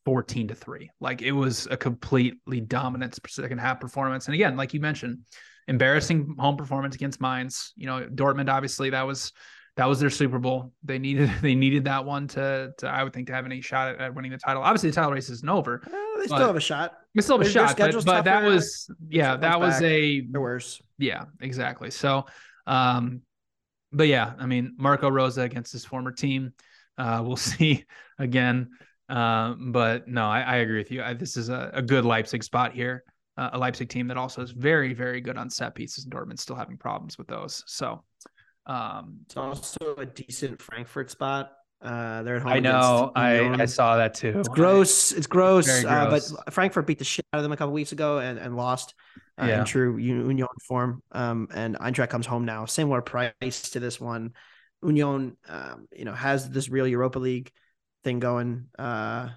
14 0.04 0.48
to 0.48 0.54
3. 0.54 0.90
Like 1.00 1.22
it 1.22 1.32
was 1.32 1.66
a 1.70 1.76
completely 1.76 2.60
dominant 2.60 3.18
second 3.28 3.58
half 3.58 3.80
performance. 3.80 4.26
And 4.26 4.34
again, 4.34 4.56
like 4.56 4.74
you 4.74 4.80
mentioned, 4.80 5.20
embarrassing 5.68 6.36
home 6.38 6.56
performance 6.56 6.94
against 6.94 7.20
Mainz. 7.20 7.72
You 7.76 7.86
know, 7.86 8.08
Dortmund 8.12 8.48
obviously 8.48 8.90
that 8.90 9.06
was 9.06 9.32
that 9.76 9.86
was 9.86 9.98
their 9.98 10.10
Super 10.10 10.38
Bowl. 10.38 10.72
They 10.82 10.98
needed 10.98 11.30
they 11.42 11.54
needed 11.54 11.84
that 11.84 12.04
one 12.04 12.28
to 12.28 12.72
to 12.78 12.88
I 12.88 13.02
would 13.02 13.12
think 13.12 13.26
to 13.28 13.34
have 13.34 13.46
any 13.46 13.60
shot 13.60 13.94
at, 13.94 14.00
at 14.00 14.14
winning 14.14 14.30
the 14.30 14.38
title. 14.38 14.62
Obviously, 14.62 14.90
the 14.90 14.96
title 14.96 15.12
race 15.12 15.30
isn't 15.30 15.48
over. 15.48 15.82
Uh, 15.86 16.18
they 16.18 16.26
still 16.26 16.38
have 16.38 16.56
a 16.56 16.60
shot. 16.60 16.94
They 17.14 17.22
still 17.22 17.38
have 17.38 17.46
a 17.46 17.50
shot, 17.50 17.76
but, 17.76 18.04
but 18.04 18.24
that 18.24 18.44
was 18.44 18.90
yeah, 19.08 19.36
that 19.36 19.60
was 19.60 19.80
a 19.82 20.20
they're 20.20 20.40
worse. 20.40 20.80
Yeah, 20.98 21.24
exactly. 21.40 21.90
So, 21.90 22.26
um, 22.66 23.22
but 23.92 24.08
yeah, 24.08 24.34
I 24.38 24.46
mean 24.46 24.74
Marco 24.78 25.08
Rose 25.08 25.38
against 25.38 25.72
his 25.72 25.84
former 25.84 26.12
team. 26.12 26.52
Uh, 26.96 27.22
we'll 27.24 27.36
see 27.36 27.84
again. 28.18 28.70
Uh, 29.08 29.54
but 29.58 30.08
no, 30.08 30.24
I, 30.24 30.40
I 30.40 30.56
agree 30.56 30.78
with 30.78 30.90
you. 30.90 31.02
I, 31.02 31.12
this 31.12 31.36
is 31.36 31.50
a, 31.50 31.70
a 31.74 31.82
good 31.82 32.04
Leipzig 32.04 32.42
spot 32.42 32.72
here. 32.72 33.04
Uh, 33.36 33.50
a 33.52 33.58
Leipzig 33.58 33.88
team 33.88 34.06
that 34.06 34.16
also 34.16 34.40
is 34.42 34.52
very, 34.52 34.94
very 34.94 35.20
good 35.20 35.36
on 35.36 35.50
set 35.50 35.74
pieces. 35.74 36.04
And 36.04 36.12
Dortmund's 36.12 36.42
still 36.42 36.56
having 36.56 36.78
problems 36.78 37.18
with 37.18 37.26
those. 37.26 37.64
So, 37.66 38.02
um, 38.66 39.18
it's 39.24 39.36
also 39.36 39.94
a 39.98 40.06
decent 40.06 40.60
Frankfurt 40.60 41.10
spot. 41.10 41.52
Uh, 41.82 42.22
they're 42.22 42.36
at 42.36 42.42
home. 42.42 42.52
I 42.52 42.60
know. 42.60 43.12
I, 43.14 43.62
I 43.62 43.64
saw 43.66 43.98
that 43.98 44.14
too. 44.14 44.38
It's 44.38 44.48
gross. 44.48 45.12
It's 45.12 45.26
gross. 45.26 45.66
gross. 45.66 45.84
Uh, 45.84 46.08
but 46.08 46.52
Frankfurt 46.52 46.86
beat 46.86 46.98
the 46.98 47.04
shit 47.04 47.26
out 47.32 47.38
of 47.38 47.42
them 47.42 47.52
a 47.52 47.56
couple 47.56 47.74
weeks 47.74 47.92
ago 47.92 48.18
and, 48.18 48.38
and 48.38 48.56
lost 48.56 48.94
uh, 49.40 49.46
yeah. 49.46 49.58
in 49.58 49.64
true 49.66 49.98
Union 49.98 50.48
form. 50.66 51.02
Um, 51.12 51.48
and 51.52 51.76
Eintracht 51.76 52.08
comes 52.08 52.26
home 52.26 52.46
now. 52.46 52.64
Similar 52.64 53.02
price 53.02 53.70
to 53.70 53.80
this 53.80 54.00
one. 54.00 54.32
Union, 54.82 55.36
um, 55.48 55.88
you 55.94 56.06
know, 56.06 56.14
has 56.14 56.48
this 56.48 56.70
real 56.70 56.86
Europa 56.86 57.18
League 57.18 57.50
thing 58.02 58.18
going. 58.18 58.66
Uh, 58.78 59.28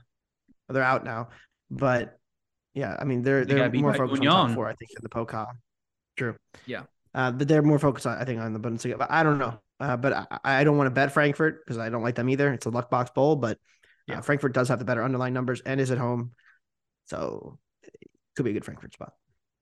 they're 0.69 0.83
out 0.83 1.03
now, 1.03 1.29
but 1.69 2.17
yeah, 2.73 2.95
I 2.99 3.05
mean 3.05 3.23
they're 3.23 3.45
they 3.45 3.59
are 3.59 3.71
more 3.71 3.93
focused 3.93 4.21
Union. 4.21 4.33
on 4.33 4.47
top 4.49 4.55
four, 4.55 4.67
I 4.67 4.73
think, 4.73 4.91
in 4.91 4.97
the 5.01 5.09
Pokal. 5.09 5.47
True. 6.17 6.35
Yeah. 6.65 6.83
Uh, 7.13 7.31
but 7.31 7.47
they're 7.47 7.61
more 7.61 7.79
focused 7.79 8.05
on, 8.05 8.17
I 8.17 8.25
think, 8.25 8.39
on 8.39 8.53
the 8.53 8.59
Bundesliga. 8.59 8.97
But 8.97 9.11
I 9.11 9.23
don't 9.23 9.37
know. 9.37 9.59
Uh, 9.79 9.97
but 9.97 10.13
I, 10.13 10.39
I, 10.43 10.63
don't 10.63 10.77
want 10.77 10.87
to 10.87 10.91
bet 10.91 11.11
Frankfurt 11.11 11.63
because 11.63 11.77
I 11.77 11.89
don't 11.89 12.01
like 12.01 12.15
them 12.15 12.29
either. 12.29 12.51
It's 12.51 12.65
a 12.65 12.69
luck 12.69 12.89
box 12.89 13.11
bowl, 13.11 13.35
but 13.35 13.57
uh, 13.57 14.13
yeah. 14.13 14.21
Frankfurt 14.21 14.53
does 14.53 14.69
have 14.69 14.79
the 14.79 14.85
better 14.85 15.03
underlying 15.03 15.33
numbers 15.33 15.61
and 15.61 15.79
is 15.79 15.91
at 15.91 15.97
home, 15.97 16.31
so 17.05 17.59
it 17.83 18.09
could 18.35 18.43
be 18.43 18.51
a 18.51 18.53
good 18.53 18.65
Frankfurt 18.65 18.93
spot. 18.93 19.13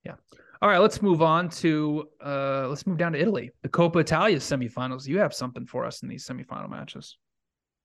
Yeah. 0.05 0.15
All 0.61 0.69
right, 0.69 0.77
let's 0.77 1.01
move 1.01 1.21
on 1.21 1.49
to 1.49 2.07
uh 2.23 2.67
let's 2.69 2.87
move 2.87 2.97
down 2.97 3.11
to 3.11 3.19
Italy. 3.19 3.51
The 3.61 3.69
Coppa 3.69 3.97
Italia 3.97 4.37
semifinals. 4.37 5.05
You 5.05 5.19
have 5.19 5.33
something 5.33 5.65
for 5.65 5.85
us 5.85 6.01
in 6.01 6.07
these 6.07 6.25
semifinal 6.25 6.69
matches. 6.69 7.17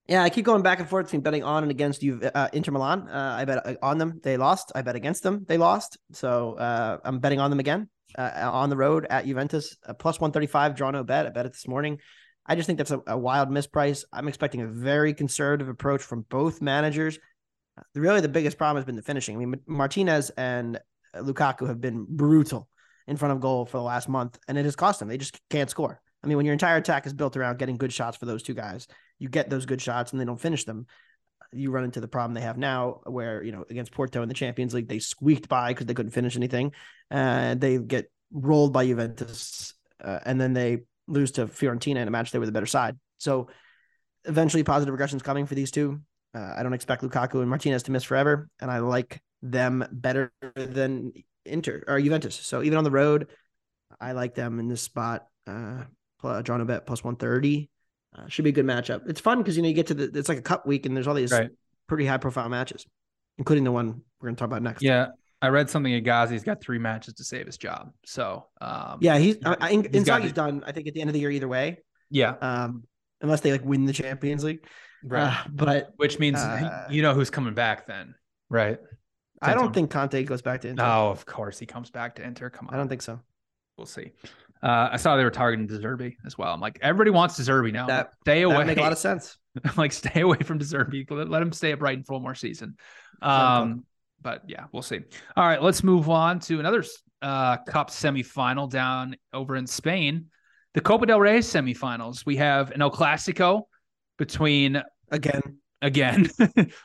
Yeah, 0.07 0.23
I 0.23 0.31
keep 0.31 0.44
going 0.44 0.62
back 0.62 0.79
and 0.79 0.88
forth 0.88 1.07
between 1.07 1.23
betting 1.23 1.42
on 1.42 1.62
and 1.62 1.70
against 1.70 2.03
you, 2.03 2.20
uh, 2.35 2.49
Inter 2.53 2.73
Milan. 2.73 3.09
Uh, 3.09 3.37
I 3.38 3.44
bet 3.44 3.77
on 3.83 3.99
them, 3.99 4.20
they 4.23 4.37
lost. 4.37 4.73
I 4.75 4.83
bet 4.83 4.96
against 4.96 5.23
them, 5.23 5.44
they 5.46 5.59
lost. 5.59 5.99
So 6.12 6.55
uh, 6.55 6.99
I'm 7.05 7.18
betting 7.18 7.38
on 7.40 7.51
them 7.51 7.61
again 7.61 7.88
Uh, 8.16 8.23
uh, 8.23 8.51
on 8.53 8.70
the 8.70 8.77
road 8.77 9.07
at 9.09 9.25
Juventus, 9.25 9.77
plus 9.99 10.20
135 10.20 10.75
draw 10.75 10.90
no 10.90 11.05
bet. 11.05 11.27
I 11.27 11.31
bet 11.31 11.46
it 11.46 11.53
this 11.53 11.68
morning. 11.68 11.99
I 12.46 12.57
just 12.57 12.66
think 12.66 12.79
that's 12.79 12.90
a, 12.90 13.01
a 13.07 13.16
wild 13.16 13.51
misprice. 13.51 14.05
I'm 14.12 14.27
expecting 14.27 14.62
a 14.62 14.66
very 14.66 15.14
conservative 15.14 15.68
approach 15.68 16.03
from 16.03 16.23
both 16.29 16.61
managers. 16.61 17.18
Uh, 17.79 17.83
really, 17.94 18.20
the 18.20 18.29
biggest 18.29 18.59
problem 18.59 18.77
has 18.77 18.85
been 18.85 18.96
the 18.96 19.03
finishing. 19.03 19.37
I 19.37 19.38
mean, 19.38 19.61
Martinez 19.66 20.31
and 20.31 20.77
uh, 21.14 21.20
Lukaku 21.20 21.68
have 21.68 21.81
been 21.81 22.07
brutal 22.09 22.68
in 23.07 23.16
front 23.16 23.33
of 23.33 23.40
goal 23.40 23.66
for 23.66 23.77
the 23.77 23.83
last 23.83 24.09
month, 24.09 24.38
and 24.49 24.59
it 24.59 24.64
has 24.64 24.77
cost 24.77 24.99
them. 24.99 25.09
They 25.09 25.18
just 25.18 25.38
can't 25.51 25.70
score. 25.70 26.01
I 26.23 26.27
mean, 26.27 26.37
when 26.37 26.46
your 26.46 26.53
entire 26.53 26.77
attack 26.77 27.07
is 27.07 27.12
built 27.12 27.37
around 27.37 27.59
getting 27.59 27.77
good 27.77 27.92
shots 27.92 28.16
for 28.16 28.27
those 28.27 28.42
two 28.42 28.55
guys, 28.55 28.88
you 29.18 29.29
get 29.29 29.49
those 29.51 29.66
good 29.66 29.81
shots 29.81 30.12
and 30.12 30.20
they 30.20 30.25
don't 30.25 30.40
finish 30.40 30.64
them. 30.64 30.87
You 31.52 31.70
run 31.70 31.84
into 31.84 32.00
the 32.00 32.08
problem 32.08 32.34
they 32.34 32.40
have 32.42 32.58
now, 32.58 33.00
where 33.04 33.42
you 33.42 33.52
know 33.52 33.64
against 33.68 33.92
Porto 33.92 34.22
in 34.22 34.28
the 34.28 34.34
Champions 34.34 34.74
League, 34.74 34.88
they 34.88 34.98
squeaked 34.98 35.48
by 35.48 35.70
because 35.70 35.86
they 35.86 35.94
couldn't 35.94 36.12
finish 36.12 36.36
anything, 36.36 36.72
and 37.10 37.60
they 37.60 37.78
get 37.78 38.10
rolled 38.32 38.72
by 38.72 38.86
Juventus, 38.86 39.74
uh, 40.02 40.20
and 40.24 40.40
then 40.40 40.52
they 40.52 40.78
lose 41.08 41.32
to 41.32 41.46
Fiorentina 41.46 41.96
in 41.96 42.08
a 42.08 42.10
match 42.10 42.30
they 42.30 42.38
were 42.38 42.46
the 42.46 42.52
better 42.52 42.66
side. 42.66 42.96
So 43.18 43.48
eventually, 44.24 44.62
positive 44.62 44.92
regression 44.92 45.16
is 45.16 45.22
coming 45.22 45.46
for 45.46 45.54
these 45.54 45.70
two. 45.70 46.00
Uh, 46.34 46.54
I 46.56 46.62
don't 46.62 46.74
expect 46.74 47.02
Lukaku 47.02 47.40
and 47.40 47.48
Martinez 47.48 47.82
to 47.84 47.90
miss 47.90 48.04
forever, 48.04 48.48
and 48.60 48.70
I 48.70 48.78
like 48.78 49.20
them 49.42 49.84
better 49.90 50.32
than 50.54 51.12
Inter 51.44 51.82
or 51.88 52.00
Juventus. 52.00 52.36
So 52.36 52.62
even 52.62 52.78
on 52.78 52.84
the 52.84 52.90
road, 52.90 53.28
I 54.00 54.12
like 54.12 54.34
them 54.34 54.60
in 54.60 54.68
this 54.68 54.82
spot. 54.82 55.26
Uh, 55.46 55.84
draw 56.42 56.56
no 56.58 56.64
bet 56.64 56.86
plus 56.86 57.02
one 57.02 57.16
thirty. 57.16 57.69
Uh, 58.16 58.27
should 58.29 58.44
be 58.44 58.51
a 58.51 58.53
good 58.53 58.66
matchup. 58.66 59.09
It's 59.09 59.20
fun 59.20 59.38
because 59.38 59.57
you 59.57 59.62
know 59.62 59.68
you 59.68 59.75
get 59.75 59.87
to 59.88 59.94
the 59.94 60.18
it's 60.18 60.29
like 60.29 60.38
a 60.38 60.42
cup 60.42 60.66
week 60.66 60.85
and 60.85 60.96
there's 60.96 61.07
all 61.07 61.14
these 61.14 61.31
right. 61.31 61.51
pretty 61.87 62.07
high 62.07 62.16
profile 62.16 62.49
matches, 62.49 62.85
including 63.38 63.64
the 63.64 63.73
one 63.73 64.03
we're 64.20 64.27
going 64.27 64.37
to 64.37 64.38
talk 64.38 64.46
about 64.49 64.62
next. 64.62 64.83
Yeah, 64.83 65.09
I 65.40 65.49
read 65.49 65.70
something 65.70 65.92
Inzaghi's 65.92 66.42
got 66.42 66.61
three 66.61 66.79
matches 66.79 67.14
to 67.14 67.25
save 67.25 67.46
his 67.46 67.57
job. 67.57 67.92
So 68.05 68.46
um, 68.61 68.99
yeah, 69.01 69.18
he's 69.18 69.37
I, 69.44 69.57
I, 69.61 69.70
he's 69.70 69.83
Inzaghi's 69.83 70.33
done. 70.33 70.64
I 70.66 70.73
think 70.73 70.88
at 70.88 70.94
the 70.94 71.01
end 71.01 71.09
of 71.09 71.14
the 71.14 71.20
year 71.20 71.31
either 71.31 71.49
way. 71.49 71.79
Yeah. 72.11 72.35
Um, 72.40 72.85
unless 73.20 73.42
they 73.42 73.53
like 73.53 73.64
win 73.64 73.87
the 73.87 73.92
Champions 73.92 74.42
League. 74.42 74.66
Right. 75.05 75.23
Uh, 75.23 75.49
but 75.51 75.90
which 75.96 76.18
means 76.18 76.38
uh, 76.38 76.88
you 76.90 77.03
know 77.03 77.14
who's 77.14 77.31
coming 77.31 77.55
back 77.55 77.87
then, 77.87 78.14
right? 78.49 78.79
I 79.40 79.55
don't 79.55 79.73
think 79.73 79.90
Conte 79.90 80.23
goes 80.25 80.42
back 80.42 80.61
to 80.62 80.68
Inter. 80.68 80.83
No, 80.83 81.11
of 81.11 81.25
course 81.25 81.59
he 81.59 81.64
comes 81.64 81.90
back 81.90 82.16
to 82.16 82.23
Inter. 82.23 82.51
Come 82.51 82.68
on. 82.68 82.75
I 82.75 82.77
don't 82.77 82.88
think 82.88 83.03
so. 83.03 83.20
We'll 83.79 83.87
see. 83.87 84.12
Uh, 84.62 84.90
I 84.92 84.96
saw 84.99 85.16
they 85.16 85.25
were 85.25 85.31
targeting 85.31 85.66
De 85.66 85.79
Zerbi 85.79 86.16
as 86.27 86.37
well. 86.37 86.53
I'm 86.53 86.61
like, 86.61 86.79
everybody 86.83 87.11
wants 87.11 87.37
De 87.37 87.42
Zerbi 87.42 87.73
now. 87.73 87.87
That, 87.87 88.12
stay 88.23 88.42
away. 88.42 88.59
That 88.59 88.66
make 88.66 88.79
a 88.79 88.83
lot 88.83 88.92
of 88.92 88.99
sense. 89.09 89.38
like, 89.77 89.92
stay 89.92 90.20
away 90.20 90.38
from 90.38 90.59
De 90.59 90.64
Zerbi. 90.64 91.11
Let, 91.11 91.29
let 91.29 91.42
him 91.42 91.53
stay 91.53 91.73
at 91.73 91.79
Brighton 91.79 92.05
for 92.05 92.14
one 92.14 92.23
more 92.23 92.35
season. 92.35 92.77
Um, 93.23 93.85
but 94.23 94.42
yeah, 94.46 94.64
we'll 94.73 94.83
see. 94.83 95.01
All 95.37 95.46
right, 95.46 95.62
let's 95.62 95.83
move 95.83 96.11
on 96.11 96.40
to 96.40 96.61
another 96.61 96.85
uh, 97.23 97.59
Cup 97.59 97.90
semifinal 97.90 98.70
down 98.70 99.16
over 99.33 99.57
in 99.57 99.66
Spain. 99.66 100.27
The 100.75 100.81
Copa 100.81 101.07
del 101.07 101.20
Rey 101.20 101.38
semifinals. 101.38 102.25
We 102.25 102.37
have 102.37 102.70
an 102.70 102.83
El 102.83 102.90
Clasico 102.90 103.62
between 104.18 104.83
again, 105.11 105.40
again. 105.83 106.31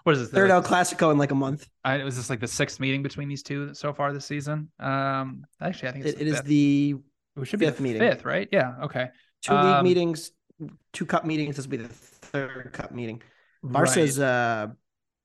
what 0.03 0.15
is 0.15 0.21
this? 0.21 0.29
Third 0.29 0.49
El 0.49 0.63
Clasico 0.63 1.11
in 1.11 1.17
like 1.17 1.31
a 1.31 1.35
month. 1.35 1.67
I, 1.83 2.03
was 2.03 2.15
this 2.15 2.29
like 2.29 2.39
the 2.39 2.47
sixth 2.47 2.79
meeting 2.79 3.03
between 3.03 3.27
these 3.27 3.43
two 3.43 3.73
so 3.73 3.93
far 3.93 4.11
this 4.11 4.25
season? 4.25 4.71
Um, 4.79 5.45
actually, 5.61 5.89
I 5.89 5.91
think 5.91 6.05
it, 6.05 6.21
it 6.21 6.27
is 6.27 6.41
the 6.41 6.95
it 7.37 7.45
should 7.45 7.59
be 7.59 7.65
fifth 7.65 7.79
meeting. 7.79 8.01
Fifth, 8.01 8.25
right? 8.25 8.47
Yeah. 8.51 8.75
Okay. 8.83 9.09
Two 9.41 9.53
um, 9.53 9.65
league 9.65 9.83
meetings, 9.83 10.31
two 10.93 11.05
cup 11.05 11.25
meetings. 11.25 11.55
This 11.55 11.65
will 11.65 11.71
be 11.71 11.77
the 11.77 11.87
third 11.89 12.71
cup 12.73 12.91
meeting. 12.91 13.21
Barca's 13.63 14.19
right. 14.19 14.25
uh, 14.27 14.67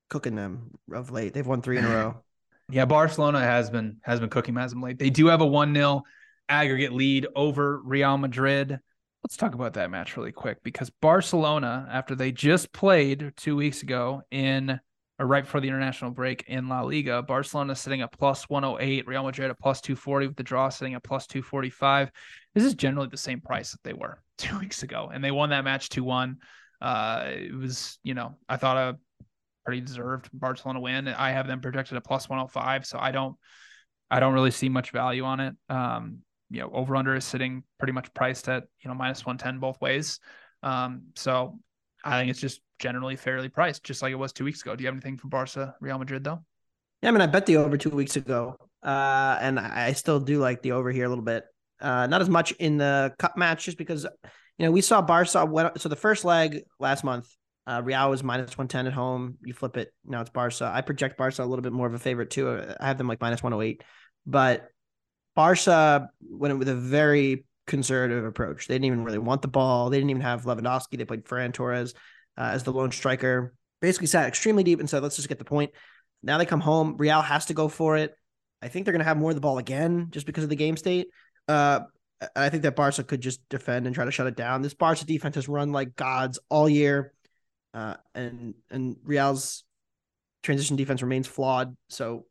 cooking 0.08 0.34
them 0.34 0.72
of 0.92 1.10
late. 1.10 1.34
They've 1.34 1.46
won 1.46 1.62
three 1.62 1.78
in 1.78 1.84
a 1.84 1.88
row. 1.88 2.22
yeah, 2.70 2.84
Barcelona 2.84 3.40
has 3.40 3.70
been 3.70 3.98
has 4.02 4.20
been 4.20 4.30
cooking 4.30 4.56
as 4.56 4.72
of 4.72 4.78
late. 4.78 4.98
They 4.98 5.10
do 5.10 5.26
have 5.26 5.40
a 5.40 5.46
one 5.46 5.74
0 5.74 6.02
aggregate 6.48 6.92
lead 6.92 7.26
over 7.34 7.80
Real 7.82 8.18
Madrid. 8.18 8.78
Let's 9.22 9.36
talk 9.36 9.54
about 9.54 9.74
that 9.74 9.90
match 9.90 10.16
really 10.16 10.32
quick 10.32 10.62
because 10.62 10.90
Barcelona, 10.90 11.86
after 11.90 12.14
they 12.14 12.32
just 12.32 12.72
played 12.72 13.32
two 13.36 13.54
weeks 13.54 13.82
ago 13.82 14.22
in 14.30 14.80
or 15.20 15.26
right 15.26 15.44
before 15.44 15.60
the 15.60 15.68
international 15.68 16.10
break 16.10 16.44
in 16.48 16.66
La 16.66 16.80
Liga. 16.80 17.22
Barcelona 17.22 17.76
sitting 17.76 18.00
at 18.00 18.10
plus 18.10 18.48
108, 18.48 19.06
Real 19.06 19.22
Madrid 19.22 19.50
at 19.50 19.58
plus 19.58 19.82
240 19.82 20.28
with 20.28 20.36
the 20.36 20.42
draw 20.42 20.70
sitting 20.70 20.94
at 20.94 21.04
plus 21.04 21.26
245. 21.26 22.10
This 22.54 22.64
is 22.64 22.74
generally 22.74 23.08
the 23.08 23.18
same 23.18 23.42
price 23.42 23.72
that 23.72 23.82
they 23.84 23.92
were 23.92 24.22
two 24.38 24.58
weeks 24.58 24.82
ago, 24.82 25.10
and 25.12 25.22
they 25.22 25.30
won 25.30 25.50
that 25.50 25.62
match 25.62 25.90
2 25.90 26.02
1. 26.02 26.38
Uh, 26.80 27.24
it 27.26 27.54
was, 27.54 27.98
you 28.02 28.14
know, 28.14 28.38
I 28.48 28.56
thought 28.56 28.78
a 28.78 28.98
pretty 29.66 29.82
deserved 29.82 30.30
Barcelona 30.32 30.80
win. 30.80 31.06
I 31.06 31.32
have 31.32 31.46
them 31.46 31.60
projected 31.60 31.98
at 31.98 32.04
plus 32.04 32.26
105, 32.26 32.86
so 32.86 32.98
I 32.98 33.10
don't, 33.10 33.36
I 34.10 34.20
don't 34.20 34.32
really 34.32 34.50
see 34.50 34.70
much 34.70 34.90
value 34.90 35.24
on 35.24 35.40
it. 35.40 35.54
Um, 35.68 36.20
you 36.48 36.60
know, 36.60 36.70
over 36.72 36.96
under 36.96 37.14
is 37.14 37.26
sitting 37.26 37.62
pretty 37.78 37.92
much 37.92 38.12
priced 38.14 38.48
at 38.48 38.64
you 38.80 38.88
know 38.88 38.94
minus 38.94 39.26
110 39.26 39.60
both 39.60 39.78
ways. 39.82 40.18
Um, 40.62 41.08
so 41.14 41.58
I 42.02 42.18
think 42.18 42.30
it's 42.30 42.40
just 42.40 42.62
generally 42.80 43.14
fairly 43.14 43.48
priced, 43.48 43.84
just 43.84 44.02
like 44.02 44.10
it 44.10 44.16
was 44.16 44.32
two 44.32 44.44
weeks 44.44 44.62
ago. 44.62 44.74
Do 44.74 44.82
you 44.82 44.88
have 44.88 44.94
anything 44.94 45.16
for 45.16 45.28
Barca, 45.28 45.76
Real 45.80 45.98
Madrid 45.98 46.24
though? 46.24 46.42
Yeah, 47.02 47.10
I 47.10 47.12
mean, 47.12 47.20
I 47.20 47.26
bet 47.26 47.46
the 47.46 47.58
over 47.58 47.76
two 47.76 47.90
weeks 47.90 48.16
ago, 48.16 48.56
uh, 48.82 49.38
and 49.40 49.60
I 49.60 49.92
still 49.92 50.18
do 50.18 50.40
like 50.40 50.62
the 50.62 50.72
over 50.72 50.90
here 50.90 51.04
a 51.04 51.08
little 51.08 51.24
bit. 51.24 51.44
Uh, 51.80 52.06
not 52.08 52.20
as 52.20 52.28
much 52.28 52.50
in 52.52 52.78
the 52.78 53.14
cup 53.18 53.36
match, 53.36 53.64
just 53.64 53.78
because 53.78 54.04
you 54.58 54.66
know 54.66 54.72
we 54.72 54.80
saw 54.80 55.00
Barca. 55.00 55.46
Went, 55.46 55.80
so 55.80 55.88
the 55.88 55.96
first 55.96 56.24
leg 56.24 56.62
last 56.78 57.04
month, 57.04 57.28
uh, 57.66 57.80
Real 57.84 58.10
was 58.10 58.24
minus 58.24 58.58
one 58.58 58.68
ten 58.68 58.86
at 58.86 58.92
home. 58.92 59.36
You 59.44 59.54
flip 59.54 59.76
it, 59.76 59.92
now 60.04 60.20
it's 60.20 60.30
Barca. 60.30 60.70
I 60.74 60.80
project 60.80 61.16
Barca 61.16 61.44
a 61.44 61.46
little 61.46 61.62
bit 61.62 61.72
more 61.72 61.86
of 61.86 61.94
a 61.94 61.98
favorite 61.98 62.30
too. 62.30 62.60
I 62.80 62.86
have 62.86 62.98
them 62.98 63.06
like 63.06 63.20
minus 63.20 63.42
one 63.42 63.52
hundred 63.52 63.62
oh 63.62 63.66
eight, 63.66 63.84
but 64.26 64.68
Barca 65.36 66.10
went 66.20 66.58
with 66.58 66.68
a 66.68 66.74
very 66.74 67.46
conservative 67.66 68.24
approach. 68.24 68.66
They 68.66 68.74
didn't 68.74 68.86
even 68.86 69.04
really 69.04 69.18
want 69.18 69.42
the 69.42 69.48
ball. 69.48 69.88
They 69.88 69.98
didn't 69.98 70.10
even 70.10 70.22
have 70.22 70.44
Lewandowski. 70.44 70.98
They 70.98 71.04
played 71.04 71.24
Ferran 71.24 71.52
Torres 71.54 71.94
uh, 72.40 72.50
as 72.54 72.64
the 72.64 72.72
lone 72.72 72.90
striker. 72.90 73.54
Basically 73.82 74.06
sat 74.06 74.26
extremely 74.26 74.64
deep 74.64 74.80
and 74.80 74.88
said, 74.88 75.02
let's 75.02 75.16
just 75.16 75.28
get 75.28 75.38
the 75.38 75.44
point. 75.44 75.72
Now 76.22 76.38
they 76.38 76.46
come 76.46 76.60
home. 76.60 76.96
Real 76.96 77.20
has 77.20 77.46
to 77.46 77.54
go 77.54 77.68
for 77.68 77.96
it. 77.96 78.14
I 78.62 78.68
think 78.68 78.84
they're 78.84 78.92
going 78.92 79.00
to 79.00 79.06
have 79.06 79.16
more 79.16 79.30
of 79.30 79.36
the 79.36 79.40
ball 79.40 79.58
again 79.58 80.08
just 80.10 80.26
because 80.26 80.44
of 80.44 80.50
the 80.50 80.56
game 80.56 80.76
state. 80.76 81.08
Uh, 81.46 81.80
I 82.34 82.48
think 82.48 82.62
that 82.64 82.76
Barca 82.76 83.04
could 83.04 83.20
just 83.20 83.40
defend 83.48 83.86
and 83.86 83.94
try 83.94 84.04
to 84.04 84.10
shut 84.10 84.26
it 84.26 84.36
down. 84.36 84.62
This 84.62 84.74
Barca 84.74 85.04
defense 85.04 85.34
has 85.36 85.48
run 85.48 85.72
like 85.72 85.96
gods 85.96 86.38
all 86.50 86.68
year, 86.68 87.14
uh, 87.72 87.94
and 88.14 88.54
and 88.70 88.96
Real's 89.04 89.64
transition 90.42 90.76
defense 90.76 91.00
remains 91.00 91.26
flawed. 91.26 91.74
So, 91.88 92.26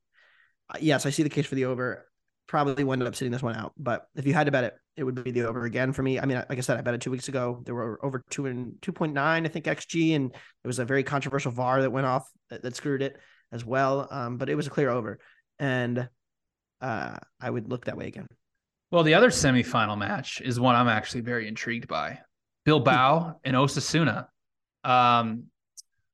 uh, 0.69 0.77
yes, 0.79 1.07
I 1.07 1.09
see 1.09 1.23
the 1.23 1.29
case 1.29 1.47
for 1.47 1.55
the 1.55 1.65
over. 1.65 2.05
Probably 2.49 2.81
ended 2.81 3.07
up 3.07 3.15
sitting 3.15 3.31
this 3.31 3.43
one 3.43 3.55
out, 3.55 3.73
but 3.77 4.07
if 4.15 4.25
you 4.25 4.33
had 4.33 4.45
to 4.45 4.51
bet 4.51 4.63
it, 4.63 4.73
it 4.97 5.03
would 5.03 5.23
be 5.23 5.29
the 5.29 5.43
over 5.43 5.65
again 5.65 5.93
for 5.93 6.01
me. 6.01 6.19
I 6.19 6.25
mean, 6.25 6.43
like 6.49 6.57
I 6.57 6.61
said, 6.61 6.79
I 6.79 6.81
bet 6.81 6.95
it 6.95 7.01
two 7.01 7.11
weeks 7.11 7.27
ago. 7.27 7.61
There 7.63 7.75
were 7.75 8.03
over 8.03 8.23
two 8.31 8.47
and 8.47 8.73
two 8.81 8.91
point 8.91 9.13
nine, 9.13 9.45
I 9.45 9.49
think, 9.49 9.65
xG, 9.65 10.15
and 10.15 10.33
it 10.33 10.67
was 10.67 10.79
a 10.79 10.83
very 10.83 11.03
controversial 11.03 11.51
VAR 11.51 11.83
that 11.83 11.91
went 11.91 12.07
off 12.07 12.27
that, 12.49 12.63
that 12.63 12.75
screwed 12.75 13.03
it 13.03 13.17
as 13.51 13.63
well. 13.63 14.07
Um, 14.09 14.37
but 14.37 14.49
it 14.49 14.55
was 14.55 14.65
a 14.65 14.71
clear 14.71 14.89
over, 14.89 15.19
and 15.59 16.09
uh, 16.81 17.17
I 17.39 17.49
would 17.51 17.69
look 17.69 17.85
that 17.85 17.97
way 17.97 18.07
again. 18.07 18.25
Well, 18.89 19.03
the 19.03 19.13
other 19.13 19.29
semifinal 19.29 19.95
match 19.95 20.41
is 20.41 20.59
one 20.59 20.75
I'm 20.75 20.87
actually 20.87 21.21
very 21.21 21.47
intrigued 21.47 21.87
by: 21.87 22.17
Bilbao 22.65 23.35
and 23.43 23.55
Osasuna. 23.55 24.25
Um, 24.83 25.43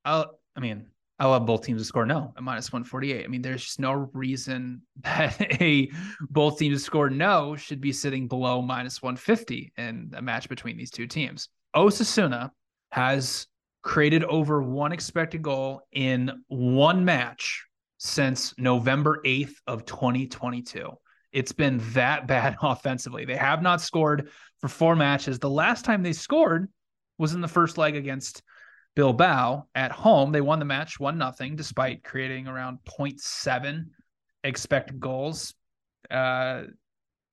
i 0.03 0.25
I 0.57 0.59
mean, 0.59 0.87
I 1.17 1.27
love 1.27 1.45
both 1.45 1.63
teams 1.63 1.81
to 1.81 1.85
score 1.85 2.05
no 2.05 2.33
at 2.35 2.43
minus 2.43 2.73
148. 2.73 3.23
I 3.23 3.27
mean, 3.27 3.41
there's 3.41 3.63
just 3.63 3.79
no 3.79 4.09
reason 4.13 4.81
that 5.03 5.39
a 5.61 5.89
both 6.29 6.59
teams 6.59 6.79
to 6.79 6.83
score 6.83 7.09
no 7.09 7.55
should 7.55 7.79
be 7.79 7.93
sitting 7.93 8.27
below 8.27 8.61
minus 8.61 9.01
150 9.01 9.73
in 9.77 10.11
a 10.15 10.21
match 10.21 10.49
between 10.49 10.77
these 10.77 10.91
two 10.91 11.07
teams. 11.07 11.49
Osasuna 11.75 12.51
has 12.91 13.47
created 13.81 14.23
over 14.23 14.61
one 14.61 14.91
expected 14.91 15.41
goal 15.41 15.81
in 15.91 16.43
one 16.47 17.05
match 17.05 17.65
since 17.97 18.53
November 18.57 19.21
8th 19.25 19.53
of 19.67 19.85
2022. 19.85 20.89
It's 21.31 21.51
been 21.51 21.79
that 21.93 22.27
bad 22.27 22.57
offensively. 22.61 23.25
They 23.25 23.37
have 23.37 23.61
not 23.61 23.81
scored 23.81 24.29
for 24.59 24.67
four 24.67 24.95
matches. 24.95 25.39
The 25.39 25.49
last 25.49 25.85
time 25.85 26.03
they 26.03 26.13
scored 26.13 26.69
was 27.17 27.33
in 27.33 27.41
the 27.41 27.47
first 27.47 27.77
leg 27.77 27.95
against 27.95 28.41
Bilbao 28.95 29.67
at 29.75 29.91
home. 29.91 30.31
They 30.31 30.41
won 30.41 30.59
the 30.59 30.65
match 30.65 30.99
one 30.99 31.17
nothing, 31.17 31.55
despite 31.55 32.03
creating 32.03 32.47
around 32.47 32.79
0.7 32.85 33.85
expected 34.43 34.99
goals. 34.99 35.53
Uh, 36.09 36.63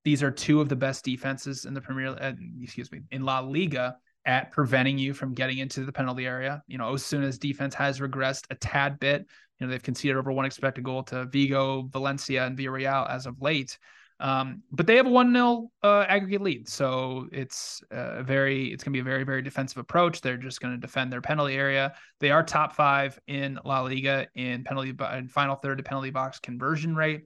these 0.05 0.23
are 0.23 0.31
two 0.31 0.61
of 0.61 0.69
the 0.69 0.77
best 0.77 1.05
defenses 1.05 1.65
in 1.65 1.75
the 1.75 1.81
Premier, 1.81 2.09
uh, 2.09 2.33
excuse 2.61 2.91
me, 2.91 3.01
in 3.11 3.25
La 3.25 3.41
Liga 3.41 3.97
at 4.25 4.51
preventing 4.51 4.99
you 4.99 5.15
from 5.15 5.35
getting 5.35 5.59
into 5.59 5.85
the 5.85 5.93
penalty 5.93 6.27
area. 6.27 6.63
You 6.67 6.79
know, 6.79 6.93
Osasuna's 6.93 7.39
defense 7.39 7.75
has 7.75 8.01
regressed 8.01 8.47
a 8.51 8.55
tad 8.57 8.99
bit. 8.99 9.27
You 9.59 9.67
know, 9.67 9.71
they've 9.71 9.83
conceded 9.83 10.17
over 10.17 10.33
one 10.33 10.45
expected 10.45 10.85
goal 10.85 11.05
to 11.05 11.27
Vigo, 11.27 11.83
Valencia, 11.93 12.45
and 12.47 12.59
Villarreal 12.59 13.09
as 13.09 13.27
of 13.27 13.41
late. 13.41 13.79
Um, 14.23 14.63
but 14.71 14.87
they 14.87 14.95
have 14.95 15.07
a 15.07 15.11
one 15.11 15.33
0 15.33 15.69
uh, 15.83 16.05
aggregate 16.09 16.43
lead, 16.43 16.69
so 16.69 17.27
it's 17.33 17.83
a 17.91 18.23
very 18.23 18.73
it's 18.73 18.85
going 18.85 18.93
to 18.93 18.97
be 18.97 19.01
a 19.01 19.05
very 19.05 19.25
very 19.25 19.43
defensive 19.43 19.79
approach. 19.79 20.21
They're 20.21 20.37
just 20.37 20.61
going 20.61 20.73
to 20.73 20.81
defend 20.81 21.13
their 21.13 21.21
penalty 21.21 21.55
area. 21.55 21.93
They 22.21 22.31
are 22.31 22.45
top 22.45 22.73
five 22.73 23.19
in 23.27 23.59
La 23.65 23.81
Liga 23.81 24.29
in 24.37 24.63
penalty 24.63 24.95
in 25.15 25.27
final 25.27 25.57
third 25.57 25.79
to 25.79 25.85
penalty 25.85 26.11
box 26.11 26.39
conversion 26.39 26.95
rate, 26.95 27.23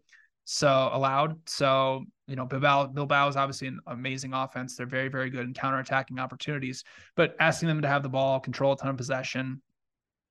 so 0.47 0.89
allowed. 0.91 1.37
So 1.47 2.07
you 2.29 2.35
know 2.35 2.47
Bilbao 2.47 2.87
Bilbao 2.87 3.29
is 3.29 3.37
obviously 3.37 3.69
an 3.69 3.79
amazing 3.87 4.33
offense. 4.33 4.75
They're 4.75 4.87
very 4.87 5.09
very 5.09 5.29
good 5.29 5.45
in 5.45 5.53
counter 5.53 5.81
attacking 5.81 6.19
opportunities, 6.19 6.83
but 7.15 7.37
asking 7.39 7.69
them 7.69 7.83
to 7.83 7.89
have 7.89 8.05
the 8.05 8.09
ball, 8.09 8.41
control 8.41 8.73
a 8.73 8.77
ton 8.79 8.89
of 8.89 8.97
possession 8.97 9.61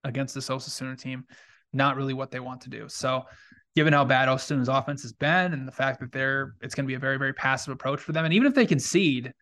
against 0.04 0.34
the 0.34 0.40
this 0.40 0.50
Osasuna 0.50 1.00
team, 1.00 1.26
not 1.74 1.96
really 1.96 2.16
what 2.16 2.32
they 2.32 2.40
want 2.40 2.62
to 2.62 2.72
do. 2.72 2.90
So 2.90 3.26
given 3.76 3.94
how 3.94 4.06
bad 4.06 4.30
Osasuna's 4.30 4.70
offense 4.70 5.02
has 5.02 5.12
been 5.12 5.54
and 5.54 5.68
the 5.68 5.72
fact 5.72 6.00
that 6.00 6.12
they're 6.12 6.56
it's 6.62 6.74
going 6.74 6.86
to 6.86 6.88
be 6.88 6.96
a 6.96 7.00
very 7.00 7.18
very 7.18 7.34
passive 7.34 7.74
approach 7.74 8.00
for 8.00 8.12
them. 8.14 8.26
And 8.26 8.34
even 8.34 8.48
if 8.48 8.54
they 8.54 8.66
concede 8.66 9.34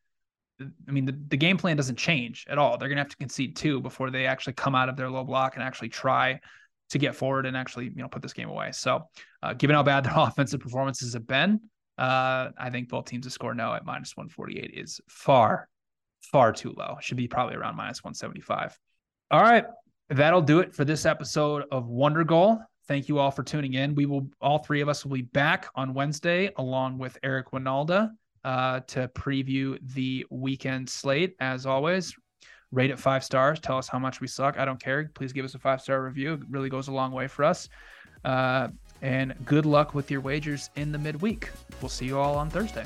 I 0.60 0.92
mean 0.92 1.06
the, 1.06 1.18
the 1.30 1.38
game 1.38 1.58
plan 1.58 1.78
doesn't 1.78 1.98
change 1.98 2.46
at 2.50 2.58
all. 2.58 2.78
They're 2.78 2.88
going 2.88 2.98
to 2.98 3.04
have 3.04 3.10
to 3.10 3.18
concede 3.18 3.56
two 3.56 3.82
before 3.82 4.12
they 4.12 4.26
actually 4.26 4.54
come 4.54 4.76
out 4.76 4.90
of 4.90 4.96
their 4.96 5.10
low 5.10 5.24
block 5.24 5.56
and 5.56 5.64
actually 5.64 5.90
try 5.90 6.40
to 6.90 7.00
get 7.00 7.16
forward 7.16 7.46
and 7.46 7.58
actually 7.58 7.86
you 7.86 8.02
know 8.02 8.08
put 8.08 8.22
this 8.22 8.34
game 8.34 8.50
away. 8.50 8.72
So 8.72 9.08
uh, 9.42 9.54
given 9.54 9.76
how 9.76 9.84
bad 9.84 10.04
their 10.06 10.14
offensive 10.16 10.60
performances 10.60 11.14
have 11.14 11.28
been 11.28 11.60
uh, 11.98 12.50
I 12.58 12.70
think 12.72 12.90
both 12.90 13.06
teams 13.06 13.26
to 13.26 13.30
score 13.30 13.54
no 13.54 13.74
at 13.74 13.86
minus 13.86 14.18
148 14.18 14.72
is 14.74 15.00
far 15.08 15.70
far 16.32 16.52
too 16.54 16.74
low. 16.76 16.98
Should 17.02 17.18
be 17.18 17.28
probably 17.28 17.56
around 17.56 17.76
minus 17.76 18.04
175 18.04 18.78
all 19.30 19.42
right 19.42 19.66
that'll 20.10 20.42
do 20.42 20.60
it 20.60 20.74
for 20.74 20.86
this 20.86 21.06
episode 21.06 21.64
of 21.72 21.86
Wondergoal 21.86 22.64
Thank 22.88 23.08
you 23.08 23.18
all 23.18 23.32
for 23.32 23.44
tuning 23.44 23.76
in. 23.76 23.96
We 23.96 24.06
will, 24.06 24.28
all 24.42 24.60
three 24.60 24.82
of 24.82 24.90
us 24.90 25.06
will 25.06 25.16
be 25.16 25.22
back 25.22 25.68
on 25.76 25.94
Wednesday 25.94 26.52
along 26.58 26.98
with 26.98 27.18
Eric 27.24 27.52
Wynalda 27.52 28.12
uh, 28.44 28.82
to 28.88 29.08
preview 29.10 29.78
the 29.94 30.26
weekend 30.30 30.90
slate. 30.90 31.36
As 31.40 31.66
always, 31.66 32.14
rate 32.72 32.90
it 32.90 33.00
five 33.00 33.24
stars. 33.24 33.60
Tell 33.60 33.78
us 33.78 33.88
how 33.88 34.00
much 34.00 34.20
we 34.20 34.28
suck. 34.28 34.58
I 34.58 34.66
don't 34.66 34.82
care. 34.82 35.10
Please 35.14 35.32
give 35.32 35.46
us 35.46 35.56
a 35.56 35.60
five 35.60 35.82
star 35.82 36.04
review. 36.04 36.34
It 36.34 36.42
really 36.50 36.70
goes 36.70 36.90
a 36.90 36.92
long 36.92 37.12
way 37.12 37.28
for 37.28 37.46
us. 37.46 37.70
Uh, 38.26 38.70
and 39.02 39.34
good 39.46 39.66
luck 39.66 39.94
with 39.94 40.10
your 40.10 40.22
wagers 40.22 40.70
in 40.76 40.92
the 40.92 40.98
midweek. 40.98 41.50
We'll 41.82 41.90
see 41.90 42.06
you 42.06 42.18
all 42.18 42.36
on 42.36 42.50
Thursday. 42.50 42.86